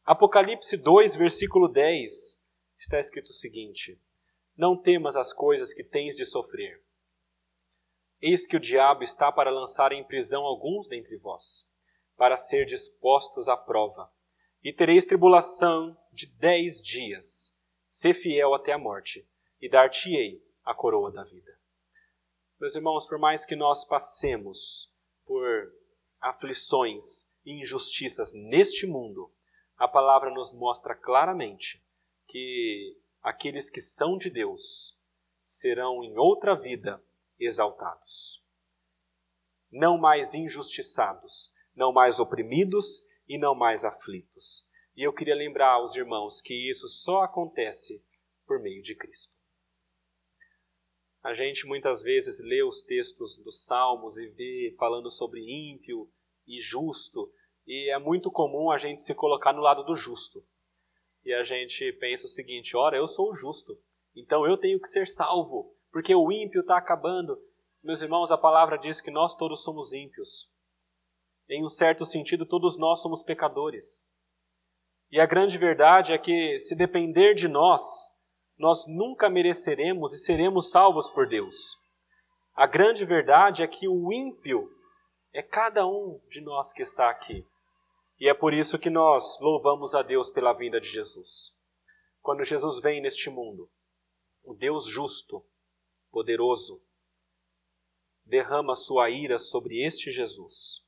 Apocalipse 0.03 0.75
2, 0.75 1.15
versículo 1.15 1.67
10, 1.67 2.43
está 2.79 2.97
escrito 2.97 3.29
o 3.29 3.33
seguinte: 3.33 3.95
Não 4.57 4.75
temas 4.75 5.15
as 5.15 5.31
coisas 5.31 5.71
que 5.71 5.83
tens 5.83 6.15
de 6.15 6.25
sofrer. 6.25 6.81
Eis 8.19 8.47
que 8.47 8.57
o 8.57 8.59
diabo 8.59 9.03
está 9.03 9.31
para 9.31 9.51
lançar 9.51 9.91
em 9.91 10.03
prisão 10.03 10.41
alguns 10.41 10.87
dentre 10.87 11.15
vós, 11.17 11.67
para 12.17 12.35
ser 12.35 12.65
dispostos 12.65 13.47
à 13.47 13.55
prova 13.55 14.11
e 14.63 14.73
tereis 14.73 15.05
tribulação 15.05 15.97
de 16.11 16.25
dez 16.25 16.81
dias. 16.81 17.55
Sê 17.87 18.13
fiel 18.13 18.53
até 18.53 18.73
a 18.73 18.77
morte, 18.77 19.25
e 19.61 19.69
dar-te-ei 19.69 20.43
a 20.63 20.73
coroa 20.73 21.11
da 21.11 21.23
vida. 21.23 21.57
Meus 22.59 22.75
irmãos, 22.75 23.07
por 23.07 23.17
mais 23.17 23.45
que 23.45 23.55
nós 23.55 23.85
passemos 23.85 24.91
por 25.25 25.73
aflições 26.19 27.29
e 27.45 27.61
injustiças 27.61 28.33
neste 28.33 28.85
mundo, 28.85 29.31
a 29.77 29.87
palavra 29.87 30.31
nos 30.31 30.51
mostra 30.51 30.95
claramente 30.95 31.83
que 32.27 32.97
aqueles 33.21 33.69
que 33.69 33.79
são 33.79 34.17
de 34.17 34.29
Deus 34.29 34.97
serão 35.43 36.03
em 36.03 36.17
outra 36.17 36.55
vida 36.55 37.01
exaltados. 37.39 38.43
Não 39.71 39.97
mais 39.97 40.33
injustiçados, 40.33 41.53
não 41.77 41.93
mais 41.93 42.19
oprimidos 42.19 43.05
e 43.29 43.37
não 43.37 43.53
mais 43.53 43.85
aflitos. 43.85 44.67
E 44.95 45.03
eu 45.03 45.13
queria 45.13 45.35
lembrar 45.35 45.73
aos 45.73 45.95
irmãos 45.95 46.41
que 46.41 46.69
isso 46.69 46.87
só 46.87 47.21
acontece 47.21 48.03
por 48.47 48.59
meio 48.59 48.81
de 48.81 48.95
Cristo. 48.95 49.31
A 51.23 51.33
gente 51.35 51.67
muitas 51.67 52.01
vezes 52.01 52.39
lê 52.43 52.63
os 52.63 52.81
textos 52.81 53.37
dos 53.43 53.63
Salmos 53.63 54.17
e 54.17 54.27
vê 54.27 54.75
falando 54.79 55.11
sobre 55.11 55.41
ímpio 55.41 56.09
e 56.47 56.61
justo, 56.61 57.31
e 57.67 57.91
é 57.91 57.99
muito 57.99 58.31
comum 58.31 58.71
a 58.71 58.77
gente 58.77 59.03
se 59.03 59.13
colocar 59.13 59.53
no 59.53 59.61
lado 59.61 59.83
do 59.83 59.95
justo. 59.95 60.43
E 61.23 61.33
a 61.33 61.43
gente 61.43 61.91
pensa 61.99 62.25
o 62.25 62.29
seguinte: 62.29 62.75
ora, 62.75 62.97
eu 62.97 63.05
sou 63.05 63.29
o 63.29 63.35
justo, 63.35 63.77
então 64.15 64.47
eu 64.47 64.57
tenho 64.57 64.79
que 64.79 64.87
ser 64.87 65.07
salvo, 65.07 65.75
porque 65.91 66.15
o 66.15 66.31
ímpio 66.31 66.61
está 66.61 66.77
acabando. 66.77 67.37
Meus 67.83 68.01
irmãos, 68.01 68.31
a 68.31 68.37
palavra 68.37 68.77
diz 68.77 69.01
que 69.01 69.11
nós 69.11 69.35
todos 69.35 69.63
somos 69.63 69.93
ímpios. 69.93 70.49
Em 71.49 71.63
um 71.63 71.69
certo 71.69 72.03
sentido, 72.03 72.45
todos 72.45 72.77
nós 72.77 73.01
somos 73.01 73.23
pecadores. 73.23 74.05
E 75.09 75.19
a 75.19 75.25
grande 75.25 75.57
verdade 75.57 76.11
é 76.11 76.17
que, 76.17 76.59
se 76.59 76.75
depender 76.75 77.35
de 77.35 77.47
nós, 77.47 77.81
nós 78.57 78.85
nunca 78.85 79.29
mereceremos 79.29 80.11
e 80.11 80.17
seremos 80.17 80.69
salvos 80.69 81.09
por 81.09 81.25
Deus. 81.25 81.77
A 82.53 82.67
grande 82.67 83.05
verdade 83.05 83.63
é 83.63 83.67
que 83.67 83.87
o 83.87 84.11
ímpio 84.11 84.69
é 85.33 85.41
cada 85.41 85.87
um 85.87 86.19
de 86.27 86.41
nós 86.41 86.73
que 86.73 86.81
está 86.81 87.09
aqui. 87.09 87.45
E 88.19 88.27
é 88.27 88.33
por 88.33 88.53
isso 88.53 88.77
que 88.77 88.89
nós 88.89 89.39
louvamos 89.39 89.95
a 89.95 90.01
Deus 90.01 90.29
pela 90.29 90.51
vinda 90.51 90.81
de 90.81 90.87
Jesus. 90.87 91.53
Quando 92.21 92.43
Jesus 92.43 92.81
vem 92.81 93.01
neste 93.01 93.29
mundo, 93.29 93.69
o 94.43 94.53
Deus 94.53 94.85
justo, 94.85 95.45
poderoso, 96.11 96.81
derrama 98.25 98.75
sua 98.75 99.09
ira 99.09 99.39
sobre 99.39 99.85
este 99.85 100.11
Jesus 100.11 100.85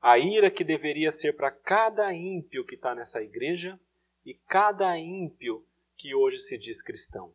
a 0.00 0.18
ira 0.18 0.50
que 0.50 0.64
deveria 0.64 1.10
ser 1.10 1.36
para 1.36 1.50
cada 1.50 2.12
ímpio 2.14 2.64
que 2.64 2.74
está 2.74 2.94
nessa 2.94 3.22
igreja 3.22 3.78
e 4.24 4.34
cada 4.34 4.98
ímpio 4.98 5.66
que 5.96 6.14
hoje 6.14 6.38
se 6.38 6.56
diz 6.56 6.82
cristão. 6.82 7.34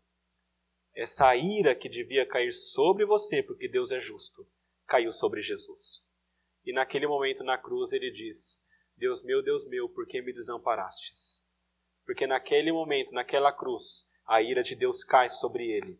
Essa 0.93 1.35
ira 1.35 1.75
que 1.75 1.87
devia 1.87 2.25
cair 2.25 2.51
sobre 2.53 3.05
você, 3.05 3.43
porque 3.43 3.67
Deus 3.67 3.91
é 3.91 3.99
justo, 3.99 4.47
caiu 4.87 5.11
sobre 5.11 5.41
Jesus. 5.41 6.03
E 6.65 6.73
naquele 6.73 7.05
momento 7.05 7.43
na 7.43 7.57
cruz 7.57 7.91
ele 7.91 8.09
diz: 8.09 8.63
Deus 8.97 9.23
meu, 9.23 9.43
Deus 9.43 9.67
meu, 9.67 9.87
por 9.87 10.07
que 10.07 10.21
me 10.21 10.33
desamparastes? 10.33 11.45
Porque 12.05 12.25
naquele 12.25 12.71
momento, 12.71 13.11
naquela 13.11 13.51
cruz, 13.51 14.09
a 14.25 14.41
ira 14.41 14.63
de 14.63 14.75
Deus 14.75 15.03
cai 15.03 15.29
sobre 15.29 15.69
ele. 15.69 15.99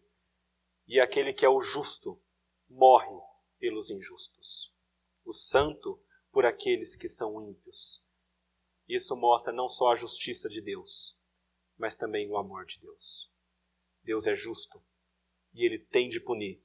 E 0.88 1.00
aquele 1.00 1.34
que 1.34 1.46
é 1.46 1.50
o 1.50 1.62
justo 1.62 2.20
morre 2.70 3.20
pelos 3.60 3.90
injustos. 3.90 4.74
O 5.24 5.34
santo 5.34 6.00
por 6.36 6.46
aqueles 6.46 6.98
que 6.98 7.08
são 7.08 7.42
ímpios. 7.50 8.06
Isso 8.90 9.16
mostra 9.16 9.54
não 9.54 9.70
só 9.70 9.94
a 9.94 9.96
justiça 9.96 10.50
de 10.50 10.60
Deus, 10.60 11.18
mas 11.78 11.96
também 11.96 12.30
o 12.30 12.36
amor 12.36 12.66
de 12.66 12.78
Deus. 12.82 13.32
Deus 14.04 14.28
é 14.28 14.36
justo 14.36 14.84
e 15.54 15.66
ele 15.66 15.80
tem 15.80 16.10
de 16.10 16.20
punir, 16.20 16.62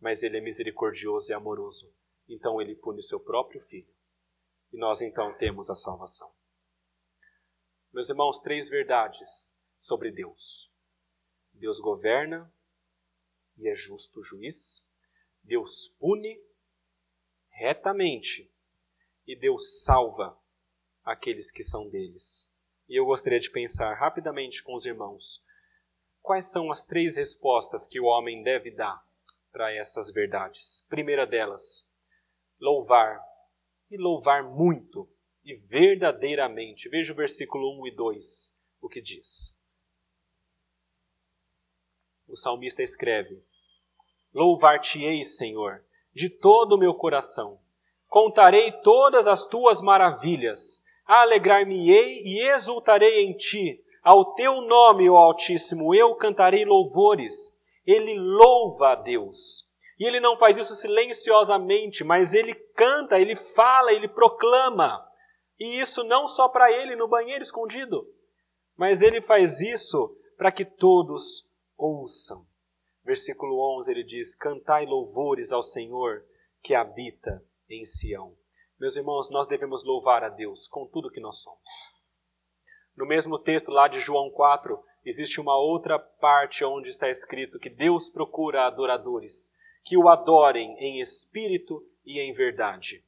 mas 0.00 0.22
ele 0.22 0.38
é 0.38 0.40
misericordioso 0.40 1.30
e 1.30 1.34
amoroso. 1.34 1.94
Então 2.26 2.62
ele 2.62 2.74
pune 2.74 3.00
o 3.00 3.02
seu 3.02 3.20
próprio 3.20 3.60
filho. 3.66 3.94
E 4.72 4.78
nós 4.78 5.02
então 5.02 5.36
temos 5.36 5.68
a 5.68 5.74
salvação. 5.74 6.34
Meus 7.92 8.08
irmãos, 8.08 8.38
três 8.38 8.70
verdades 8.70 9.54
sobre 9.78 10.10
Deus. 10.10 10.72
Deus 11.52 11.78
governa 11.78 12.50
e 13.58 13.68
é 13.68 13.74
justo 13.74 14.22
juiz. 14.22 14.82
Deus 15.42 15.88
pune 15.98 16.42
retamente 17.50 18.50
e 19.30 19.36
Deus 19.36 19.84
salva 19.84 20.36
aqueles 21.04 21.52
que 21.52 21.62
são 21.62 21.88
deles. 21.88 22.52
E 22.88 22.98
eu 22.98 23.04
gostaria 23.06 23.38
de 23.38 23.48
pensar 23.48 23.94
rapidamente 23.94 24.60
com 24.60 24.74
os 24.74 24.84
irmãos 24.84 25.40
quais 26.20 26.50
são 26.50 26.68
as 26.72 26.82
três 26.82 27.14
respostas 27.14 27.86
que 27.86 28.00
o 28.00 28.06
homem 28.06 28.42
deve 28.42 28.72
dar 28.72 29.00
para 29.52 29.72
essas 29.72 30.12
verdades. 30.12 30.84
Primeira 30.88 31.24
delas, 31.24 31.88
louvar 32.58 33.24
e 33.88 33.96
louvar 33.96 34.42
muito 34.42 35.08
e 35.44 35.54
verdadeiramente. 35.54 36.88
Veja 36.88 37.12
o 37.12 37.16
versículo 37.16 37.80
1 37.82 37.86
e 37.86 37.90
2, 37.94 38.58
o 38.80 38.88
que 38.88 39.00
diz. 39.00 39.56
O 42.26 42.36
salmista 42.36 42.82
escreve: 42.82 43.44
Louvar-te-ei, 44.34 45.22
Senhor, 45.22 45.84
de 46.12 46.28
todo 46.28 46.74
o 46.74 46.78
meu 46.78 46.94
coração 46.94 47.62
Contarei 48.10 48.72
todas 48.82 49.28
as 49.28 49.46
tuas 49.46 49.80
maravilhas, 49.80 50.84
alegrar-me-ei 51.06 52.24
e 52.24 52.52
exultarei 52.52 53.24
em 53.24 53.36
ti. 53.36 53.80
Ao 54.02 54.34
teu 54.34 54.62
nome, 54.62 55.08
ó 55.08 55.16
Altíssimo, 55.16 55.94
eu 55.94 56.16
cantarei 56.16 56.64
louvores. 56.64 57.56
Ele 57.86 58.18
louva 58.18 58.88
a 58.90 58.94
Deus. 58.96 59.64
E 59.96 60.04
ele 60.04 60.18
não 60.18 60.36
faz 60.36 60.58
isso 60.58 60.74
silenciosamente, 60.74 62.02
mas 62.02 62.34
ele 62.34 62.52
canta, 62.74 63.20
ele 63.20 63.36
fala, 63.36 63.92
ele 63.92 64.08
proclama. 64.08 65.06
E 65.56 65.80
isso 65.80 66.02
não 66.02 66.26
só 66.26 66.48
para 66.48 66.72
ele 66.72 66.96
no 66.96 67.06
banheiro 67.06 67.44
escondido, 67.44 68.04
mas 68.76 69.02
ele 69.02 69.22
faz 69.22 69.60
isso 69.60 70.16
para 70.36 70.50
que 70.50 70.64
todos 70.64 71.48
ouçam. 71.78 72.44
Versículo 73.04 73.78
11 73.78 73.88
ele 73.88 74.02
diz: 74.02 74.34
Cantai 74.34 74.84
louvores 74.84 75.52
ao 75.52 75.62
Senhor 75.62 76.24
que 76.60 76.74
habita 76.74 77.40
em 77.70 77.84
Sião. 77.84 78.34
Meus 78.78 78.96
irmãos, 78.96 79.30
nós 79.30 79.46
devemos 79.46 79.84
louvar 79.84 80.24
a 80.24 80.28
Deus 80.28 80.66
com 80.66 80.86
tudo 80.86 81.10
que 81.10 81.20
nós 81.20 81.40
somos. 81.40 81.60
No 82.96 83.06
mesmo 83.06 83.38
texto 83.38 83.70
lá 83.70 83.88
de 83.88 84.00
João 84.00 84.30
4, 84.30 84.78
existe 85.04 85.40
uma 85.40 85.56
outra 85.56 85.98
parte 85.98 86.64
onde 86.64 86.88
está 86.88 87.08
escrito 87.08 87.58
que 87.58 87.70
Deus 87.70 88.08
procura 88.08 88.66
adoradores 88.66 89.50
que 89.84 89.96
o 89.96 90.08
adorem 90.08 90.76
em 90.78 91.00
espírito 91.00 91.82
e 92.04 92.20
em 92.20 92.32
verdade. 92.34 93.02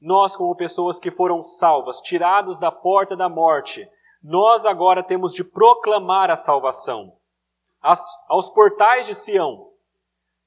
Nós, 0.00 0.36
como 0.36 0.56
pessoas 0.56 0.98
que 0.98 1.10
foram 1.10 1.40
salvas, 1.40 2.00
tirados 2.00 2.58
da 2.58 2.72
porta 2.72 3.16
da 3.16 3.28
morte, 3.28 3.88
nós 4.22 4.66
agora 4.66 5.02
temos 5.02 5.32
de 5.32 5.44
proclamar 5.44 6.30
a 6.30 6.36
salvação 6.36 7.16
aos 8.28 8.48
portais 8.50 9.06
de 9.06 9.14
Sião, 9.14 9.71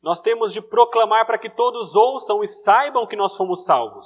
nós 0.06 0.22
temos 0.22 0.54
de 0.54 0.62
proclamar 0.62 1.26
para 1.26 1.40
que 1.40 1.50
todos 1.50 1.96
ouçam 1.96 2.44
e 2.44 2.48
saibam 2.48 3.08
que 3.08 3.16
nós 3.16 3.36
fomos 3.36 3.66
salvos. 3.66 4.06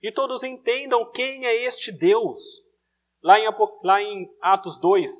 E 0.00 0.12
todos 0.12 0.44
entendam 0.44 1.10
quem 1.10 1.44
é 1.44 1.64
este 1.66 1.90
Deus. 1.90 2.38
Lá 3.20 3.36
em, 3.36 3.48
lá 3.82 4.00
em 4.00 4.30
Atos 4.40 4.78
2, 4.78 5.10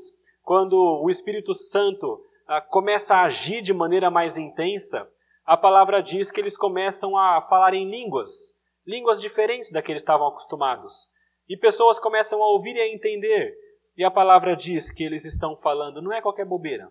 quando 0.45 0.77
o 0.77 1.11
Espírito 1.11 1.53
Santo 1.53 2.25
ah, 2.47 2.61
começa 2.61 3.17
a 3.17 3.25
agir 3.25 3.63
de 3.63 3.73
maneira 3.73 4.09
mais 4.09 4.39
intensa, 4.39 5.11
a 5.45 5.57
palavra 5.57 6.01
diz 6.01 6.31
que 6.31 6.41
eles 6.41 6.57
começam 6.57 7.17
a 7.17 7.43
falar 7.43 7.75
em 7.75 7.91
línguas, 7.91 8.31
línguas 8.87 9.21
diferentes 9.21 9.73
da 9.73 9.83
que 9.83 9.91
eles 9.91 10.03
estavam 10.03 10.29
acostumados. 10.29 11.09
E 11.49 11.57
pessoas 11.57 11.99
começam 11.99 12.41
a 12.41 12.47
ouvir 12.47 12.77
e 12.77 12.81
a 12.81 12.95
entender. 12.95 13.57
E 13.97 14.05
a 14.05 14.11
palavra 14.13 14.55
diz 14.55 14.89
que 14.89 15.03
eles 15.03 15.25
estão 15.25 15.57
falando, 15.57 16.01
não 16.01 16.13
é 16.13 16.23
qualquer 16.23 16.45
bobeira, 16.45 16.89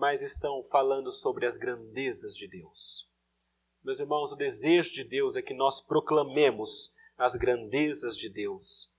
mas 0.00 0.22
estão 0.22 0.64
falando 0.64 1.12
sobre 1.12 1.44
as 1.44 1.58
grandezas 1.58 2.34
de 2.34 2.48
Deus. 2.48 3.06
Meus 3.84 4.00
irmãos, 4.00 4.32
o 4.32 4.36
desejo 4.36 4.90
de 4.94 5.04
Deus 5.04 5.36
é 5.36 5.42
que 5.42 5.52
nós 5.52 5.78
proclamemos 5.78 6.90
as 7.18 7.36
grandezas 7.36 8.16
de 8.16 8.30
Deus 8.30 8.90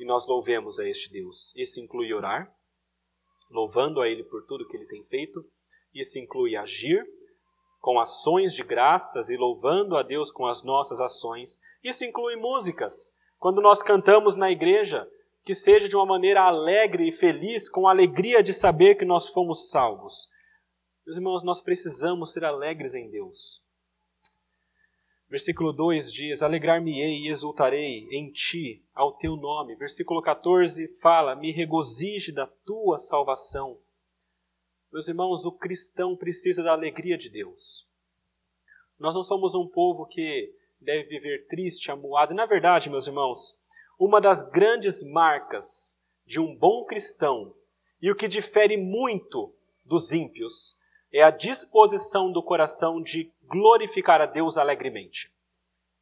e 0.00 0.04
nós 0.04 0.26
louvemos 0.26 0.80
a 0.80 0.88
este 0.88 1.12
Deus. 1.12 1.54
Isso 1.54 1.78
inclui 1.78 2.12
orar, 2.12 2.52
louvando 3.52 4.00
a 4.00 4.08
Ele 4.08 4.24
por 4.24 4.44
tudo 4.46 4.66
que 4.66 4.76
Ele 4.76 4.86
tem 4.86 5.04
feito, 5.04 5.44
isso 5.94 6.18
inclui 6.18 6.56
agir 6.56 7.06
com 7.80 8.00
ações 8.00 8.52
de 8.52 8.64
graças 8.64 9.30
e 9.30 9.36
louvando 9.36 9.96
a 9.96 10.02
Deus 10.02 10.32
com 10.32 10.44
as 10.44 10.64
nossas 10.64 11.00
ações. 11.00 11.60
Isso 11.84 12.04
inclui 12.04 12.34
músicas. 12.34 13.14
Quando 13.38 13.62
nós 13.62 13.80
cantamos 13.80 14.34
na 14.34 14.50
igreja, 14.50 15.08
que 15.50 15.54
seja 15.56 15.88
de 15.88 15.96
uma 15.96 16.06
maneira 16.06 16.42
alegre 16.42 17.08
e 17.08 17.10
feliz, 17.10 17.68
com 17.68 17.88
a 17.88 17.90
alegria 17.90 18.40
de 18.40 18.52
saber 18.52 18.94
que 18.94 19.04
nós 19.04 19.28
fomos 19.30 19.68
salvos. 19.68 20.30
Meus 21.04 21.16
irmãos, 21.16 21.42
nós 21.42 21.60
precisamos 21.60 22.32
ser 22.32 22.44
alegres 22.44 22.94
em 22.94 23.10
Deus. 23.10 23.60
Versículo 25.28 25.72
2 25.72 26.12
diz: 26.12 26.40
Alegrar-me-ei 26.40 27.24
e 27.24 27.28
exultarei 27.28 28.06
em 28.12 28.30
ti, 28.30 28.84
ao 28.94 29.14
teu 29.14 29.34
nome. 29.34 29.74
Versículo 29.74 30.22
14 30.22 30.86
fala: 31.00 31.34
Me 31.34 31.50
regozije 31.50 32.30
da 32.30 32.46
tua 32.46 33.00
salvação. 33.00 33.76
Meus 34.92 35.08
irmãos, 35.08 35.44
o 35.44 35.50
cristão 35.50 36.14
precisa 36.14 36.62
da 36.62 36.70
alegria 36.70 37.18
de 37.18 37.28
Deus. 37.28 37.88
Nós 39.00 39.16
não 39.16 39.22
somos 39.24 39.56
um 39.56 39.66
povo 39.66 40.06
que 40.06 40.54
deve 40.80 41.08
viver 41.08 41.48
triste, 41.48 41.90
amuado. 41.90 42.34
Na 42.34 42.46
verdade, 42.46 42.88
meus 42.88 43.08
irmãos, 43.08 43.59
uma 44.00 44.18
das 44.18 44.40
grandes 44.48 45.02
marcas 45.02 46.02
de 46.24 46.40
um 46.40 46.56
bom 46.56 46.86
cristão 46.86 47.54
e 48.00 48.10
o 48.10 48.16
que 48.16 48.26
difere 48.26 48.78
muito 48.78 49.54
dos 49.84 50.10
ímpios 50.10 50.74
é 51.12 51.22
a 51.22 51.30
disposição 51.30 52.32
do 52.32 52.42
coração 52.42 53.02
de 53.02 53.30
glorificar 53.42 54.22
a 54.22 54.24
Deus 54.24 54.56
alegremente 54.56 55.30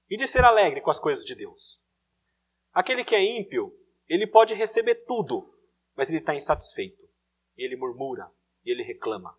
e 0.09 0.16
de 0.16 0.28
ser 0.28 0.44
alegre 0.44 0.80
com 0.80 0.90
as 0.90 0.99
coisas 1.01 1.24
de 1.24 1.34
Deus. 1.34 1.82
Aquele 2.72 3.05
que 3.05 3.16
é 3.16 3.36
ímpio, 3.36 3.74
ele 4.09 4.28
pode 4.28 4.55
receber 4.55 5.05
tudo, 5.05 5.53
mas 5.96 6.09
ele 6.09 6.18
está 6.18 6.36
insatisfeito. 6.36 7.05
Ele 7.57 7.74
murmura, 7.74 8.30
ele 8.64 8.84
reclama. 8.84 9.36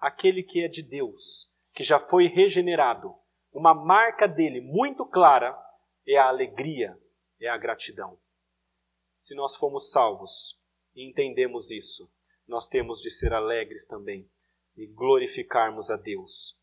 Aquele 0.00 0.42
que 0.42 0.64
é 0.64 0.66
de 0.66 0.82
Deus, 0.82 1.48
que 1.72 1.84
já 1.84 2.00
foi 2.00 2.26
regenerado, 2.26 3.14
uma 3.52 3.72
marca 3.72 4.26
dele 4.26 4.60
muito 4.60 5.06
clara 5.06 5.56
é 6.04 6.16
a 6.16 6.26
alegria, 6.26 6.98
é 7.44 7.48
a 7.48 7.58
gratidão. 7.58 8.18
Se 9.18 9.34
nós 9.34 9.56
fomos 9.56 9.90
salvos 9.90 10.58
e 10.94 11.08
entendemos 11.08 11.70
isso, 11.70 12.10
nós 12.46 12.66
temos 12.66 13.00
de 13.00 13.10
ser 13.10 13.32
alegres 13.32 13.86
também 13.86 14.30
e 14.76 14.86
glorificarmos 14.86 15.90
a 15.90 15.96
Deus. 15.96 16.58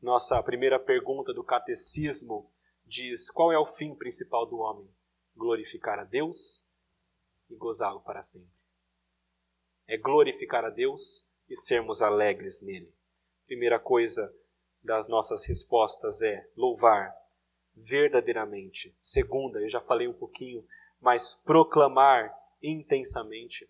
Nossa 0.00 0.42
primeira 0.42 0.78
pergunta 0.78 1.32
do 1.32 1.44
catecismo 1.44 2.52
diz: 2.84 3.30
qual 3.30 3.52
é 3.52 3.58
o 3.58 3.66
fim 3.66 3.94
principal 3.94 4.46
do 4.46 4.58
homem? 4.58 4.88
Glorificar 5.36 5.98
a 5.98 6.04
Deus 6.04 6.64
e 7.48 7.56
gozá-lo 7.56 8.00
para 8.00 8.22
sempre. 8.22 8.50
É 9.86 9.96
glorificar 9.96 10.64
a 10.64 10.70
Deus 10.70 11.26
e 11.48 11.56
sermos 11.56 12.02
alegres 12.02 12.60
nele. 12.62 12.92
Primeira 13.46 13.78
coisa 13.78 14.32
das 14.82 15.08
nossas 15.08 15.44
respostas 15.44 16.22
é 16.22 16.48
louvar 16.56 17.14
verdadeiramente. 17.84 18.94
Segunda, 19.00 19.60
eu 19.60 19.68
já 19.68 19.80
falei 19.80 20.08
um 20.08 20.12
pouquinho, 20.12 20.64
mas 21.00 21.34
proclamar 21.34 22.32
intensamente. 22.62 23.68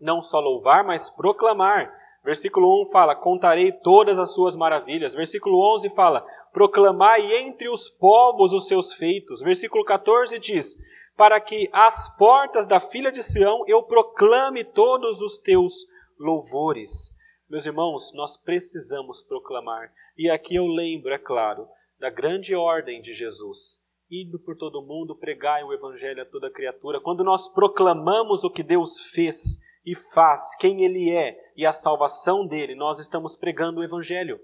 Não 0.00 0.20
só 0.20 0.40
louvar, 0.40 0.84
mas 0.84 1.08
proclamar. 1.08 1.92
Versículo 2.24 2.82
1 2.82 2.90
fala: 2.90 3.14
Contarei 3.14 3.72
todas 3.72 4.18
as 4.18 4.34
suas 4.34 4.56
maravilhas. 4.56 5.14
Versículo 5.14 5.58
11 5.74 5.90
fala: 5.90 6.26
Proclamai 6.52 7.32
entre 7.34 7.68
os 7.68 7.88
povos 7.88 8.52
os 8.52 8.66
seus 8.66 8.92
feitos. 8.94 9.40
Versículo 9.40 9.84
14 9.84 10.38
diz: 10.38 10.76
Para 11.16 11.40
que 11.40 11.68
às 11.72 12.14
portas 12.16 12.66
da 12.66 12.80
filha 12.80 13.10
de 13.10 13.22
Sião 13.22 13.64
eu 13.66 13.82
proclame 13.82 14.64
todos 14.64 15.20
os 15.20 15.38
teus 15.38 15.86
louvores. 16.18 17.14
Meus 17.48 17.64
irmãos, 17.64 18.12
nós 18.12 18.36
precisamos 18.36 19.22
proclamar. 19.22 19.92
E 20.18 20.28
aqui 20.28 20.56
eu 20.56 20.66
lembro, 20.66 21.12
é 21.12 21.18
claro, 21.18 21.68
da 21.98 22.10
grande 22.10 22.54
ordem 22.54 23.00
de 23.00 23.12
Jesus. 23.12 23.82
Indo 24.10 24.38
por 24.38 24.56
todo 24.56 24.82
mundo, 24.82 25.16
pregai 25.16 25.64
o 25.64 25.72
evangelho 25.72 26.22
a 26.22 26.26
toda 26.26 26.50
criatura. 26.50 27.00
Quando 27.00 27.24
nós 27.24 27.48
proclamamos 27.48 28.44
o 28.44 28.50
que 28.50 28.62
Deus 28.62 29.00
fez 29.12 29.60
e 29.84 29.94
faz, 30.12 30.54
quem 30.56 30.84
Ele 30.84 31.10
é 31.10 31.52
e 31.56 31.66
a 31.66 31.72
salvação 31.72 32.46
dele, 32.46 32.74
nós 32.74 32.98
estamos 32.98 33.36
pregando 33.36 33.80
o 33.80 33.84
evangelho. 33.84 34.40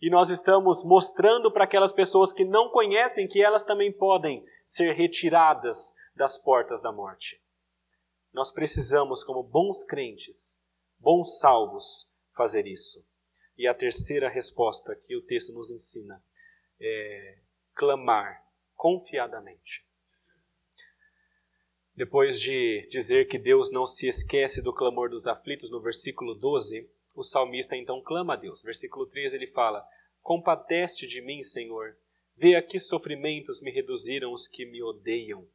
E 0.00 0.10
nós 0.10 0.30
estamos 0.30 0.82
mostrando 0.84 1.52
para 1.52 1.64
aquelas 1.64 1.92
pessoas 1.92 2.32
que 2.32 2.44
não 2.44 2.70
conhecem 2.70 3.28
que 3.28 3.40
elas 3.40 3.62
também 3.62 3.92
podem 3.92 4.44
ser 4.66 4.94
retiradas 4.94 5.94
das 6.16 6.36
portas 6.36 6.82
da 6.82 6.90
morte. 6.90 7.40
Nós 8.32 8.50
precisamos, 8.50 9.22
como 9.22 9.42
bons 9.42 9.84
crentes, 9.84 10.60
bons 10.98 11.38
salvos, 11.38 12.10
fazer 12.34 12.66
isso. 12.66 13.06
E 13.56 13.68
a 13.68 13.74
terceira 13.74 14.28
resposta 14.28 14.96
que 15.06 15.14
o 15.14 15.22
texto 15.22 15.52
nos 15.52 15.70
ensina 15.70 16.20
é 16.82 17.38
clamar 17.74 18.42
confiadamente. 18.74 19.84
Depois 21.94 22.40
de 22.40 22.88
dizer 22.90 23.28
que 23.28 23.38
Deus 23.38 23.70
não 23.70 23.86
se 23.86 24.08
esquece 24.08 24.62
do 24.62 24.72
clamor 24.72 25.10
dos 25.10 25.26
aflitos, 25.26 25.70
no 25.70 25.80
versículo 25.80 26.34
12, 26.34 26.88
o 27.14 27.22
salmista 27.22 27.76
então 27.76 28.00
clama 28.00 28.32
a 28.32 28.36
Deus. 28.36 28.62
Versículo 28.62 29.06
13 29.06 29.36
ele 29.36 29.46
fala: 29.46 29.86
Compadece 30.22 31.06
de 31.06 31.20
mim, 31.20 31.42
Senhor. 31.42 31.96
Vê 32.36 32.56
a 32.56 32.62
que 32.62 32.78
sofrimentos 32.78 33.60
me 33.60 33.70
reduziram 33.70 34.32
os 34.32 34.48
que 34.48 34.64
me 34.64 34.82
odeiam. 34.82 35.46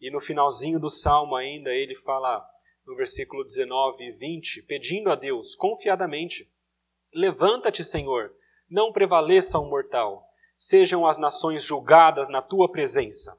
E 0.00 0.10
no 0.10 0.20
finalzinho 0.20 0.78
do 0.78 0.90
salmo 0.90 1.34
ainda 1.34 1.70
ele 1.70 1.94
fala 1.96 2.46
no 2.86 2.94
versículo 2.94 3.42
19 3.42 4.04
e 4.04 4.12
20, 4.12 4.62
pedindo 4.62 5.10
a 5.10 5.14
Deus 5.14 5.54
confiadamente: 5.54 6.48
Levanta-te, 7.14 7.82
Senhor, 7.82 8.34
não 8.70 8.92
prevaleça 8.92 9.58
o 9.58 9.64
mortal. 9.64 10.27
Sejam 10.58 11.06
as 11.06 11.16
nações 11.16 11.62
julgadas 11.62 12.28
na 12.28 12.42
tua 12.42 12.70
presença. 12.70 13.38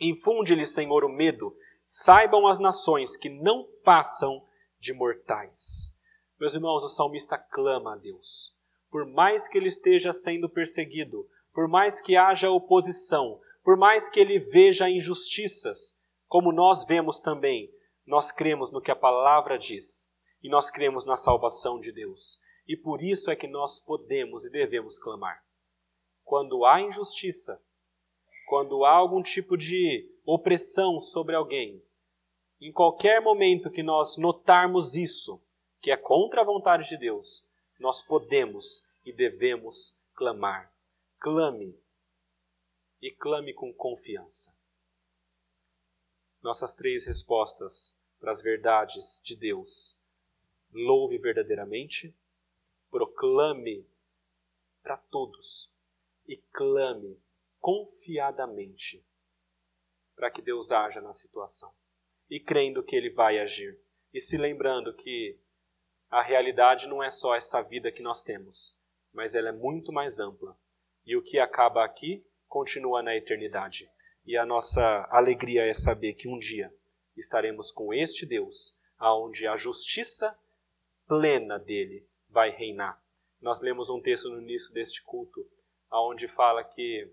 Infunde-lhe, 0.00 0.64
Senhor, 0.64 1.04
o 1.04 1.08
medo. 1.08 1.54
Saibam 1.84 2.46
as 2.46 2.58
nações 2.58 3.16
que 3.16 3.28
não 3.28 3.66
passam 3.84 4.42
de 4.80 4.92
mortais. 4.92 5.94
Meus 6.40 6.54
irmãos, 6.54 6.82
o 6.82 6.88
salmista 6.88 7.38
clama 7.38 7.94
a 7.94 7.96
Deus. 7.96 8.54
Por 8.90 9.06
mais 9.06 9.46
que 9.46 9.58
ele 9.58 9.68
esteja 9.68 10.12
sendo 10.12 10.48
perseguido, 10.48 11.28
por 11.52 11.68
mais 11.68 12.00
que 12.00 12.16
haja 12.16 12.50
oposição, 12.50 13.40
por 13.64 13.76
mais 13.76 14.08
que 14.08 14.20
ele 14.20 14.38
veja 14.38 14.88
injustiças, 14.88 15.98
como 16.26 16.52
nós 16.52 16.84
vemos 16.86 17.20
também, 17.20 17.70
nós 18.06 18.30
cremos 18.30 18.72
no 18.72 18.80
que 18.80 18.90
a 18.90 18.96
palavra 18.96 19.58
diz 19.58 20.10
e 20.42 20.48
nós 20.48 20.70
cremos 20.70 21.04
na 21.04 21.16
salvação 21.16 21.80
de 21.80 21.92
Deus. 21.92 22.38
E 22.66 22.76
por 22.76 23.02
isso 23.02 23.30
é 23.30 23.36
que 23.36 23.48
nós 23.48 23.80
podemos 23.80 24.44
e 24.44 24.50
devemos 24.50 24.98
clamar. 24.98 25.45
Quando 26.26 26.66
há 26.66 26.82
injustiça, 26.82 27.58
quando 28.46 28.84
há 28.84 28.90
algum 28.90 29.22
tipo 29.22 29.56
de 29.56 30.06
opressão 30.26 31.00
sobre 31.00 31.34
alguém, 31.34 31.82
em 32.60 32.70
qualquer 32.70 33.22
momento 33.22 33.70
que 33.70 33.82
nós 33.82 34.18
notarmos 34.18 34.94
isso, 34.94 35.42
que 35.80 35.90
é 35.90 35.96
contra 35.96 36.42
a 36.42 36.44
vontade 36.44 36.86
de 36.86 36.98
Deus, 36.98 37.42
nós 37.80 38.02
podemos 38.02 38.84
e 39.06 39.12
devemos 39.12 39.98
clamar. 40.14 40.70
Clame 41.18 41.74
e 43.00 43.10
clame 43.10 43.54
com 43.54 43.72
confiança 43.72 44.54
nossas 46.46 46.74
três 46.74 47.04
respostas 47.04 47.98
para 48.20 48.30
as 48.30 48.40
verdades 48.40 49.20
de 49.24 49.36
Deus. 49.36 49.98
Louve 50.72 51.18
verdadeiramente, 51.18 52.14
proclame 52.88 53.84
para 54.80 54.96
todos 54.96 55.68
e 56.28 56.36
clame 56.52 57.20
confiadamente 57.60 59.04
para 60.14 60.30
que 60.30 60.42
Deus 60.42 60.72
haja 60.72 61.00
na 61.00 61.12
situação 61.12 61.72
e 62.28 62.40
crendo 62.40 62.82
que 62.82 62.96
Ele 62.96 63.10
vai 63.10 63.38
agir 63.38 63.78
e 64.12 64.20
se 64.20 64.36
lembrando 64.36 64.94
que 64.94 65.38
a 66.10 66.22
realidade 66.22 66.86
não 66.86 67.02
é 67.02 67.10
só 67.10 67.34
essa 67.34 67.60
vida 67.60 67.90
que 67.90 68.02
nós 68.02 68.22
temos, 68.22 68.74
mas 69.12 69.34
ela 69.34 69.48
é 69.48 69.52
muito 69.52 69.92
mais 69.92 70.18
ampla 70.18 70.56
e 71.04 71.16
o 71.16 71.22
que 71.22 71.38
acaba 71.38 71.84
aqui 71.84 72.24
continua 72.46 73.02
na 73.02 73.16
eternidade. 73.16 73.88
E 74.24 74.36
a 74.36 74.44
nossa 74.44 75.06
alegria 75.10 75.64
é 75.66 75.72
saber 75.72 76.14
que 76.14 76.28
um 76.28 76.38
dia 76.38 76.72
estaremos 77.16 77.70
com 77.70 77.94
este 77.94 78.26
Deus, 78.26 78.76
aonde 78.98 79.46
a 79.46 79.56
justiça 79.56 80.36
plena 81.06 81.58
dele 81.58 82.08
vai 82.28 82.50
reinar. 82.50 83.00
Nós 83.40 83.60
lemos 83.60 83.88
um 83.88 84.00
texto 84.00 84.28
no 84.30 84.40
início 84.40 84.72
deste 84.72 85.02
culto, 85.02 85.48
aonde 85.90 86.28
fala 86.28 86.64
que 86.64 87.12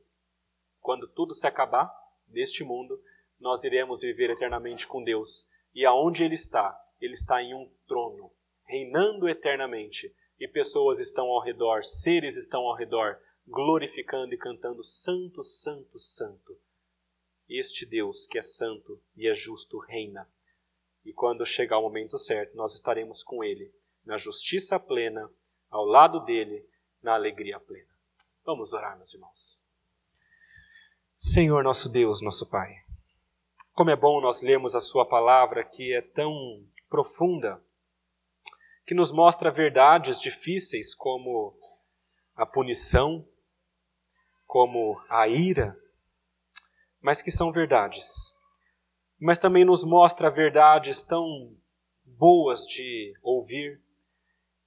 quando 0.80 1.08
tudo 1.08 1.34
se 1.34 1.48
acabar 1.48 1.92
neste 2.28 2.64
mundo, 2.64 3.02
nós 3.40 3.64
iremos 3.64 4.02
viver 4.02 4.30
eternamente 4.30 4.88
com 4.88 5.04
Deus. 5.04 5.48
E 5.74 5.86
aonde 5.86 6.24
ele 6.24 6.36
está? 6.36 6.78
Ele 7.00 7.14
está 7.14 7.42
em 7.42 7.54
um 7.54 7.72
trono, 7.88 8.32
reinando 8.66 9.28
eternamente, 9.28 10.14
e 10.40 10.48
pessoas 10.48 11.00
estão 11.00 11.28
ao 11.28 11.42
redor, 11.42 11.84
seres 11.84 12.36
estão 12.36 12.62
ao 12.62 12.76
redor, 12.76 13.18
glorificando 13.48 14.34
e 14.34 14.38
cantando 14.38 14.84
santo, 14.84 15.44
santo, 15.44 16.00
santo. 16.00 16.58
Este 17.48 17.86
Deus 17.86 18.26
que 18.26 18.38
é 18.38 18.42
santo 18.42 19.02
e 19.16 19.28
é 19.28 19.36
justo 19.36 19.78
reina. 19.78 20.30
E 21.06 21.14
quando 21.14 21.46
chegar 21.46 21.80
o 21.80 21.84
momento 21.84 22.18
certo, 22.18 22.56
nós 22.56 22.74
estaremos 22.74 23.22
com 23.24 23.44
ele, 23.44 23.74
na 24.06 24.18
justiça 24.18 24.80
plena, 24.80 25.30
ao 25.70 25.86
lado 25.86 26.22
dele, 26.22 26.66
na 27.02 27.14
alegria 27.14 27.60
plena. 27.60 27.93
Vamos 28.46 28.74
orar, 28.74 28.98
meus 28.98 29.14
irmãos. 29.14 29.58
Senhor 31.18 31.64
nosso 31.64 31.88
Deus, 31.88 32.22
nosso 32.22 32.46
Pai, 32.46 32.76
como 33.74 33.90
é 33.90 33.96
bom 33.96 34.20
nós 34.20 34.42
lermos 34.42 34.76
a 34.76 34.82
Sua 34.82 35.08
palavra 35.08 35.64
que 35.64 35.94
é 35.94 36.02
tão 36.02 36.68
profunda, 36.90 37.64
que 38.86 38.94
nos 38.94 39.14
mostra 39.14 39.50
verdades 39.50 40.20
difíceis 40.20 40.94
como 40.94 41.58
a 42.36 42.46
punição, 42.46 43.26
como 44.46 45.02
a 45.08 45.26
ira, 45.26 45.80
mas 47.02 47.22
que 47.22 47.32
são 47.32 47.50
verdades. 47.50 48.36
Mas 49.18 49.40
também 49.40 49.64
nos 49.64 49.86
mostra 49.86 50.30
verdades 50.30 51.02
tão 51.02 51.56
boas 52.04 52.66
de 52.68 53.18
ouvir, 53.22 53.82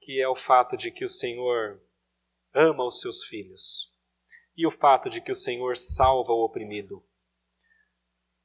que 0.01 0.19
é 0.19 0.27
o 0.27 0.35
fato 0.35 0.79
de 0.79 0.91
que 0.91 1.05
o 1.05 1.11
Senhor 1.11 1.79
ama 2.57 2.85
os 2.85 3.01
seus 3.01 3.23
filhos 3.25 3.93
e 4.57 4.67
o 4.67 4.71
fato 4.71 5.11
de 5.11 5.21
que 5.21 5.31
o 5.31 5.37
Senhor 5.37 5.77
salva 5.77 6.33
o 6.33 6.43
oprimido. 6.43 7.05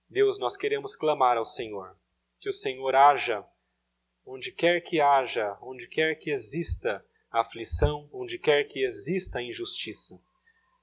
Deus, 0.09 0.37
nós 0.37 0.57
queremos 0.57 0.95
clamar 0.95 1.37
ao 1.37 1.45
Senhor, 1.45 1.95
que 2.39 2.49
o 2.49 2.53
Senhor 2.53 2.93
haja 2.93 3.45
onde 4.25 4.51
quer 4.51 4.81
que 4.81 4.99
haja, 4.99 5.57
onde 5.61 5.87
quer 5.87 6.15
que 6.15 6.29
exista 6.29 7.03
aflição, 7.31 8.09
onde 8.11 8.37
quer 8.37 8.65
que 8.65 8.83
exista 8.83 9.41
injustiça. 9.41 10.21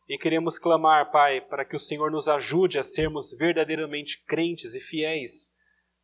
E 0.08 0.16
queremos 0.16 0.58
clamar, 0.58 1.10
Pai, 1.12 1.42
para 1.42 1.64
que 1.64 1.76
o 1.76 1.78
Senhor 1.78 2.10
nos 2.10 2.28
ajude 2.28 2.78
a 2.78 2.82
sermos 2.82 3.32
verdadeiramente 3.32 4.24
crentes 4.24 4.74
e 4.74 4.80
fiéis, 4.80 5.54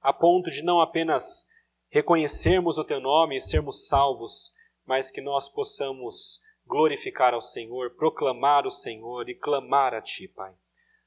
a 0.02 0.12
ponto 0.12 0.50
de 0.50 0.62
não 0.62 0.80
apenas 0.80 1.48
reconhecermos 1.88 2.76
o 2.76 2.84
Teu 2.84 3.00
nome 3.00 3.36
e 3.36 3.40
sermos 3.40 3.88
salvos, 3.88 4.52
mas 4.86 5.10
que 5.10 5.22
nós 5.22 5.48
possamos 5.48 6.43
glorificar 6.66 7.34
ao 7.34 7.40
Senhor, 7.40 7.94
proclamar 7.94 8.66
o 8.66 8.70
Senhor 8.70 9.28
e 9.28 9.34
clamar 9.34 9.94
a 9.94 10.00
Ti, 10.00 10.28
Pai. 10.28 10.54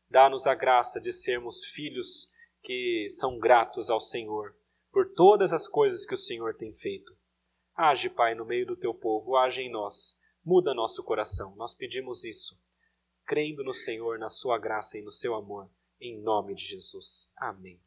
Dá-nos 0.09 0.47
a 0.47 0.55
graça 0.55 1.01
de 1.01 1.11
sermos 1.11 1.65
filhos 1.65 2.29
que 2.63 3.07
são 3.09 3.37
gratos 3.37 3.89
ao 3.89 3.99
Senhor 3.99 4.55
por 4.91 5.13
todas 5.13 5.51
as 5.53 5.67
coisas 5.67 6.05
que 6.05 6.13
o 6.13 6.17
Senhor 6.17 6.55
tem 6.55 6.73
feito. 6.73 7.15
Age, 7.75 8.09
Pai, 8.09 8.33
no 8.33 8.45
meio 8.45 8.65
do 8.65 8.75
Teu 8.75 8.93
povo, 8.93 9.35
age 9.35 9.61
em 9.61 9.71
nós, 9.71 10.19
muda 10.43 10.73
nosso 10.73 11.03
coração. 11.03 11.55
Nós 11.55 11.73
pedimos 11.73 12.23
isso 12.23 12.59
crendo 13.27 13.63
no 13.63 13.73
Senhor, 13.73 14.17
na 14.17 14.29
Sua 14.29 14.57
graça 14.57 14.97
e 14.97 15.01
no 15.01 15.11
Seu 15.11 15.35
amor, 15.35 15.69
em 15.99 16.19
nome 16.21 16.55
de 16.55 16.63
Jesus. 16.63 17.31
Amém. 17.37 17.86